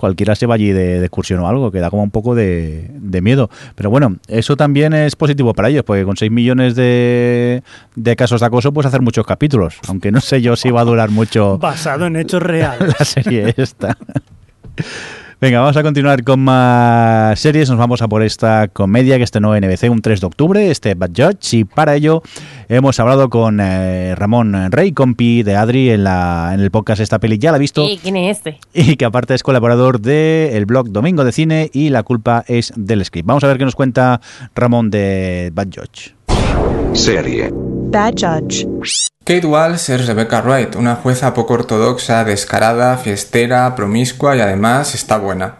[0.00, 2.90] cualquiera se va allí de, de excursión o algo, que da como un poco de,
[2.94, 3.50] de miedo.
[3.74, 7.62] Pero bueno, eso también es positivo para ellos, porque con 6 millones de,
[7.94, 10.84] de casos de acoso puedes hacer muchos capítulos, aunque no sé yo si va a
[10.84, 12.94] durar mucho Basado en hechos reales.
[12.98, 13.96] la serie esta.
[15.40, 17.70] Venga, vamos a continuar con más series.
[17.70, 20.94] Nos vamos a por esta comedia que estrenó en NBC un 3 de octubre, este
[20.94, 21.56] Bad Judge.
[21.58, 22.22] Y para ello
[22.72, 27.18] Hemos hablado con eh, Ramón Rey, compi de Adri, en, la, en el podcast Esta
[27.18, 27.36] Peli.
[27.36, 27.84] Ya la ha visto.
[27.84, 28.60] ¿Y quién es este?
[28.72, 33.04] Y que aparte es colaborador del blog Domingo de Cine y La culpa es del
[33.04, 33.26] script.
[33.26, 34.20] Vamos a ver qué nos cuenta
[34.54, 36.14] Ramón de Bad Judge.
[36.92, 37.50] Serie.
[37.52, 38.64] Bad Judge.
[39.24, 45.18] Kate Walsh es Rebecca Wright, una jueza poco ortodoxa, descarada, fiestera, promiscua y además está
[45.18, 45.56] buena.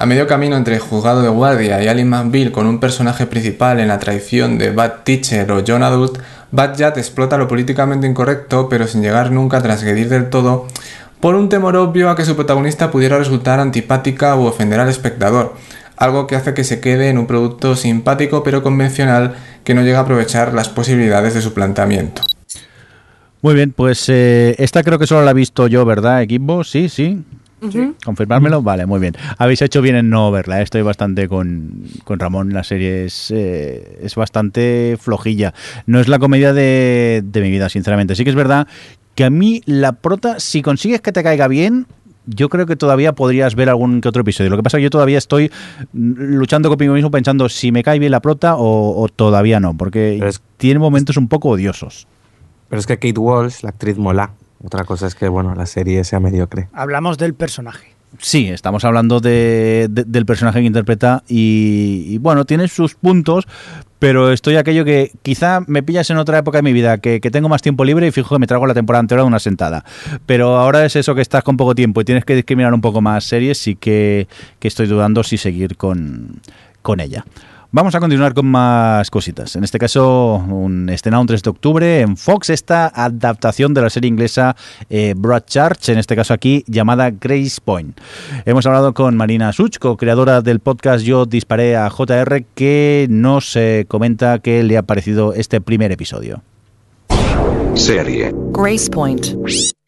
[0.00, 3.88] A medio camino entre Juzgado de Guardia y Ali McBeal con un personaje principal en
[3.88, 6.16] la traición de Bad Teacher o John Adult,
[6.50, 10.66] Bad Judge explota lo políticamente incorrecto pero sin llegar nunca a transgredir del todo
[11.20, 15.54] por un temor obvio a que su protagonista pudiera resultar antipática u ofender al espectador,
[15.98, 19.98] algo que hace que se quede en un producto simpático pero convencional que no llega
[19.98, 22.22] a aprovechar las posibilidades de su planteamiento.
[23.42, 26.64] Muy bien, pues eh, esta creo que solo la he visto yo, ¿verdad, equipo?
[26.64, 27.22] Sí, sí.
[28.04, 28.62] ¿Confirmármelo?
[28.62, 29.14] Vale, muy bien.
[29.38, 30.62] Habéis hecho bien en no verla.
[30.62, 32.52] Estoy bastante con, con Ramón.
[32.52, 35.54] La serie es, eh, es bastante flojilla.
[35.86, 38.14] No es la comedia de, de mi vida, sinceramente.
[38.14, 38.66] Sí que es verdad
[39.14, 41.86] que a mí la prota, si consigues que te caiga bien,
[42.26, 44.50] yo creo que todavía podrías ver algún que otro episodio.
[44.50, 45.50] Lo que pasa es que yo todavía estoy
[45.92, 50.30] luchando conmigo mismo pensando si me cae bien la prota o, o todavía no, porque
[50.56, 52.06] tiene momentos un poco odiosos.
[52.68, 54.30] Pero es que Kate Walsh, la actriz, mola.
[54.62, 56.68] Otra cosa es que, bueno, la serie sea mediocre.
[56.72, 57.94] Hablamos del personaje.
[58.18, 63.46] Sí, estamos hablando de, de- del personaje que interpreta y, y, bueno, tiene sus puntos,
[64.00, 67.30] pero estoy aquello que quizá me pillas en otra época de mi vida, que, que
[67.30, 69.84] tengo más tiempo libre y fijo que me trago la temporada entera de una sentada.
[70.26, 73.00] Pero ahora es eso que estás con poco tiempo y tienes que discriminar un poco
[73.00, 74.26] más series, sí que,
[74.58, 76.40] que estoy dudando si seguir con,
[76.82, 77.24] con ella.
[77.72, 79.54] Vamos a continuar con más cositas.
[79.54, 83.90] En este caso, un estrenado un 3 de octubre en Fox, esta adaptación de la
[83.90, 84.56] serie inglesa
[84.88, 87.96] eh, Broadchurch, en este caso aquí llamada Grace Point.
[88.44, 93.84] Hemos hablado con Marina Such, co-creadora del podcast Yo Disparé a JR, que nos eh,
[93.86, 96.42] comenta qué le ha parecido este primer episodio.
[97.76, 98.32] Serie.
[98.52, 99.26] Grace Point.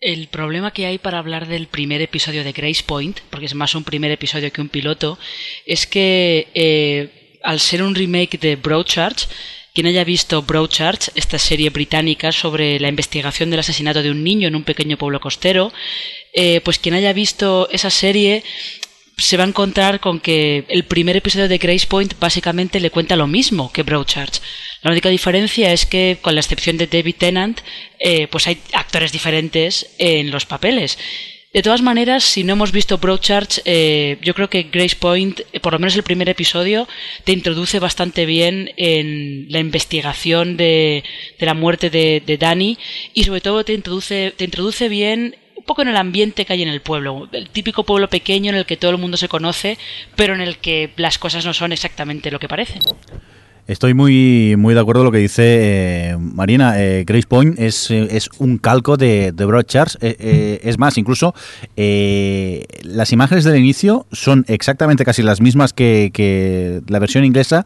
[0.01, 3.75] El problema que hay para hablar del primer episodio de Grace Point, porque es más
[3.75, 5.19] un primer episodio que un piloto,
[5.67, 9.29] es que eh, al ser un remake de Broadchurch,
[9.75, 14.49] quien haya visto Broadchurch, esta serie británica sobre la investigación del asesinato de un niño
[14.49, 15.73] en un pequeño pueblo costero,
[16.35, 18.43] eh, pues quien haya visto esa serie
[19.17, 23.17] se va a encontrar con que el primer episodio de Grace Point básicamente le cuenta
[23.17, 24.41] lo mismo que Broadchurch.
[24.83, 27.61] La única diferencia es que, con la excepción de David Tennant,
[27.99, 30.99] eh, pues hay actores diferentes en los papeles.
[31.53, 35.61] De todas maneras, si no hemos visto Broadchurch, eh, yo creo que Grace Point, eh,
[35.61, 36.89] por lo menos el primer episodio,
[37.25, 41.05] te introduce bastante bien en la investigación de,
[41.39, 42.79] la muerte de, de Danny
[43.13, 46.63] y sobre todo te introduce, te introduce bien un poco en el ambiente que hay
[46.63, 49.77] en el pueblo, el típico pueblo pequeño en el que todo el mundo se conoce,
[50.17, 52.81] pero en el que las cosas no son exactamente lo que parecen.
[53.69, 56.83] Estoy muy, muy de acuerdo con lo que dice eh, Marina.
[56.83, 59.97] Eh, Grace Point es, eh, es un calco de, de Broadchurch.
[60.01, 61.33] Eh, eh, es más, incluso
[61.77, 67.65] eh, las imágenes del inicio son exactamente casi las mismas que, que la versión inglesa.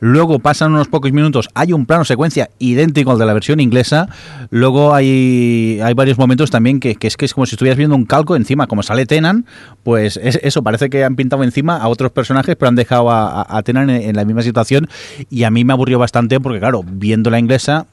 [0.00, 4.08] Luego pasan unos pocos minutos, hay un plano secuencia idéntico al de la versión inglesa.
[4.50, 7.96] Luego hay, hay varios momentos también que, que es que es como si estuvieras viendo
[7.96, 9.46] un calco encima, como sale Tenan,
[9.82, 13.62] pues es, eso, parece que han pintado encima a otros personajes, pero han dejado a,
[13.64, 14.88] Tenan en, en la misma situación.
[15.30, 17.86] Y a mí me aburrió bastante porque, claro, viendo la inglesa,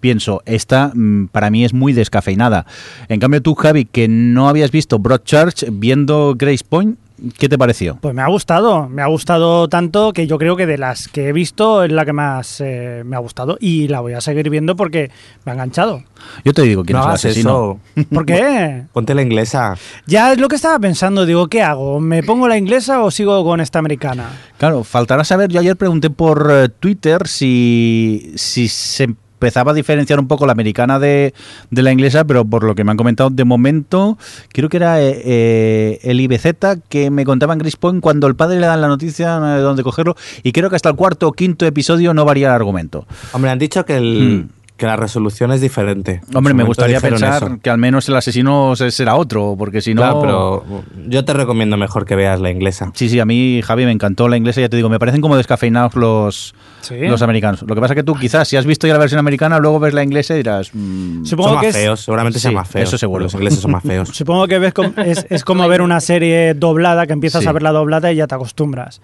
[0.00, 2.66] pienso, esta mm, para mí es muy descafeinada.
[3.08, 6.98] En cambio, tú, Javi, que no habías visto Broadchurch, viendo Grace Point,
[7.38, 7.98] ¿qué te pareció?
[8.00, 11.28] Pues me ha gustado, me ha gustado tanto que yo creo que de las que
[11.28, 14.50] he visto es la que más eh, me ha gustado y la voy a seguir
[14.50, 15.10] viendo porque
[15.44, 16.02] me ha enganchado.
[16.44, 17.80] Yo te digo quién No es el asesino.
[18.12, 18.84] ¿Por qué?
[18.92, 19.76] Ponte la inglesa.
[20.06, 22.00] Ya es lo que estaba pensando, digo, ¿qué hago?
[22.00, 24.30] ¿Me pongo la inglesa o sigo con esta americana?
[24.58, 30.18] Claro, faltará saber, yo ayer pregunté por eh, Twitter si, si se empezaba a diferenciar
[30.18, 31.34] un poco la americana de,
[31.70, 34.16] de la inglesa, pero por lo que me han comentado de momento,
[34.52, 38.34] creo que era eh, eh, el IBZ que me contaba en Gris Point cuando el
[38.34, 41.32] padre le dan la noticia de dónde cogerlo, y creo que hasta el cuarto o
[41.32, 43.06] quinto episodio no varía el argumento.
[43.32, 46.20] Hombre, han dicho que, el, que la resolución es diferente.
[46.28, 47.58] En Hombre, me gustaría pensar eso.
[47.62, 50.02] que al menos el asesino se- será otro, porque si no...
[50.02, 52.90] Claro, pero yo te recomiendo mejor que veas la inglesa.
[52.94, 55.36] Sí, sí, a mí, Javi, me encantó la inglesa, ya te digo, me parecen como
[55.36, 56.94] descafeinados los, Sí.
[57.08, 57.62] los americanos.
[57.62, 59.94] Lo que pasa que tú quizás, si has visto ya la versión americana, luego ves
[59.94, 60.70] la inglesa y dirás...
[60.74, 62.88] mm, Supongo son más que es- feos, seguramente sean Sí, más feos.
[62.88, 63.24] eso seguro.
[63.24, 64.08] Los ingleses son más feos.
[64.10, 67.48] Supongo que ves com- es, es como ver una serie doblada, que empiezas Sí.
[67.48, 69.00] a verla doblada y ya te acostumbras.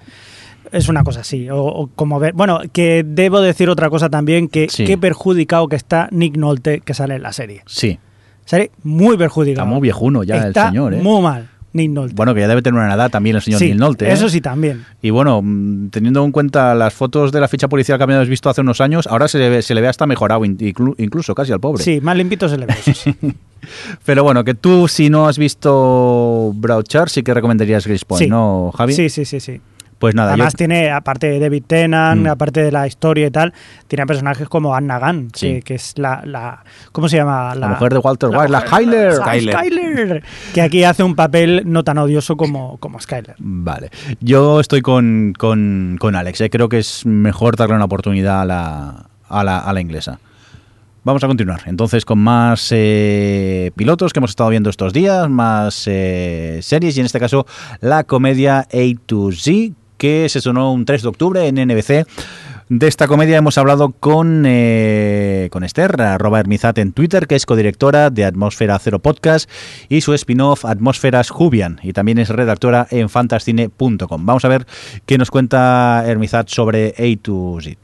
[0.73, 1.49] Es una cosa así.
[1.51, 2.33] O, o como ver.
[2.33, 4.85] Bueno, que debo decir otra cosa también, que Sí.
[4.85, 7.63] qué perjudicado que está Nick Nolte que sale en la serie.
[7.67, 7.99] Sí,
[8.45, 9.65] Sale muy perjudicado.
[9.67, 11.01] está muy viejuno ya Está el señor, ¿eh?
[11.03, 11.49] Muy mal.
[11.75, 12.15] Nick Nolte.
[12.15, 14.07] Bueno, que ya debe tener una edad también el señor Sí, Neil Nolte.
[14.09, 14.13] ¿eh?
[14.13, 14.85] Eso sí también.
[15.01, 18.51] Y bueno, mm, teniendo en cuenta las fotos de la ficha policial que habíamos visto
[18.51, 21.51] hace unos años, ahora se le ve, se le ve hasta mejorado, inclu- incluso casi
[21.53, 21.83] al pobre.
[21.83, 22.75] Sí, más limpito se le ve.
[22.79, 23.15] eso sí.
[24.05, 28.29] Pero bueno, que tú si no has visto Broadchurch sí que recomendarías Grace Point, Sí.
[28.29, 28.93] ¿no, Javi?
[28.93, 29.61] Sí, sí, sí, sí.
[30.03, 32.27] Pues nada, Además yo- tiene, aparte de David Tennant, Mm.
[32.27, 33.55] aparte de la historia y tal,
[33.87, 35.47] tiene personajes como Anna Gunn, Sí.
[35.47, 36.65] que, que es la, la...
[36.91, 37.55] ¿Cómo se llama?
[37.55, 39.13] la mujer de Walter White, la Skyler.
[39.15, 39.55] Skyler.
[39.55, 40.23] Skyler,
[40.53, 43.37] Que aquí hace un papel no tan odioso como, como Skyler.
[43.39, 43.91] Vale.
[44.21, 46.41] Yo estoy con, con, con Alex.
[46.41, 46.51] ¿eh?
[46.51, 50.19] Creo que es mejor darle una oportunidad a la, a la, a la inglesa.
[51.05, 55.85] Vamos a continuar entonces con más eh, pilotos que hemos estado viendo estos días, más
[55.87, 57.45] eh, series y en este caso
[57.81, 62.09] la comedia A to Z que se sonó un 3 de octubre en NBC.
[62.69, 67.47] De esta comedia hemos hablado con, eh, con Esther, arroba Hermizat en Twitter, que es
[67.47, 69.49] codirectora de Atmósfera Cero Podcast
[69.89, 74.27] y su spin-off Atmósferas Jubian, y también es redactora en fantascine.com.
[74.27, 74.67] Vamos a ver
[75.07, 77.79] qué nos cuenta Hermizat sobre A to Z.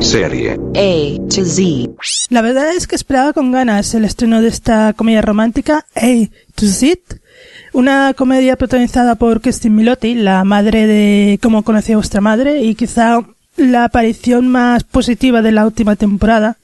[0.00, 0.54] Serie.
[0.54, 1.92] A to Z.
[2.30, 6.66] La verdad es que esperaba con ganas el estreno de esta comedia romántica, A to
[6.66, 7.21] Z,
[7.72, 12.74] una comedia protagonizada por Kristin Milotti, la madre de Cómo conocí a vuestra madre, y
[12.74, 13.20] quizá
[13.56, 16.56] la aparición más positiva de la última temporada.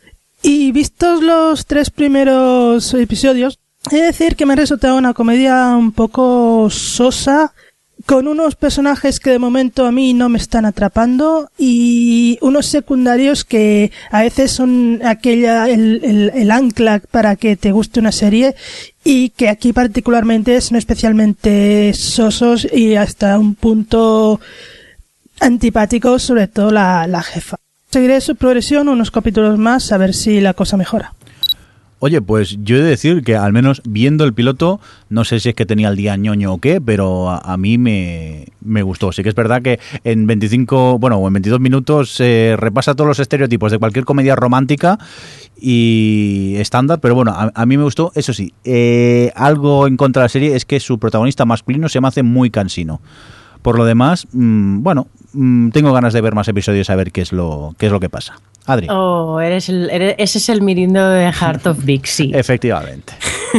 [0.42, 3.58] Y vistos los tres primeros episodios,
[3.90, 7.52] he de decir que me ha resultado una comedia un poco sosa,
[8.06, 13.44] con unos personajes que de momento a mí no me están atrapando y unos secundarios
[13.44, 18.54] que a veces son aquella el, el- el ancla para que te guste una serie
[19.10, 24.38] y que aquí particularmente son especialmente sosos y hasta un punto
[25.40, 27.56] antipáticos, sobre todo la, la jefa.
[27.88, 31.14] Seguiré su progresión unos capítulos más a ver si la cosa mejora.
[32.00, 35.48] Oye, pues yo he de decir que al menos viendo el piloto, no sé si
[35.48, 39.10] es que tenía el día ñoño o qué, pero a, mí me, me gustó.
[39.10, 43.18] Sí que es verdad que en 25, bueno, en 22 minutos se repasa todos los
[43.18, 44.96] estereotipos de cualquier comedia romántica
[45.60, 48.12] y estándar, pero bueno, a, a mí me gustó.
[48.14, 52.00] Eso sí, eh, algo en contra de la serie es que su protagonista masculino se
[52.00, 53.00] me hace muy cansino.
[53.62, 57.22] Por lo demás, mm, bueno, mm, tengo ganas de ver más episodios a ver qué
[57.22, 58.38] es lo, qué es lo que pasa.
[58.68, 58.86] Adri.
[58.90, 62.30] Oh, eres el, eres- ese es el mirindo de Heart of Dixie.
[62.38, 63.12] Efectivamente.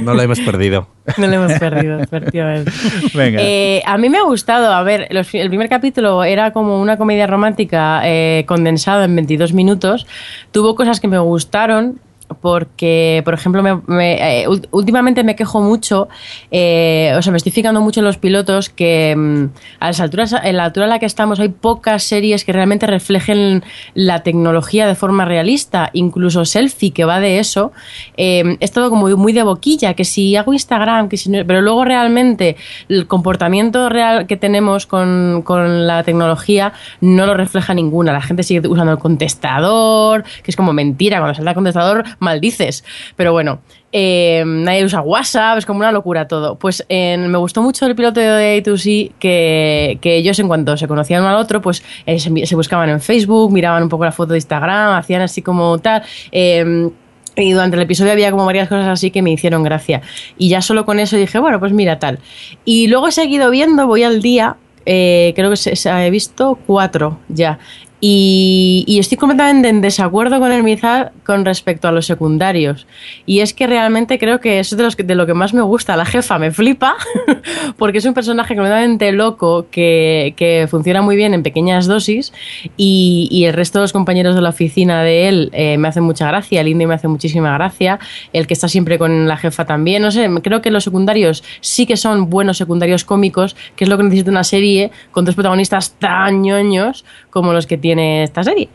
[0.04, 0.88] No lo hemos perdido.
[1.18, 2.72] No lo hemos perdido, efectivamente.
[3.16, 3.40] Venga.
[3.42, 4.72] Eh, a mí me ha gustado.
[4.72, 9.54] A ver, los- el primer capítulo era como una comedia romántica eh, condensada en 22
[9.54, 10.06] minutos.
[10.52, 12.00] Tuvo cosas que me gustaron.
[12.42, 16.08] Porque, por ejemplo, me- eh, últimamente me quejo mucho,
[16.52, 19.46] eh, o sea, me estoy fijando mucho en los pilotos que mm,
[19.80, 22.86] a las alturas, en la altura en la que estamos hay pocas series que realmente
[22.88, 27.72] reflejen la tecnología de forma realista, incluso Selfie, que va de eso,
[28.16, 31.62] eh, es todo como muy de boquilla, que si hago Instagram, que si no- pero
[31.62, 32.56] luego realmente
[32.90, 38.14] el comportamiento real que tenemos con, con la tecnología no lo refleja ninguna.
[38.14, 42.84] La gente sigue usando el contestador, que es como mentira, cuando salta el contestador maldices.
[43.16, 46.56] Pero bueno, eh, nadie usa WhatsApp, es como una locura todo.
[46.58, 51.22] Pues en- me gustó mucho el piloto de A2C que, ellos en cuanto se conocían
[51.22, 54.38] uno al otro, pues eh, se, buscaban en Facebook, miraban un poco la foto de
[54.40, 56.04] Instagram, hacían así como tal.
[56.32, 56.90] eh,
[57.36, 60.02] y durante el episodio había como varias cosas así que me hicieron gracia.
[60.38, 62.20] Y ya solo con eso dije, bueno, pues mira tal.
[62.66, 66.60] Y luego he seguido viendo, voy al día, eh, creo que se, se- he visto
[66.68, 67.60] cuatro ya.
[68.02, 72.88] Y, y estoy completamente en desacuerdo con el Mizar con respecto a los secundarios.
[73.26, 75.54] Y es que realmente creo que eso es de, los que- de lo que más
[75.54, 75.98] me gusta.
[75.98, 76.96] La jefa me flipa
[77.78, 82.32] porque es un personaje completamente loco que, que funciona muy bien en pequeñas dosis
[82.78, 86.04] y, y el resto de los compañeros de la oficina de él eh, me hacen
[86.04, 86.62] mucha gracia.
[86.62, 88.00] El indio me hace muchísima gracia.
[88.32, 90.02] El que está siempre con la jefa también.
[90.02, 93.98] No sé, creo que los secundarios sí que son buenos secundarios cómicos, que es lo
[93.98, 98.70] que necesita una serie con dos protagonistas tan ñoños como los que tiene esta serie.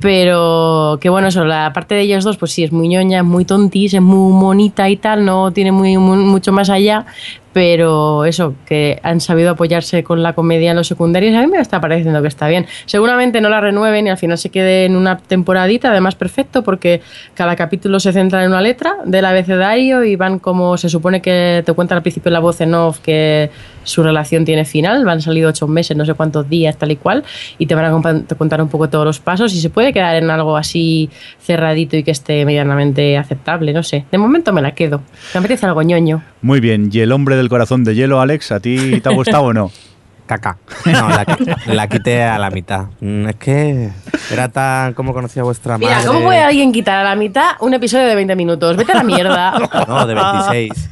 [0.00, 3.24] Pero que bueno, eso, la parte de ellos dos, pues sí, es muy ñoña, es
[3.24, 7.06] muy tontis, es muy monita y tal, no tiene muy, mucho más allá.
[7.54, 11.58] Pero eso, que han sabido apoyarse con la comedia en los secundarios, a mí me
[11.58, 12.66] está pareciendo que está bien.
[12.84, 17.00] Seguramente no la renueven y al final se quede en una temporadita, además perfecto, porque
[17.34, 21.62] cada capítulo se centra en una letra del abecedario y van como se supone que
[21.64, 23.50] te cuentan al principio la voz en off que
[23.88, 27.24] su relación tiene final, van salido ocho meses, no sé cuántos días, tal y cual,
[27.58, 29.92] y te van a compa- te contar un poco todos los pasos y se puede
[29.92, 31.10] quedar en algo así
[31.40, 34.04] cerradito y que esté medianamente aceptable, no sé.
[34.10, 35.02] De momento me la quedo.
[35.34, 36.22] Me apetece algo ñoño.
[36.42, 36.88] Muy bien.
[36.92, 39.70] ¿Y el hombre del corazón de hielo, Alex, a ti te ha gustado o no?
[40.28, 40.58] Caca.
[40.84, 41.24] No, la,
[41.68, 42.88] la quité a la mitad.
[43.00, 43.88] Mm, Es que
[44.30, 45.86] era tan como conocía vuestra madre.
[45.96, 48.76] Mira, ¿cómo puede alguien quitar a la mitad un episodio de 20 minutos?
[48.76, 49.54] Vete a la mierda.
[49.88, 50.90] No, de 26.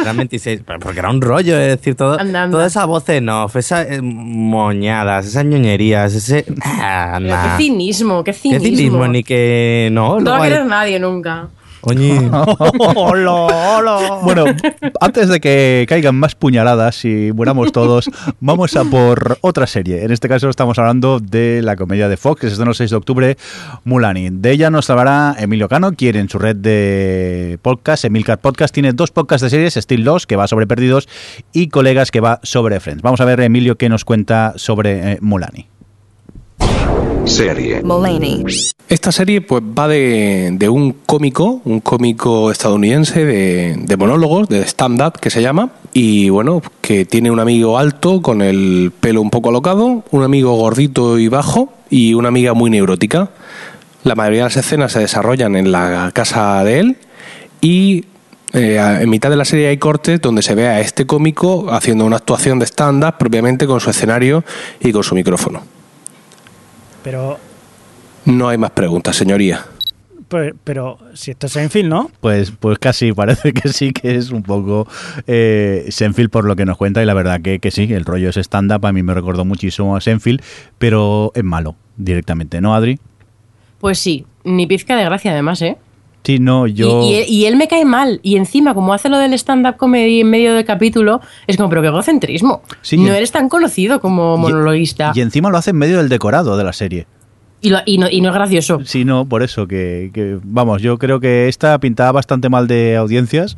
[0.00, 2.56] Eran 26, pero porque era un rollo, es decir, todo, Anda, anda.
[2.56, 6.44] toda esa voz en off, esas eh, moñadas, esas ñoñerías, ese...
[6.64, 7.56] Ah, Pero nah.
[7.56, 8.64] qué cinismo, qué Qué cinismo.
[8.66, 9.88] cinismo, ni que...
[9.92, 11.48] No, No va a querer nadie nunca.
[11.86, 12.30] Oye.
[14.22, 14.44] Bueno,
[15.00, 20.04] antes de que caigan más puñaladas y muramos todos, vamos a por otra serie.
[20.04, 22.90] En este caso estamos hablando de la comedia de Fox, que se estrenó el 6
[22.90, 23.36] de octubre,
[23.84, 24.30] Mulani.
[24.30, 28.92] De ella nos hablará Emilio Cano, quien en su red de podcast, Emilcar Podcast, tiene
[28.92, 31.08] dos podcasts de series, Steel 2, que va sobre Perdidos,
[31.52, 33.02] y Colegas, que va sobre Friends.
[33.02, 35.73] Vamos a ver, Emilio, qué nos cuenta sobre eh, Mulani.
[37.24, 37.82] Serie.
[37.82, 38.44] Mulaney.
[38.88, 44.62] Esta serie pues va de, de un cómico, un cómico estadounidense de, de monólogos, de
[44.62, 49.30] stand-up que se llama, y bueno, que tiene un amigo alto con el pelo un
[49.30, 53.30] poco alocado, un amigo gordito y bajo y una amiga muy neurótica.
[54.04, 56.96] La mayoría de las escenas se desarrollan en la casa de él
[57.62, 58.04] y
[58.52, 62.04] eh, en mitad de la serie hay cortes donde se ve a este cómico haciendo
[62.04, 64.44] una actuación de stand-up propiamente con su escenario
[64.78, 65.73] y con su micrófono.
[67.04, 67.38] Pero,
[68.24, 69.64] No hay más preguntas, señoría.
[70.28, 72.10] pero, pero si esto es Seinfeld, ¿no?
[72.20, 74.88] Pues, pues casi, parece que sí, que es un poco
[75.26, 78.30] eh, Senfield por lo que nos cuenta y la verdad que, que sí, el rollo
[78.30, 80.42] es stand-up, a mí me recordó muchísimo a Senfield,
[80.78, 82.98] pero es malo directamente, ¿no, Adri?
[83.78, 85.76] Pues sí, ni pizca de gracia además, ¿eh?
[86.24, 87.02] Sí, no, yo...
[87.04, 88.18] Y, y- y él me cae mal.
[88.22, 91.82] Y encima, como hace lo del stand-up comedy en medio del capítulo, es como, pero
[91.82, 92.62] qué egocentrismo.
[92.82, 95.12] Sí, no eres tan conocido como monologuista.
[95.14, 97.06] Y encima lo hace en medio del decorado de la serie.
[97.60, 98.80] Y, lo- y no, y no es gracioso.
[98.84, 102.96] Sí, no, por eso que, que, vamos, yo creo que esta pintaba bastante mal de
[102.96, 103.56] audiencias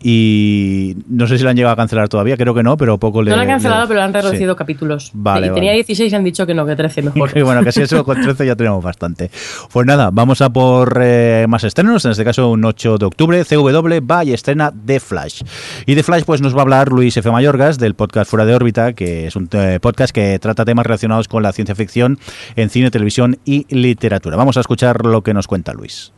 [0.00, 3.22] y no sé si la han llegado a cancelar todavía, creo que no, pero poco
[3.22, 3.30] le...
[3.30, 4.58] No lo han cancelado, le- pero han reducido sí.
[4.58, 5.10] capítulos.
[5.14, 5.84] Vale, y tenía vale.
[5.84, 7.36] 16 y han dicho que no, que 13 mejor.
[7.36, 9.30] Y bueno, casi eso con 13 ya tenemos bastante.
[9.72, 13.44] Pues nada, vamos a por eh, más estrenos, en este caso un 8 de octubre,
[13.44, 15.42] CW va y estrena The Flash.
[15.86, 17.30] Y de Flash pues nos va a hablar Luis F.
[17.30, 21.28] Mayorgas del podcast Fuera de órbita, que es un eh, podcast que trata temas relacionados
[21.28, 22.18] con la ciencia ficción
[22.56, 24.36] en cine, televisión y literatura.
[24.36, 26.12] Vamos a escuchar lo que nos cuenta Luis.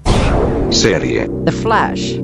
[0.70, 1.28] Serie.
[1.44, 2.20] The Flash.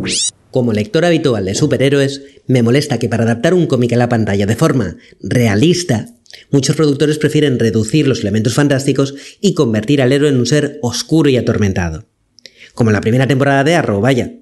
[0.53, 4.47] Como lector habitual de superhéroes, me molesta que para adaptar un cómic a la pantalla
[4.47, 6.07] de forma realista,
[6.51, 11.29] muchos productores prefieren reducir los elementos fantásticos y convertir al héroe en un ser oscuro
[11.29, 12.07] y atormentado.
[12.75, 14.33] Como en la primera temporada de Arrow, vaya.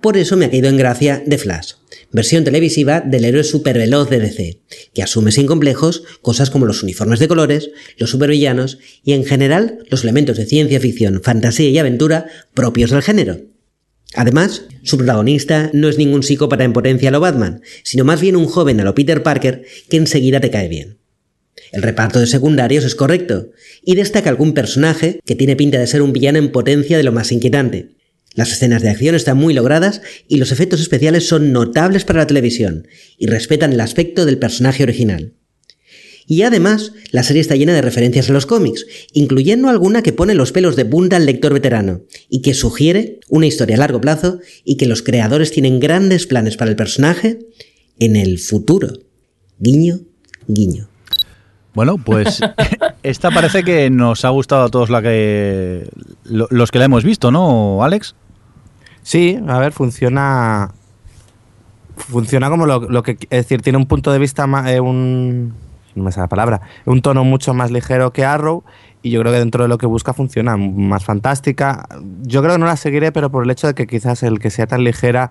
[0.00, 1.74] Por eso me ha caído en gracia The Flash,
[2.16, 4.60] versión televisiva del héroe superveloz de DC,
[4.94, 9.78] que asume sin complejos cosas como los uniformes de colores, los supervillanos y en general
[9.90, 13.42] los elementos de ciencia ficción, fantasía y aventura propios del género.
[14.14, 18.36] Además, su protagonista no es ningún psicópata en potencia a lo Batman, sino más bien
[18.36, 20.96] un joven a lo Peter Parker que enseguida te cae bien.
[21.70, 23.50] El reparto de secundarios es correcto,
[23.84, 27.12] y destaca algún personaje que tiene pinta de ser un villano en potencia de lo
[27.12, 27.95] más inquietante.
[28.36, 32.26] Las escenas de acción están muy logradas y los efectos especiales son notables para la
[32.28, 32.86] televisión,
[33.18, 35.32] y respetan el aspecto del personaje original.
[36.28, 40.34] Y además, la serie está llena de referencias a los cómics, incluyendo alguna que pone
[40.34, 44.40] los pelos de punta al lector veterano, y que sugiere una historia a largo plazo
[44.64, 47.38] y que los creadores tienen grandes planes para el personaje
[48.00, 48.92] en el futuro.
[49.60, 50.00] Guiño,
[50.48, 50.88] guiño.
[51.74, 52.40] Bueno, pues
[53.04, 55.88] esta parece que nos ha gustado a todos la que,
[56.24, 58.16] lo- los que la hemos visto, ¿no, Alex?
[59.06, 60.72] Sí, a ver, funciona.
[61.96, 63.12] Funciona como lo, lo que.
[63.30, 64.68] Es decir, tiene un punto de vista más.
[64.68, 65.54] eh, un.
[65.94, 66.60] No me sale la palabra.
[66.86, 68.64] Un tono mucho más ligero que Arrow.
[69.02, 70.56] Y yo creo que dentro de lo que busca funciona.
[70.56, 71.86] Más fantástica.
[72.22, 74.50] Yo creo que no la seguiré, pero por el hecho de que quizás el que
[74.50, 75.30] sea tan ligera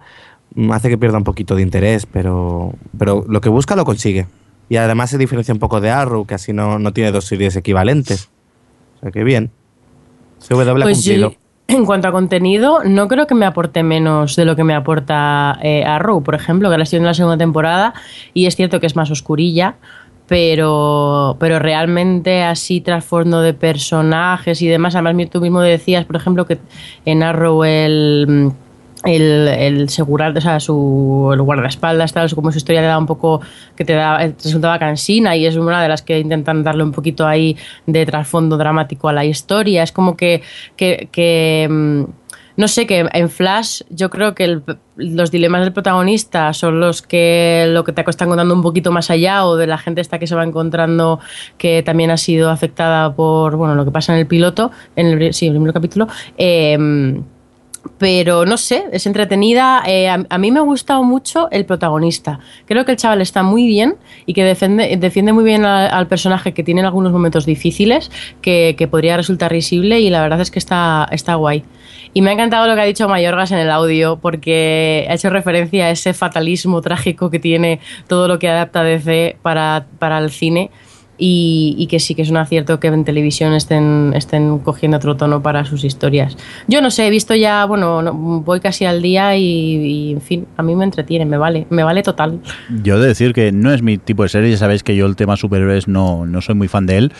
[0.56, 2.06] mm, hace que pierda un poquito de interés.
[2.06, 4.26] Pero, pero lo que busca lo consigue.
[4.70, 7.58] Y además se diferencia un poco de Arrow, que así no, no tiene dos series
[7.58, 8.30] equivalentes.
[8.96, 9.52] O sea que bien.
[10.40, 11.32] CW ha Pues cumplido.
[11.32, 14.76] yo, en cuanto a contenido, no creo que me aporte menos de lo que me
[14.76, 17.94] aporta eh, Arrow, por ejemplo, que la estoy en la segunda temporada
[18.34, 19.76] y es cierto que es más oscurilla,
[20.28, 24.96] pero, pero realmente así trasfondo de personajes y demás.
[24.96, 26.60] Además, tú mismo decías, por ejemplo, que
[27.06, 28.52] en Arrow el
[29.06, 33.06] el, el segurar, o sea, su el guardaespaldas, tal, como su historia le da un
[33.06, 33.42] poco,
[33.76, 36.92] que te, da, te resultaba cansina y es una de las que intentan darle un
[36.92, 39.84] poquito ahí de trasfondo dramático a la historia.
[39.84, 40.42] Es como que,
[40.76, 42.04] que, que mm,
[42.58, 44.62] no sé, que en Flash yo creo que
[44.96, 49.10] los dilemas del protagonista son los que lo que te están contando un poquito más
[49.10, 51.20] allá o de la gente esta que se va encontrando
[51.58, 55.34] que también ha sido afectada por bueno lo que pasa en el piloto, en el,
[55.34, 56.08] sí, el primer capítulo.
[56.38, 56.78] eh,
[57.98, 59.84] pero no sé, es entretenida.
[59.86, 62.40] Eh, a, a mí me ha gustado mucho el protagonista.
[62.66, 63.96] Creo que el chaval está muy bien
[64.26, 68.88] y que defiende, defiende muy bien al, personaje que tiene algunos momentos difíciles, que, que
[68.88, 71.64] podría resultar risible y la verdad es que está, está guay.
[72.14, 75.30] Y me ha encantado lo que ha dicho Mayorgas en el audio, porque ha hecho
[75.30, 80.32] referencia a ese fatalismo trágico que tiene todo lo que adapta DC para, para el
[80.32, 80.72] cine.
[81.18, 85.16] Y, y que sí que es un acierto que en televisión estén, estén cogiendo otro
[85.16, 86.36] tono para sus historias.
[86.68, 90.22] Yo no sé, he visto ya, bueno, no- voy casi al día y, y, en
[90.22, 92.40] fin, a mí me entretiene, me vale, me vale total.
[92.84, 95.06] Yo he de decir que no es mi tipo de serie, ya sabéis que yo
[95.06, 97.14] el tema superhéroes no, no soy muy fan de él,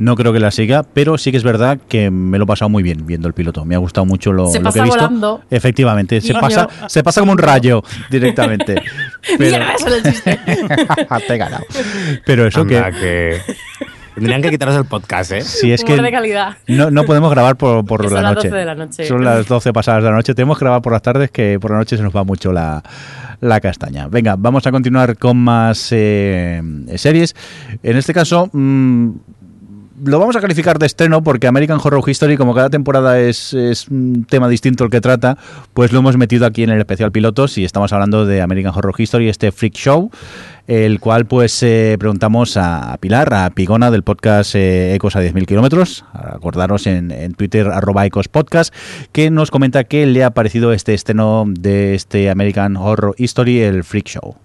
[0.00, 2.68] no creo que la siga, pero sí que es verdad que me lo he pasado
[2.70, 3.64] muy bien viendo el piloto.
[3.64, 4.96] Me ha gustado mucho lo, Se lo pasa que he visto.
[4.98, 5.42] volando.
[5.50, 8.82] Efectivamente, se pasa, se pasa como un rayo directamente.
[9.38, 10.40] Pero- Mierda, eso el chiste.
[11.26, 11.64] Te he ganado.
[12.24, 13.38] Pero eso que, Anda, que...
[14.14, 15.40] Tendrían que quitaros el podcast, ¿eh?
[15.42, 16.56] si es que de calidad.
[16.66, 18.48] no, no podemos grabar por, por la las noche.
[18.48, 19.06] 12 de la noche.
[19.06, 20.34] Son las 12 pasadas de la noche.
[20.34, 22.82] Tenemos que grabar por las tardes que por la noche se nos va mucho la,
[23.40, 24.08] la castaña.
[24.08, 26.60] Venga, vamos a continuar con más eh,
[26.96, 27.34] series.
[27.82, 29.10] En este caso, mm,
[30.04, 33.88] lo vamos a calificar de estreno porque American Horror History, como cada temporada es, es
[33.88, 35.36] un tema distinto el que trata,
[35.74, 38.94] pues lo hemos metido aquí en el especial pilotos y estamos hablando de American Horror
[38.96, 40.10] History, este freak show,
[40.66, 45.46] el cual pues eh, preguntamos a Pilar, a Pigona del podcast eh, Ecos a 10.000
[45.46, 48.74] kilómetros, acordaros en, Twitter arroba Ecos Podcast,
[49.12, 53.84] que nos comenta qué le ha parecido este estreno de este American Horror History, el
[53.84, 54.36] freak show.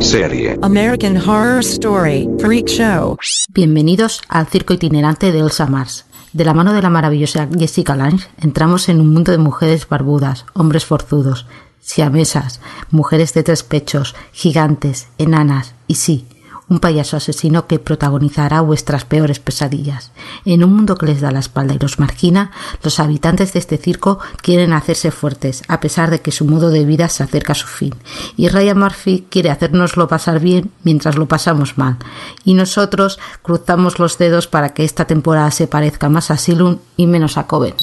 [0.00, 0.58] Serie.
[0.62, 3.16] American Horror Story Freak Show.
[3.48, 6.04] Bienvenidos al circo itinerante de Elsa Mars.
[6.32, 10.44] De la mano de la maravillosa Jessica Lange, entramos en un mundo de mujeres barbudas,
[10.52, 11.46] hombres forzudos,
[11.80, 12.60] siamesas,
[12.90, 16.26] mujeres de tres pechos, gigantes, enanas y sí,
[16.68, 20.10] un payaso asesino que protagonizará vuestras peores pesadillas.
[20.44, 22.50] En un mundo que les da la espalda y los margina,
[22.82, 26.84] los habitantes de este circo quieren hacerse fuertes, a pesar de que su modo de
[26.84, 27.94] vida se acerca a su fin.
[28.36, 31.98] Y Ryan Murphy quiere hacernoslo pasar bien mientras lo pasamos mal.
[32.44, 37.06] Y nosotros cruzamos los dedos para que esta temporada se parezca más a Asylum y
[37.06, 37.74] menos a Coven.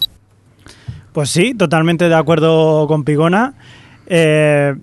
[1.13, 3.53] Pues sí, totalmente de acuerdo con Pigona.
[4.07, 4.75] Eh,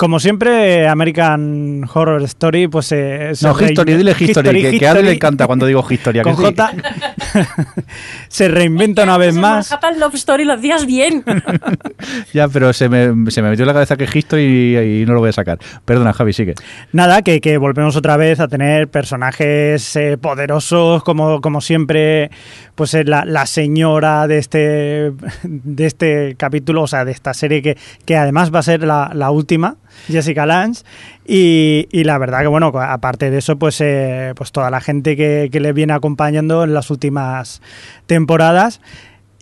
[0.00, 4.92] como siempre, American Horror Story, pues eh, se No, History, dile History, que, que a
[4.92, 6.20] él le encanta cuando digo History.
[6.20, 6.54] ¿a que Con sí?
[6.56, 6.72] J
[8.28, 9.70] se reinventa una vez más.
[9.70, 11.24] Manhattan Love Story lo hacías bien.
[12.32, 15.14] Ya, pero se me, se me metió en la cabeza que History y, y no
[15.14, 15.58] lo voy a sacar.
[15.84, 16.54] Perdona, Javi, sigue.
[16.92, 22.30] Nada, que, que volvemos otra vez a tener personajes eh, poderosos, como, como siempre,
[22.74, 25.12] pues eh, la, la señora de este,
[25.42, 29.10] de este capítulo, o sea, de esta serie que, que además va a ser la,
[29.14, 29.76] la última,
[30.08, 30.82] Jessica Lange.
[31.32, 35.48] Y, la verdad que, bueno, aparte de eso, pues, eh, pues toda la gente que,
[35.52, 37.62] que le viene acompañando en las últimas
[38.06, 38.80] temporadas.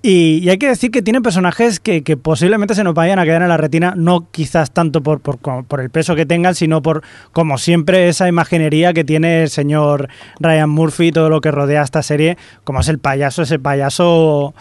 [0.01, 3.25] Y, y hay que decir que tiene personajes que, que posiblemente se nos vayan a
[3.25, 6.83] quedar en la retina, no quizás tanto por, por, por el peso que tengan, sino
[6.83, 7.03] por,
[7.33, 10.09] como siempre, esa imaginería que tiene el señor
[10.39, 14.55] Ryan Murphy y todo lo que rodea esta serie, como es el payaso, ese payaso.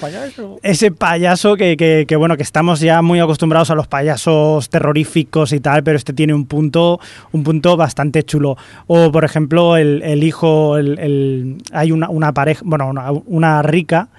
[0.64, 5.54] Ese payaso que, que, que, bueno, que estamos ya muy acostumbrados a los payasos terroríficos
[5.54, 7.00] y tal, pero este tiene un punto,
[7.32, 8.58] un punto bastante chulo.
[8.88, 13.62] O, por ejemplo, el, el hijo, el, el- hay una, una pareja, bueno, una, una
[13.62, 14.10] rica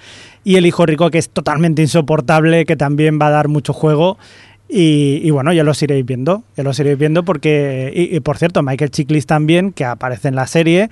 [0.45, 4.19] y el hijo rico que es totalmente insoportable, que también va a dar mucho juego.
[4.71, 8.37] Y, y bueno, ya los iréis viendo, ya los iréis viendo porque, y, y por
[8.37, 10.91] cierto, Michael Chiklis también, que aparece en la serie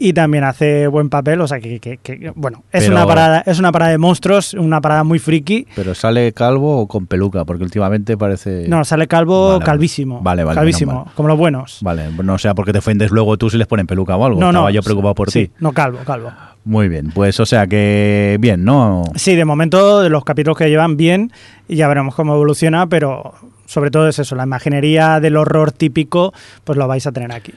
[0.00, 3.42] y también hace buen papel, o sea que, que- que, bueno, es Pero- una parada,
[3.44, 5.66] es una parada de monstruos, una parada muy friki.
[5.74, 8.68] Pero sale calvo o con peluca, porque últimamente parece.
[8.68, 10.20] No, sale calvo, Vale, calvísimo.
[10.22, 10.54] Vale, vale.
[10.54, 11.14] Calvísimo, mal.
[11.16, 11.78] como los buenos.
[11.82, 14.38] Vale, no sea porque te ofendes luego tú si les ponen peluca o algo.
[14.38, 14.60] No, no.
[14.60, 15.52] Estaba yo preocupado por sí, ti.
[15.58, 16.30] No, calvo, calvo.
[16.64, 19.02] Muy bien, pues o sea que bien, ¿no?
[19.16, 21.32] Sí, de momento de los capítulos que llevan bien
[21.66, 23.32] y ya veremos cómo evoluciona, pero
[23.66, 26.32] sobre todo es eso, la imaginería del horror típico,
[26.64, 27.52] pues lo vais a tener aquí.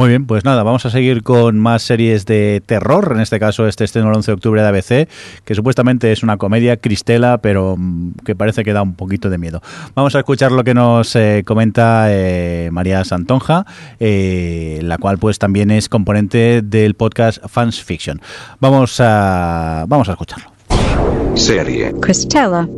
[0.00, 3.12] Muy bien, pues nada, vamos a seguir con más series de terror.
[3.14, 5.10] En este caso, este estreno el 11 de octubre de ABC,
[5.44, 9.36] que supuestamente es una comedia cristela, pero mm, que parece que da un poquito de
[9.36, 9.60] miedo.
[9.94, 13.66] Vamos a escuchar lo que nos eh, comenta eh, María Santonja,
[13.98, 18.22] eh, la cual pues también es componente del podcast Fans Fiction.
[18.58, 20.59] Vamos a, vamos a escucharlo.
[21.34, 21.92] Serie.
[22.00, 22.68] Cristela.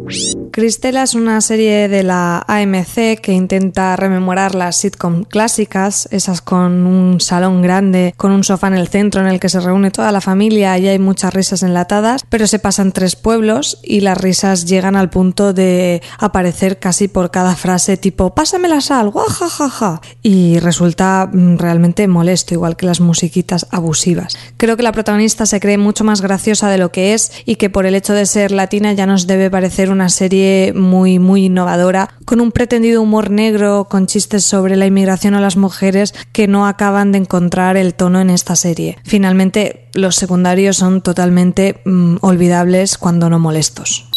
[0.52, 6.86] Cristela es una serie de la AMC que intenta rememorar las sitcom clásicas, esas con
[6.86, 10.12] un salón grande, con un sofá en el centro en el que se reúne toda
[10.12, 14.66] la familia y hay muchas risas enlatadas, pero se pasan tres pueblos y las risas
[14.66, 20.02] llegan al punto de aparecer casi por cada frase tipo pásame la sal, guajajaja.
[20.22, 24.36] Y resulta mm, realmente molesto, igual que las musiquitas abusivas.
[24.58, 27.70] Creo que la protagonista se cree mucho más graciosa de lo que es y que
[27.70, 31.44] por el hecho de de ser latina ya nos debe parecer una serie muy, muy
[31.44, 36.48] innovadora, con un pretendido humor negro, con chistes sobre la inmigración a las mujeres que
[36.48, 38.98] no acaban de encontrar el tono en esta serie.
[39.05, 44.11] Finalmente, los secundarios son totalmente mm, olvidables cuando no molestos.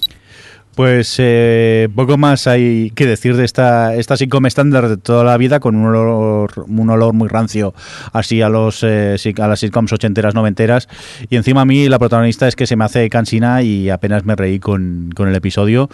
[0.76, 5.38] Pues eh, poco más hay que decir de esta, esta sitcom estándar de toda la
[5.38, 7.73] vida, con un olor, un olor muy rancio
[8.11, 10.89] así a los eh, a las sitcoms ochenteras, noventeras.
[11.30, 14.35] Y encima a mí la protagonista es que se me hace cansina y apenas me
[14.35, 15.89] reí con, con el episodio.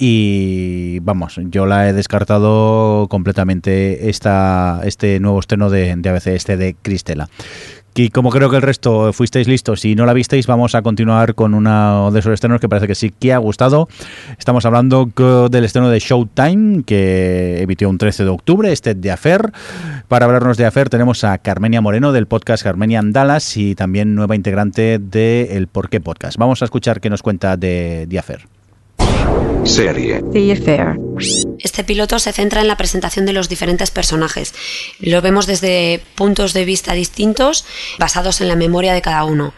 [0.00, 6.56] Y vamos, yo la he descartado completamente esta, este nuevo estreno de, de ABC, este
[6.56, 7.28] de Cristela.
[7.94, 11.34] Y como creo que el resto fuisteis listos y no la visteis, vamos a continuar
[11.34, 13.88] con uno de esos estrenos que parece que sí que ha gustado.
[14.38, 15.10] Estamos hablando
[15.50, 19.52] del estreno de Showtime, que emitió un 13 de octubre, este de Affair.
[20.06, 24.36] Para hablarnos de Affair tenemos a Carmenia Moreno del podcast Carmenia Dallas y también nueva
[24.36, 26.38] integrante de El Por qué Podcast.
[26.38, 28.57] Vamos a escuchar qué nos cuenta de, de Affair.
[29.64, 30.22] Serie.
[30.32, 30.96] The Affair.
[31.58, 34.54] Este piloto se centra en la presentación de los diferentes personajes.
[35.00, 37.64] Lo vemos desde puntos de vista distintos,
[37.98, 39.54] basados en la memoria de cada uno.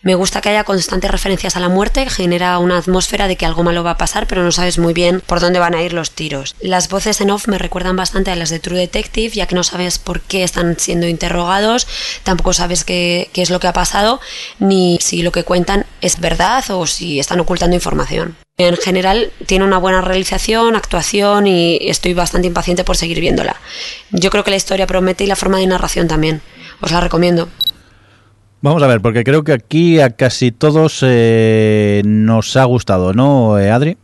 [0.00, 3.64] Me gusta que haya constantes referencias a la muerte, genera una atmósfera de que algo
[3.64, 6.12] malo va a pasar, pero no sabes muy bien por dónde van a ir los
[6.12, 6.54] tiros.
[6.60, 9.64] Las voces en off me recuerdan bastante a las de True Detective, ya que no
[9.64, 11.88] sabes por qué están siendo interrogados,
[12.22, 14.20] tampoco sabes qué, qué es lo que ha pasado,
[14.60, 18.36] ni si lo que cuentan es verdad o si están ocultando información.
[18.60, 23.54] En general tiene una buena realización, actuación y estoy bastante impaciente por seguir viéndola.
[24.10, 26.40] Yo creo que la historia promete y la forma de narración también.
[26.80, 27.48] Os la recomiendo.
[28.60, 33.60] Vamos a ver, porque creo que aquí a casi todos eh, nos ha gustado, ¿no,
[33.60, 33.96] eh, Adri?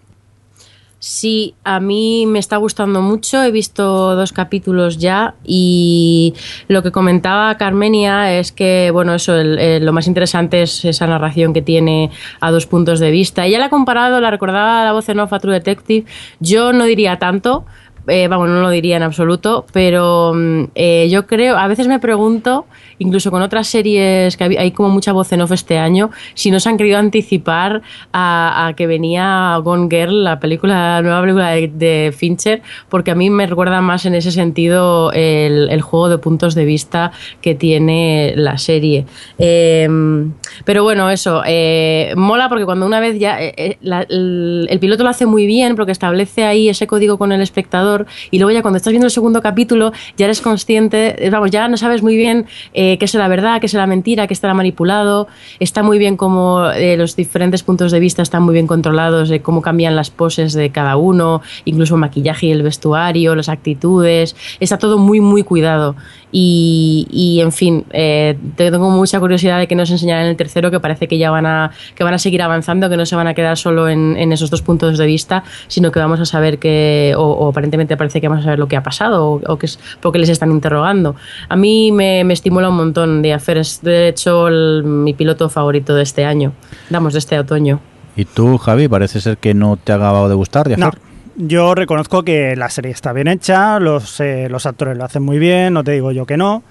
[1.06, 3.42] Sí, a mí me está gustando mucho.
[3.42, 6.32] He visto dos capítulos ya y
[6.66, 11.52] lo que comentaba Carmenia es que, bueno, eso, el- lo más interesante es esa narración
[11.52, 12.10] que tiene
[12.40, 13.44] a dos puntos de vista.
[13.44, 16.06] Ella la ha comparado, la recordaba la voz en off a True Detective.
[16.40, 17.66] Yo no diría tanto,
[18.06, 21.98] eh, vamos, no lo diría en absoluto, pero mm, eh, yo creo, a veces me
[21.98, 22.66] pregunto,
[22.98, 26.60] incluso con otras series que hay, como mucha voz en off este año, si no
[26.60, 27.82] se han querido anticipar
[28.12, 33.30] a, que venía Gone Girl, la película, la nueva película de, Fincher, porque a mí
[33.30, 38.58] me recuerda más en ese sentido el, juego de puntos de vista que tiene la
[38.58, 39.06] serie.
[39.38, 39.88] Eh,
[40.64, 45.46] pero bueno, eso, eh, mola porque cuando una vez ya el piloto lo hace muy
[45.46, 47.93] bien porque establece ahí ese código con el espectador
[48.30, 51.68] y luego ya cuando estás viendo el segundo capítulo ya eres consciente, eh, vamos, ya
[51.68, 55.28] no sabes muy bien eh, qué será verdad, qué será mentira, qué estará manipulado.
[55.60, 59.40] Está muy bien como eh, los diferentes puntos de vista están muy bien controlados, de
[59.40, 64.36] cómo cambian las poses de cada uno, incluso el maquillaje y el vestuario, las actitudes.
[64.60, 65.96] Está todo muy, muy cuidado.
[66.36, 70.68] Y, y, en fin, eh, tengo mucha curiosidad de que nos enseñarán en el tercero,
[70.68, 73.28] que parece que ya van a, que van a seguir avanzando, que no se van
[73.28, 77.14] a quedar solo en, esos dos puntos de vista, sino que vamos a saber que,
[77.16, 79.78] o aparentemente parece que vamos a saber lo que ha pasado o, o que es
[80.00, 81.14] porque les están interrogando.
[81.48, 85.48] A mí me, me estimula un montón de hacer, es de hecho el- mi piloto
[85.48, 86.52] favorito de este año,
[86.90, 87.80] damos, de este otoño.
[88.16, 90.86] Y tú, Javi, parece ser que no te ha acabado de gustar de No.
[90.86, 91.02] Affair.
[91.36, 95.38] Yo reconozco que la serie está bien hecha, los, eh, los actores lo hacen muy
[95.40, 96.62] bien, no te digo yo que no.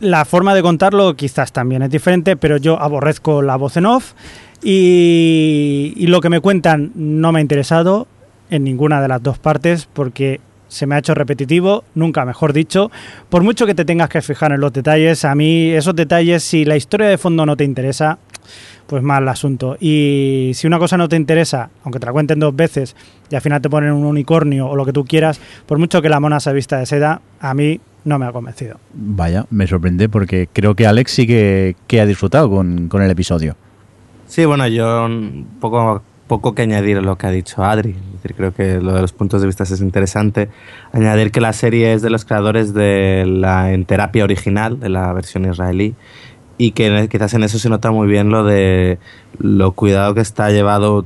[0.00, 4.12] La forma de contarlo quizás también es diferente, pero yo aborrezco la voz en off
[4.62, 8.06] y, y lo que me cuentan no me ha interesado
[8.54, 12.90] en ninguna de las dos partes porque se me ha hecho repetitivo, nunca mejor dicho.
[13.28, 16.64] Por mucho que te tengas que fijar en los detalles, a mí esos detalles, si
[16.64, 18.18] la historia de fondo no te interesa,
[18.86, 19.76] pues mal el asunto.
[19.80, 22.94] Y si una cosa no te interesa, aunque te la cuenten dos veces
[23.30, 26.08] y al final te ponen un unicornio o lo que tú quieras, por mucho que
[26.08, 28.78] la mona se vista de seda, a mí no me ha convencido.
[28.92, 33.10] Vaya, me sorprende porque creo que Alex sí que, que ha disfrutado con, con el
[33.10, 33.56] episodio.
[34.26, 37.94] Sí, bueno, yo mm, poco, poco que añadir a lo que ha dicho Adri.
[38.36, 40.48] Creo que lo de los puntos de vista es interesante.
[40.92, 45.12] Añadir que la serie es de los creadores de la En Terapia original, de la
[45.12, 45.94] versión israelí,
[46.56, 48.98] y que quizás en eso se nota muy bien lo de
[49.38, 51.02] lo cuidado que está llevado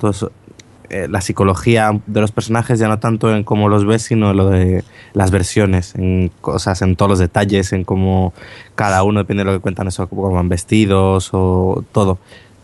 [0.91, 4.49] eh, la psicología de los personajes, ya no tanto en cómo los ves, sino lo
[4.49, 8.33] de las versiones, en cosas, en todos los detalles, en cómo
[8.75, 12.19] cada uno, depende de lo que cuentan, eso, cómo van vestidos o todo.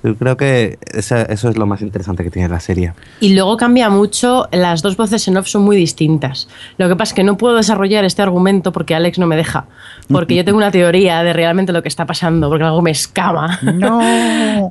[0.04, 2.92] Yo creo que esa- eso es lo más interesante que tiene la serie.
[3.20, 6.46] Y luego cambia mucho, las dos voces en off son muy distintas.
[6.78, 9.64] Lo que pasa es que no puedo desarrollar este argumento porque Alex no me deja.
[10.08, 13.58] Porque yo tengo una teoría de realmente lo que está pasando, porque algo me escama.
[13.62, 14.00] No.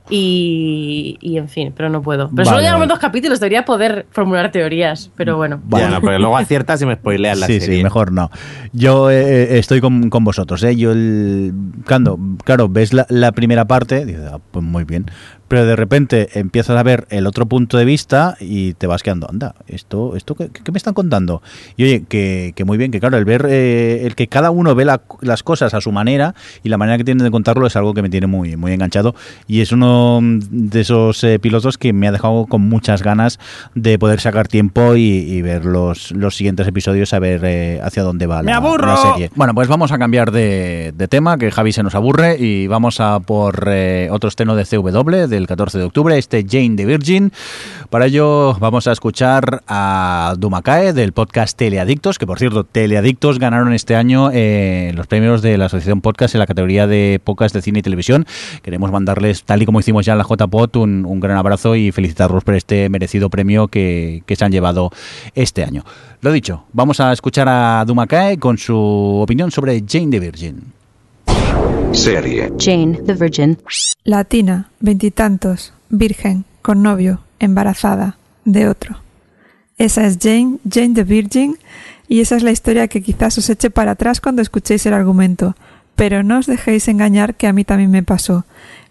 [0.09, 2.29] y, y en fin, pero no puedo.
[2.35, 2.89] Pero solo llevamos vale.
[2.89, 5.59] dos capítulos, debería poder formular teorías, pero bueno.
[5.69, 7.77] Ya, no, porque luego aciertas y me spoileas la sí, serie.
[7.77, 8.29] sí, mejor no.
[8.73, 10.75] Yo eh, eh, estoy con, con vosotros, ¿eh?
[10.75, 11.53] Yo, el,
[11.87, 15.05] cuando, claro, ves la, la primera parte, dices, ah, pues muy bien.
[15.53, 19.29] Pero de repente empiezas a ver el otro punto de vista y te vas quedando,
[19.29, 21.43] anda, esto, esto ¿qué, qué me están contando?
[21.77, 24.73] Y oye, que, que muy bien, que claro, el ver, eh, el que cada uno
[24.73, 27.75] ve la- las cosas a su manera y la manera que tienen de contarlo es
[27.75, 29.13] algo que me tiene muy, muy enganchado
[29.45, 33.37] y es uno de esos eh, pilotos que me ha dejado con muchas ganas
[33.75, 38.01] de poder sacar tiempo y, y ver los, los siguientes episodios, a ver eh, hacia
[38.01, 38.87] dónde va ¡Me la, aburro!
[38.87, 39.29] la serie.
[39.35, 42.99] Bueno, pues vamos a cambiar de, de tema, que Javi se nos aburre, y vamos
[42.99, 47.31] a por eh, otro estreno de CW del 14 de octubre, este Jane the Virgin.
[47.89, 53.73] Para ello vamos a escuchar a Dumakae del podcast Teleadictos, que por cierto, Teleadictos ganaron
[53.73, 57.61] este año eh, los premios de la Asociación Podcast en la categoría de podcast de
[57.61, 58.25] cine y televisión.
[58.61, 61.91] Queremos mandarles, tal y como hicimos ya en la JPOT, un, un gran abrazo y
[61.91, 64.91] felicitarlos por este merecido premio que, que se han llevado
[65.35, 65.83] este año.
[66.21, 68.75] Lo dicho, vamos a escuchar a Dumakae con su
[69.21, 70.82] opinión sobre Jane the Virgin.
[71.91, 72.51] Serie.
[72.57, 73.57] Jane, the Virgin.
[74.03, 79.01] Latina, veintitantos, virgen, con novio, embarazada, de otro.
[79.77, 81.57] Esa es Jane, Jane the Virgin,
[82.07, 85.55] y esa es la historia que quizás os eche para atrás cuando escuchéis el argumento.
[85.95, 88.45] Pero no os dejéis engañar que a mí también me pasó.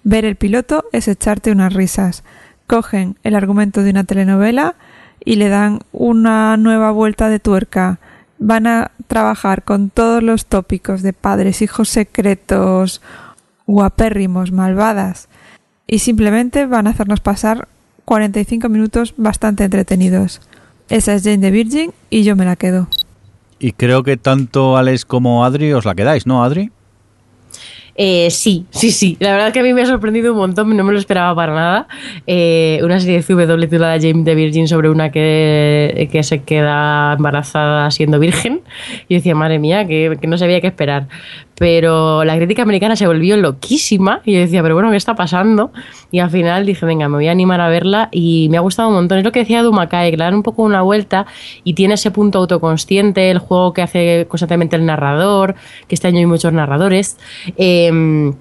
[0.05, 2.23] Ver el piloto es echarte unas risas.
[2.67, 4.77] Cogen el argumento de una telenovela
[5.25, 7.99] y le dan una nueva vuelta de tuerca.
[8.45, 13.01] Van a trabajar con todos los tópicos de padres, hijos secretos,
[13.69, 15.29] guapérrimos, malvadas.
[15.87, 17.69] Y simplemente van a hacernos pasar
[18.05, 20.41] 45 minutos bastante entretenidos.
[20.89, 22.89] Esa es Jane the Virgin y yo me la quedo.
[23.61, 26.73] Y creo que tanto Alex como Adri os la quedáis, ¿no, Adri?
[27.95, 29.17] Eh, sí, sí, sí.
[29.21, 31.55] La verdad que a mí me ha sorprendido un montón, no me lo esperaba para
[31.55, 31.89] nada.
[32.27, 37.15] Eh, una serie de CW titulada James the Virgin sobre una que, que se queda
[37.15, 38.63] embarazada siendo virgen.
[39.09, 41.09] Y yo decía, madre mía, que, que no sabía qué esperar.
[41.63, 45.71] Pero la crítica americana se volvió loquísima y yo decía, pero bueno, ¿qué está pasando?
[46.11, 48.89] Y al final dije, venga, me voy a animar a verla y me ha gustado
[48.89, 49.19] un montón.
[49.19, 51.25] Es lo que decía Dumakae, que le dan un poco una vuelta
[51.63, 55.55] y tiene ese punto autoconsciente, el juego que hace constantemente el narrador,
[55.87, 57.17] que este año hay muchos narradores.
[57.57, 58.33] Eh,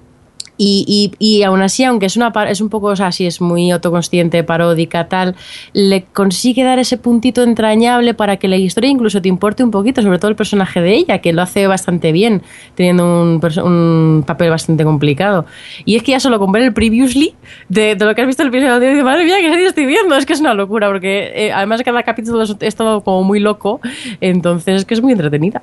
[0.58, 3.70] y, y, y aún así, aunque es, una, es un poco, o sea, es muy
[3.70, 5.34] autoconsciente, paródica, tal,
[5.72, 10.02] le consigue dar ese puntito entrañable para que la historia incluso te importe un poquito,
[10.02, 12.42] sobre todo el personaje de ella, que lo hace bastante bien,
[12.74, 15.46] teniendo un, un papel bastante complicado.
[15.84, 17.34] Y es que ya solo con ver el previously
[17.68, 20.14] de, de lo que has visto el episodio, dices, madre mía, ¿qué serie estoy viendo?
[20.16, 23.40] Es que es una locura, porque eh, además cada capítulo es, es todo como muy
[23.40, 23.80] loco,
[24.20, 25.62] entonces es que es muy entretenida.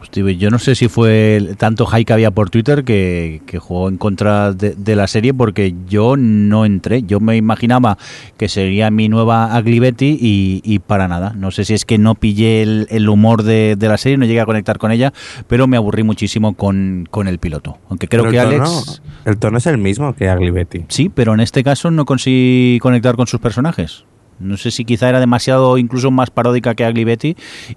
[0.00, 3.88] Hostia, yo no sé si fue tanto hype que había por Twitter que, que jugó
[3.88, 7.02] en contra de, de la serie porque yo no entré.
[7.02, 7.98] Yo me imaginaba
[8.36, 11.32] que sería mi nueva Ugly Betty y, y para nada.
[11.36, 14.26] No sé si es que no pillé el, el humor de, de la serie, no
[14.26, 15.12] llegué a conectar con ella,
[15.48, 17.78] pero me aburrí muchísimo con, con el piloto.
[17.88, 19.02] Aunque creo Pero que el tono- Alex...
[19.24, 20.84] el tono es el mismo que Ugly Betty.
[20.88, 24.04] Sí, pero en este caso no conseguí conectar con sus personajes.
[24.38, 27.36] No sé si quizá era demasiado incluso más paródica que Ugly Betty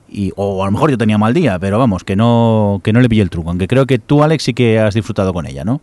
[0.09, 2.99] y, o a lo mejor yo tenía mal día, pero vamos, que no, que no
[3.01, 3.49] le pillé el truco.
[3.49, 5.81] Aunque creo que tú, Alex, sí que has disfrutado con ella, ¿no?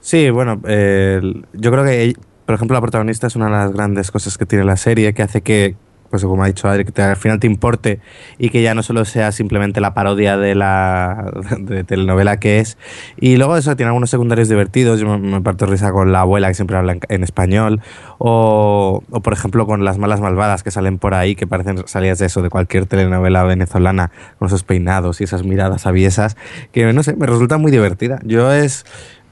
[0.00, 1.20] Sí, bueno, eh,
[1.52, 2.14] yo creo que,
[2.46, 5.22] por ejemplo, la protagonista es una de las grandes cosas que tiene la serie, que
[5.22, 5.76] hace que,
[6.10, 8.00] pues como ha dicho Adri, que te- al final te importe
[8.38, 12.76] y que ya no solo sea simplemente la parodia de la de telenovela que es.
[13.16, 16.48] Y luego eso tiene algunos secundarios divertidos, yo me, me parto risa con la abuela
[16.48, 17.80] que siempre habla en, en español,
[18.18, 22.18] o, o por ejemplo con las malas malvadas que salen por ahí, que parecen salidas
[22.18, 26.36] de eso, de cualquier telenovela venezolana, con esos peinados y esas miradas aviesas,
[26.72, 28.18] que no sé, me resulta muy divertida.
[28.24, 28.84] Yo es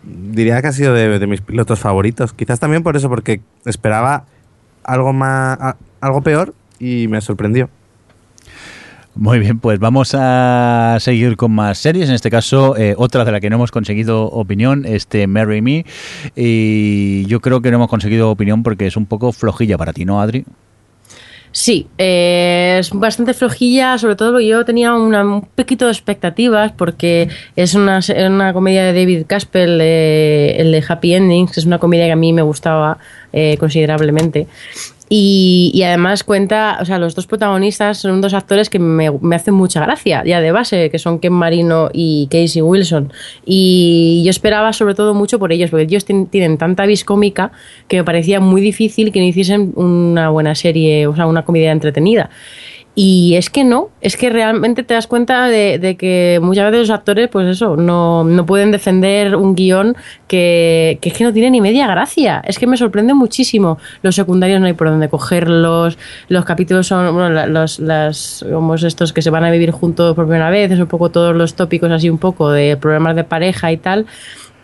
[0.05, 2.33] diría que ha sido de, de mis pilotos favoritos.
[2.33, 4.25] Quizás también por eso, porque esperaba
[4.85, 5.59] algo más,
[6.01, 7.69] algo peor y me sorprendió.
[9.15, 12.09] Muy bien, pues vamos a seguir con más series.
[12.09, 15.85] En este caso, eh, otra de la que no hemos conseguido opinión, este Marry Me.
[16.37, 20.05] Y yo creo que no hemos conseguido opinión porque es un poco flojilla para ti,
[20.05, 20.45] ¿no, Adri?
[21.51, 26.71] Sí, eh, es bastante flojilla, sobre todo porque yo tenía una- un poquito de expectativas
[26.73, 31.67] porque es una, una comedia de David Caspel, eh, el de Happy Endings, que es
[31.67, 32.99] una comedia que a mí me gustaba
[33.33, 34.47] eh, considerablemente.
[35.11, 39.55] Y, además cuenta, o sea, los dos protagonistas son dos actores que me, me hacen
[39.55, 43.11] mucha gracia, ya de base, que son Ken Marino y Casey Wilson.
[43.47, 47.53] Y yo esperaba sobre todo mucho por ellos, porque ellos tien- tienen tanta vis cómica
[47.89, 51.73] que me parecía muy difícil que no hiciesen una buena serie, o sea, una comedia
[51.73, 52.29] entretenida.
[53.01, 56.89] Y es que no, es que realmente te das cuenta de, de que muchas veces
[56.89, 59.97] los actores, pues eso, no, no pueden defender un guion
[60.27, 62.43] que, que es que no tiene ni media gracia.
[62.45, 63.79] Es que me sorprende muchísimo.
[64.03, 65.97] Los secundarios no hay por dónde cogerlos,
[66.29, 70.17] los capítulos son, bueno, los, las, como es estos que se van a vivir juntos
[70.17, 73.23] por primera vez, es un poco todos los tópicos así un poco de problemas de
[73.23, 74.07] pareja y tal.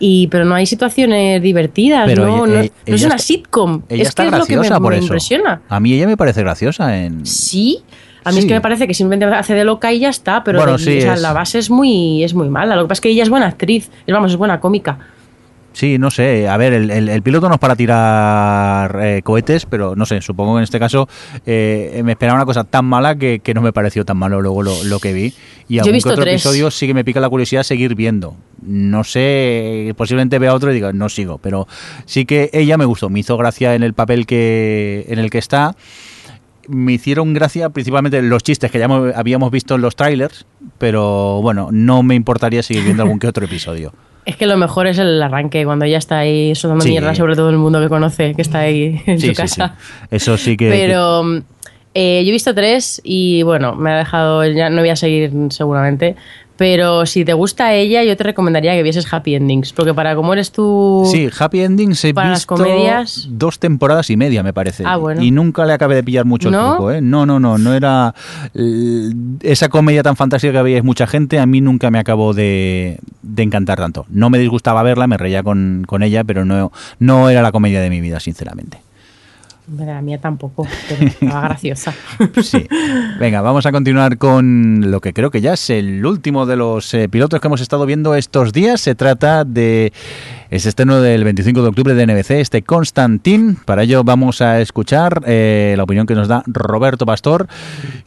[0.01, 3.19] Y, pero no hay situaciones divertidas, Pero no, ella- no, ella- no es ella una
[3.19, 3.83] sitcom.
[3.89, 5.05] Ella es está que es lo que me, por me eso.
[5.05, 5.63] impresiona.
[5.69, 7.25] A mí ella me parece graciosa en...
[7.25, 7.79] Sí,
[8.25, 8.49] a mí es Sí.
[8.49, 10.99] que me parece que simplemente hace de loca y ya está, pero Bueno, de- sí,
[10.99, 12.75] o sea, es- la base es muy, es muy mala.
[12.77, 14.99] Lo que pasa es que ella es buena actriz, es, vamos, es buena cómica.
[15.73, 16.47] Sí, no sé.
[16.49, 20.21] A ver, el, el- el piloto no es para tirar eh, cohetes, pero no sé,
[20.21, 21.09] supongo que en este caso
[21.47, 24.63] eh, me esperaba una cosa tan mala que, que no me pareció tan malo luego
[24.63, 25.35] lo, lo que vi.
[25.69, 26.35] Y algún otro tres.
[26.35, 28.37] episodio sí que me pica la curiosidad seguir viendo.
[28.63, 31.67] No sé, posiblemente vea otro y diga, no sigo, pero
[32.07, 35.39] sí que ella me gustó, me hizo gracia en el papel que en el que
[35.39, 35.75] está.
[36.69, 40.47] Me hicieron gracia principalmente los chistes que ya habíamos visto en los trailers,
[40.79, 43.93] pero bueno, no me importaría seguir viendo algún que otro episodio.
[44.27, 46.89] Es que lo mejor es el arranque, cuando ella está ahí soltando Sí.
[46.93, 49.77] mierda sobre todo el mundo que conoce, que está ahí en Sí, su sí, casa.
[50.11, 50.71] Eso sí que...
[50.71, 51.43] Pero
[51.93, 55.31] eh, yo he visto tres y bueno, me ha dejado, ya no voy a seguir
[55.51, 56.17] seguramente.
[56.57, 60.33] Pero si te gusta ella, yo te recomendaría que vieses Happy Endings, porque para como
[60.33, 61.03] eres tú...
[61.11, 64.85] Sí, Happy Endings he Para las visto comedias- dos temporadas y media, me parece.
[64.87, 65.21] Ah, bueno.
[65.21, 67.01] Y nunca le acabé de pillar mucho el truco, ¿eh?
[67.01, 68.15] No, no, no, no era...
[69.43, 73.43] esa comedia tan fantástica que veíais mucha gente, a mí nunca me acabó de, de
[73.43, 74.07] encantar tanto.
[74.09, 76.71] No me disgustaba verla, me reía con, con ella, pero no,
[77.01, 78.79] no era la comedia de mi vida, sinceramente.
[79.79, 81.95] La mía tampoco, pero estaba graciosa.
[82.43, 82.67] Sí.
[83.19, 86.93] Venga, vamos a continuar con lo que creo que ya es el último de los
[86.93, 88.83] eh, pilotos que hemos estado viendo estos días.
[88.83, 89.91] Se trata de
[90.51, 93.57] ese estreno del 25 de octubre de NBC, este Constantin.
[93.65, 97.49] Para ello vamos a escuchar eh, la opinión que nos da Roberto Pastor,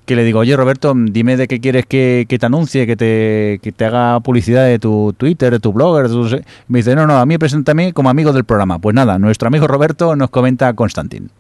[0.06, 3.60] que le digo, oye Roberto, dime de qué quieres que, que te anuncie, que te,
[3.64, 6.08] que te haga publicidad de tu Twitter, de tu blogger.
[6.08, 8.78] tu- Me dice, no, no, a mí preséntame como amigo del programa.
[8.78, 11.32] Pues nada, nuestro amigo Roberto nos comenta Constantin.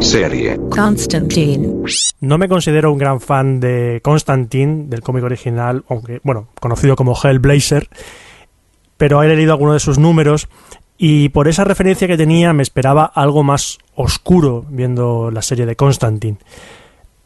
[0.00, 0.58] Serie.
[0.70, 1.84] Constantine.
[2.20, 7.14] No me considero un gran fan de Constantine, del cómic original, aunque, bueno, conocido como
[7.14, 7.88] Hellblazer,
[8.96, 10.48] pero he leído algunos de sus números
[10.98, 15.76] y por esa referencia que tenía me esperaba algo más oscuro viendo la serie de
[15.76, 16.38] Constantine.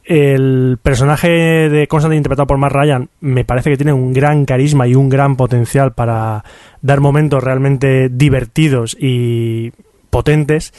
[0.05, 1.29] El personaje
[1.69, 5.09] de Constantine interpretado por Matt Ryan me parece que tiene un gran carisma y un
[5.09, 6.45] gran potencial para
[6.83, 9.73] dar momentos realmente divertidos y
[10.11, 10.73] potentes,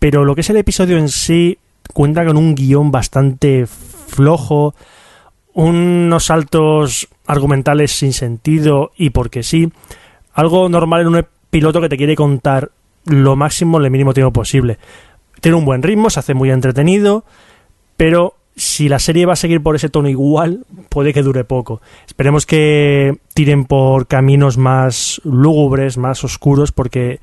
[0.00, 1.58] pero lo que es el episodio en sí
[1.92, 4.74] cuenta con un guion bastante flojo,
[5.52, 9.70] unos saltos argumentales sin sentido y porque sí,
[10.32, 12.70] algo normal en un piloto que te quiere contar
[13.04, 14.78] lo máximo en el mínimo tiempo posible.
[15.40, 17.24] Tiene un buen ritmo, se hace muy entretenido,
[17.96, 21.80] pero si la serie va a seguir por ese tono igual, puede que dure poco.
[22.06, 27.20] Esperemos que tiren por caminos más lúgubres, más oscuros, porque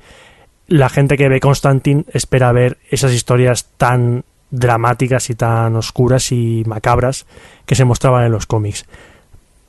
[0.68, 6.62] la gente que ve Constantine espera ver esas historias tan dramáticas y tan oscuras y
[6.66, 7.26] macabras
[7.66, 8.84] que se mostraban en los cómics.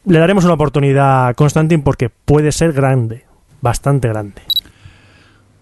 [0.05, 3.25] Le daremos una oportunidad a Constantine porque puede ser grande,
[3.61, 4.41] bastante grande.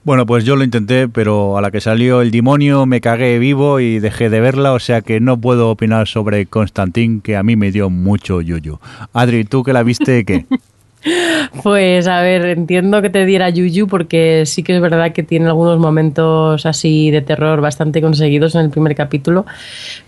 [0.04, 3.80] Bueno, pues yo lo intenté, pero a la que salió el demonio me cagué vivo
[3.80, 7.56] y dejé de verla, o sea que no puedo opinar sobre Constantín, que a mí
[7.56, 8.80] me dio mucho yuyu.
[9.14, 10.46] Adri, ¿tú que la viste qué?
[11.64, 15.48] Pues a ver, entiendo que te diera Yuyu porque sí que es verdad que tiene
[15.48, 19.46] algunos momentos así de terror bastante conseguidos en el primer capítulo,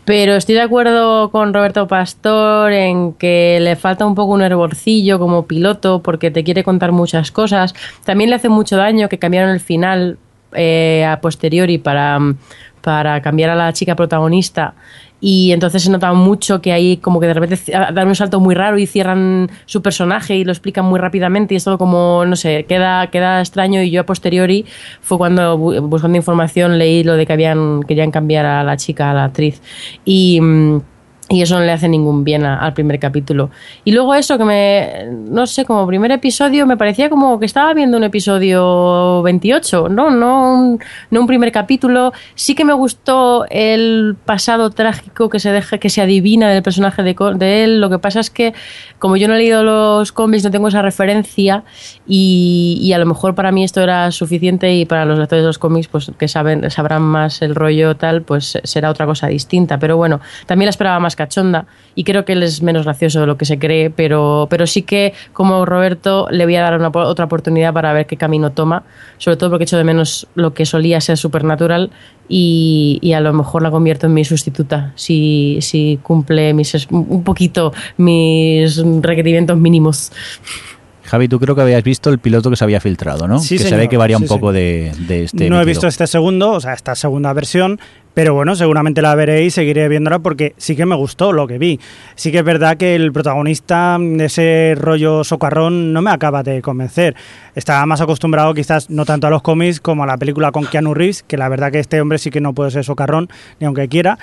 [0.05, 5.19] pero estoy de acuerdo con Roberto Pastor en que le falta un poco un hervorcillo
[5.19, 7.73] como piloto porque te quiere contar muchas cosas.
[8.05, 10.17] También le hace mucho daño que cambiaron el final
[10.53, 12.19] eh, a posteriori para,
[12.90, 14.74] para cambiar a la chica protagonista.
[15.22, 18.56] Y entonces se nota mucho que ahí como que de repente dan un salto muy
[18.56, 21.53] raro y cierran su personaje y lo explican muy rápidamente.
[21.53, 23.84] Y es todo como, no sé, queda, queda extraño.
[23.84, 24.66] Y yo a posteriori
[25.02, 29.11] fue cuando bu- buscando información leí lo de que habían querían cambiar a la chica,
[29.11, 29.61] a la actriz.
[30.03, 30.41] Y...
[31.31, 33.51] y eso no le hace ningún bien a- al primer capítulo.
[33.85, 37.73] Y luego eso que me, no sé, como primer episodio me parecía como que estaba
[37.76, 40.80] viendo un episodio 28, no, no un,
[41.11, 42.14] no un primer capítulo.
[42.35, 47.03] Sí que me gustó el pasado trágico que se deja, que se adivina del personaje
[47.03, 47.80] de, de él.
[47.81, 48.53] Lo que pasa es que
[48.97, 51.64] como yo no he leído los cómics no tengo esa referencia
[52.07, 55.47] y, y a lo mejor para mí esto era suficiente y para los lectores de
[55.47, 59.80] los cómics pues que saben sabrán más el rollo tal pues será otra cosa distinta
[59.80, 61.66] pero bueno también la esperaba más cachonda
[61.96, 64.84] y creo que él es menos gracioso de lo que se cree pero pero sí
[64.84, 68.84] que como Roberto le voy a dar una, otra oportunidad para ver qué camino toma
[69.18, 71.91] sobre todo porque echo de menos lo que solía ser supernatural
[72.30, 77.24] y, y a lo mejor la convierto en mi sustituta si, si cumple mis un
[77.24, 80.12] poquito mis requerimientos mínimos.
[81.10, 83.40] Javi, tú creo que habías visto el piloto que se había filtrado, ¿no?
[83.40, 85.66] Sí, que se señor, ve que varía un sí, poco de, de este no he
[85.66, 87.80] visto este segundo, o sea, esta segunda versión,
[88.20, 91.58] Pero bueno, seguramente la veré y seguiré viéndola porque sí que me gustó lo que
[91.58, 91.80] vi.
[92.16, 96.62] Sí que es verdad que el protagonista de ese rollo socarrón no me acaba de
[96.62, 97.16] convencer.
[97.56, 100.94] Estaba más acostumbrado quizás no tanto a los cómics como a la película con Keanu
[100.94, 103.30] Reeves, que la verdad que este hombre sí que no puede ser socarrón
[103.62, 104.20] ni aunque quiera.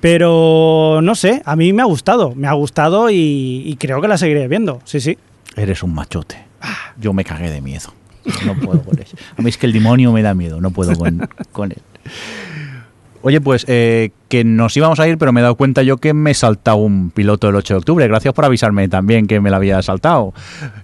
[0.00, 4.08] Pero no sé, a mí me ha gustado, me ha gustado y, y creo que
[4.08, 5.16] la seguiré viendo, sí, sí.
[5.56, 6.36] Eres un machote.
[7.00, 7.94] Yo me cagué de miedo.
[8.44, 9.16] No puedo con eso.
[9.38, 11.80] A mí es que el demonio me da miedo, no puedo con, con él.
[13.22, 16.14] Oye, pues eh, que nos íbamos a ir, pero me he dado cuenta yo que
[16.14, 18.08] me he saltado un piloto el 8 de octubre.
[18.08, 20.32] Gracias por avisarme también que me lo había saltado.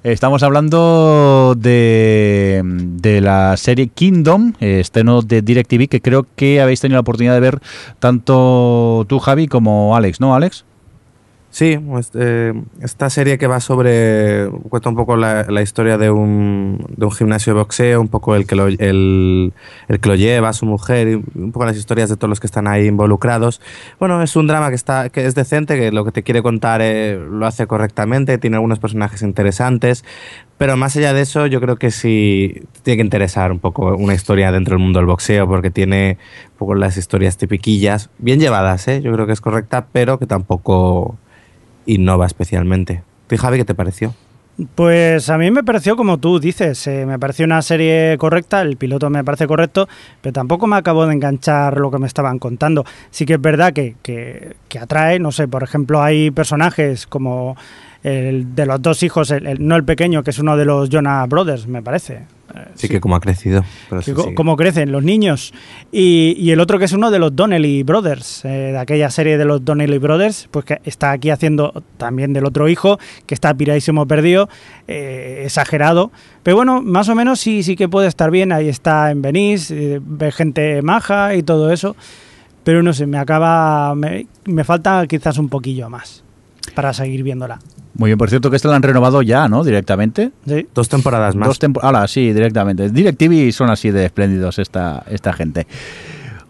[0.03, 6.97] Estamos hablando de, de la serie Kingdom, estreno de DirecTV, que creo que habéis tenido
[6.97, 7.61] la oportunidad de ver
[8.01, 10.65] tanto tú, Javi, como Alex, ¿no, Alex?
[11.55, 14.51] Sí, pues, eh, esta serie que va sobre.
[14.71, 18.45] cuenta un poco la, historia de un, de un gimnasio de boxeo, un poco el
[18.45, 19.53] que, lo, el,
[19.87, 22.67] el que lo lleva, su mujer, un poco las historias de todos los que están
[22.67, 23.61] ahí involucrados.
[24.01, 26.81] Bueno, es un drama que, está, que es decente, que lo que te quiere contar
[26.83, 30.05] eh, lo hace correctamente, tiene algunos personajes interesantes,
[30.59, 34.15] pero más allá de eso, yo creo que sí tiene que interesar un poco una
[34.15, 36.19] historia dentro del mundo del boxeo, porque tiene
[36.51, 39.01] un poco las historias tipiquillas, bien llevadas, ¿eh?
[39.03, 41.17] yo creo que es correcta, pero que tampoco
[41.87, 43.03] innova especialmente.
[43.27, 44.15] ¿Tú, Javi, qué te pareció?
[44.77, 48.77] Pues a mí me pareció como tú dices, eh, me pareció una serie correcta, el
[48.77, 49.89] piloto me parece correcto,
[50.21, 52.85] pero tampoco me acabó de enganchar lo que me estaban contando.
[53.11, 57.57] Sí que es verdad que, que, que atrae, no sé, por ejemplo hay personajes como
[58.05, 60.89] el de los dos hijos, el, el- no el pequeño, que es uno de los
[60.89, 62.21] Jonah Brothers, me parece.
[62.77, 63.65] Sí, que como ha crecido.
[63.89, 64.35] pero Que sí, co- sí.
[64.35, 65.53] cómo crecen los niños.
[65.93, 69.37] Y, y el otro que es uno de los Donnelly Brothers, eh, de aquella serie
[69.39, 73.53] de los Donnelly Brothers, pues que está aquí haciendo también del otro hijo, que está
[73.55, 74.49] piradísimo perdido,
[74.89, 76.11] eh, exagerado.
[76.43, 78.53] Pero bueno, más o menos sí, sí que puede estar bien.
[78.53, 81.97] Ahí está en Venice, eh, ve gente maja y todo eso.
[82.65, 83.95] Pero no sé, me acaba.
[83.95, 86.25] Me, me falta quizás un poquillo más
[86.75, 87.59] para seguir viéndola.
[87.97, 89.63] Muy bien, por cierto que esta la han renovado ya, ¿no?
[89.63, 90.33] Directamente.
[90.47, 90.67] Sí.
[90.75, 91.49] Dos temporadas más.
[91.49, 91.95] Dos temporadas.
[91.95, 92.91] Ahora sí, directamente.
[92.91, 95.67] DirecTV son así de espléndidos esta, esta gente.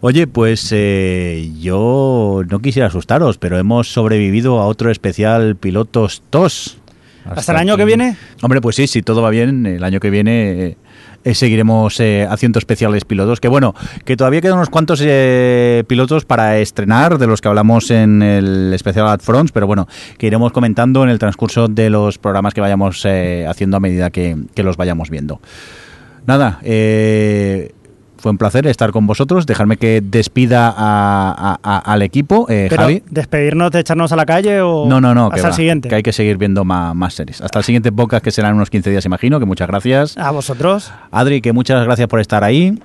[0.01, 6.77] Oye, pues eh, yo no quisiera asustaros, pero hemos sobrevivido a otro especial Pilotos TOS.
[7.25, 8.17] ¿Hasta el año que viene?
[8.41, 10.77] Hombre, pues sí, si todo va bien, el año que viene eh,
[11.23, 13.39] eh, seguiremos eh, haciendo especiales pilotos.
[13.39, 13.73] Que bueno,
[14.03, 18.73] que todavía quedan unos cuantos eh, pilotos para estrenar, de los que hablamos en el
[18.73, 19.87] especial Ad Fronts, pero bueno,
[20.17, 23.05] que iremos comentando en el transcurso de los programas que vayamos
[23.47, 25.41] haciendo a medida que, que los vayamos viendo.
[26.25, 27.71] Nada, eh,
[28.25, 29.45] fue un placer estar con vosotros.
[29.45, 32.47] Dejarme que despida a- a- a- al equipo.
[32.49, 33.03] Eh, Pero, Javi.
[33.11, 34.87] ¿despedirnos de echarnos a la calle o.?
[34.87, 35.89] No, no, no, que, Hasta el va, siguiente.
[35.89, 37.39] que hay que seguir viendo más, series.
[37.41, 40.17] Hasta el siguiente podcast que será en unos 15 días, imagino, que muchas gracias.
[40.17, 40.91] A vosotros.
[41.11, 42.79] Adri, que muchas gracias por estar ahí.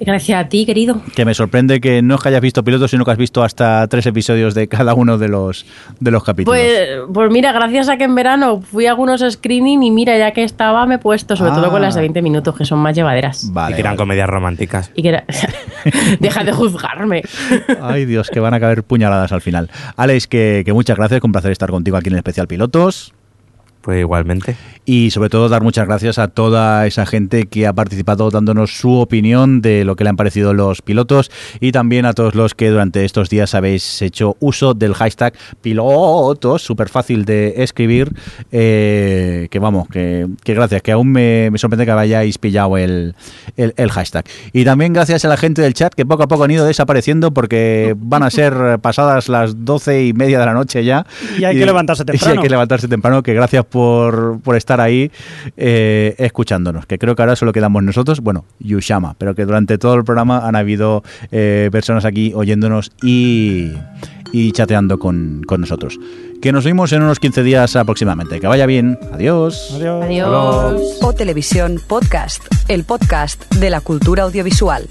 [0.00, 1.00] Gracias a ti, querido.
[1.14, 3.86] Que me sorprende que no es que hayas visto pilotos, sino que has visto hasta
[3.88, 5.66] tres episodios de cada uno de los,
[6.00, 6.58] de los capítulos.
[6.60, 10.32] Pues, pues mira, gracias a que en verano fui a algunos screening y mira, ya
[10.32, 11.54] que estaba, me he puesto, sobre Ah.
[11.56, 13.50] todo con las de 20 minutos, que son más llevaderas.
[13.52, 14.90] Vale, y que eran comedias románticas.
[14.94, 15.24] Y que era-
[16.20, 17.22] Deja de juzgarme.
[17.82, 19.70] Ay, Dios, que van a caber puñaladas al final.
[19.96, 23.12] Alex, que, que muchas gracias, con un placer estar contigo aquí en el especial Pilotos.
[23.82, 24.56] Pues igualmente.
[24.84, 28.92] Y sobre todo dar muchas gracias a toda esa gente que ha participado dándonos su
[28.98, 31.30] opinión de lo que le han parecido los pilotos
[31.60, 36.62] y también a todos los que durante estos días habéis hecho uso del hashtag pilotos,
[36.62, 38.12] súper fácil de escribir,
[38.52, 43.14] eh, que vamos, que, que gracias, que aún me, me sorprende que hayáis pillado el,
[43.56, 44.24] el, el hashtag.
[44.52, 47.30] Y también gracias a la gente del chat que poco a poco han ido desapareciendo
[47.30, 51.06] porque van a ser pasadas las doce y media de la noche ya.
[51.38, 52.42] Y hay que levantarse Y hay temprano.
[52.42, 55.10] que levantarse temprano, que gracias por, por estar ahí
[55.56, 59.94] eh, escuchándonos, que creo que ahora solo quedamos nosotros, bueno, Yushama, pero que durante todo
[59.94, 63.72] el programa han habido eh, personas aquí oyéndonos y,
[64.32, 65.98] y chateando con, con nosotros.
[66.40, 68.40] Que nos vemos en unos 15 días aproximadamente.
[68.40, 68.98] Que vaya bien.
[69.12, 69.72] Adiós.
[69.74, 70.04] Adiós.
[70.04, 70.98] Adiós.
[71.02, 74.88] O Televisión Podcast, el podcast de la cultura audiovisual.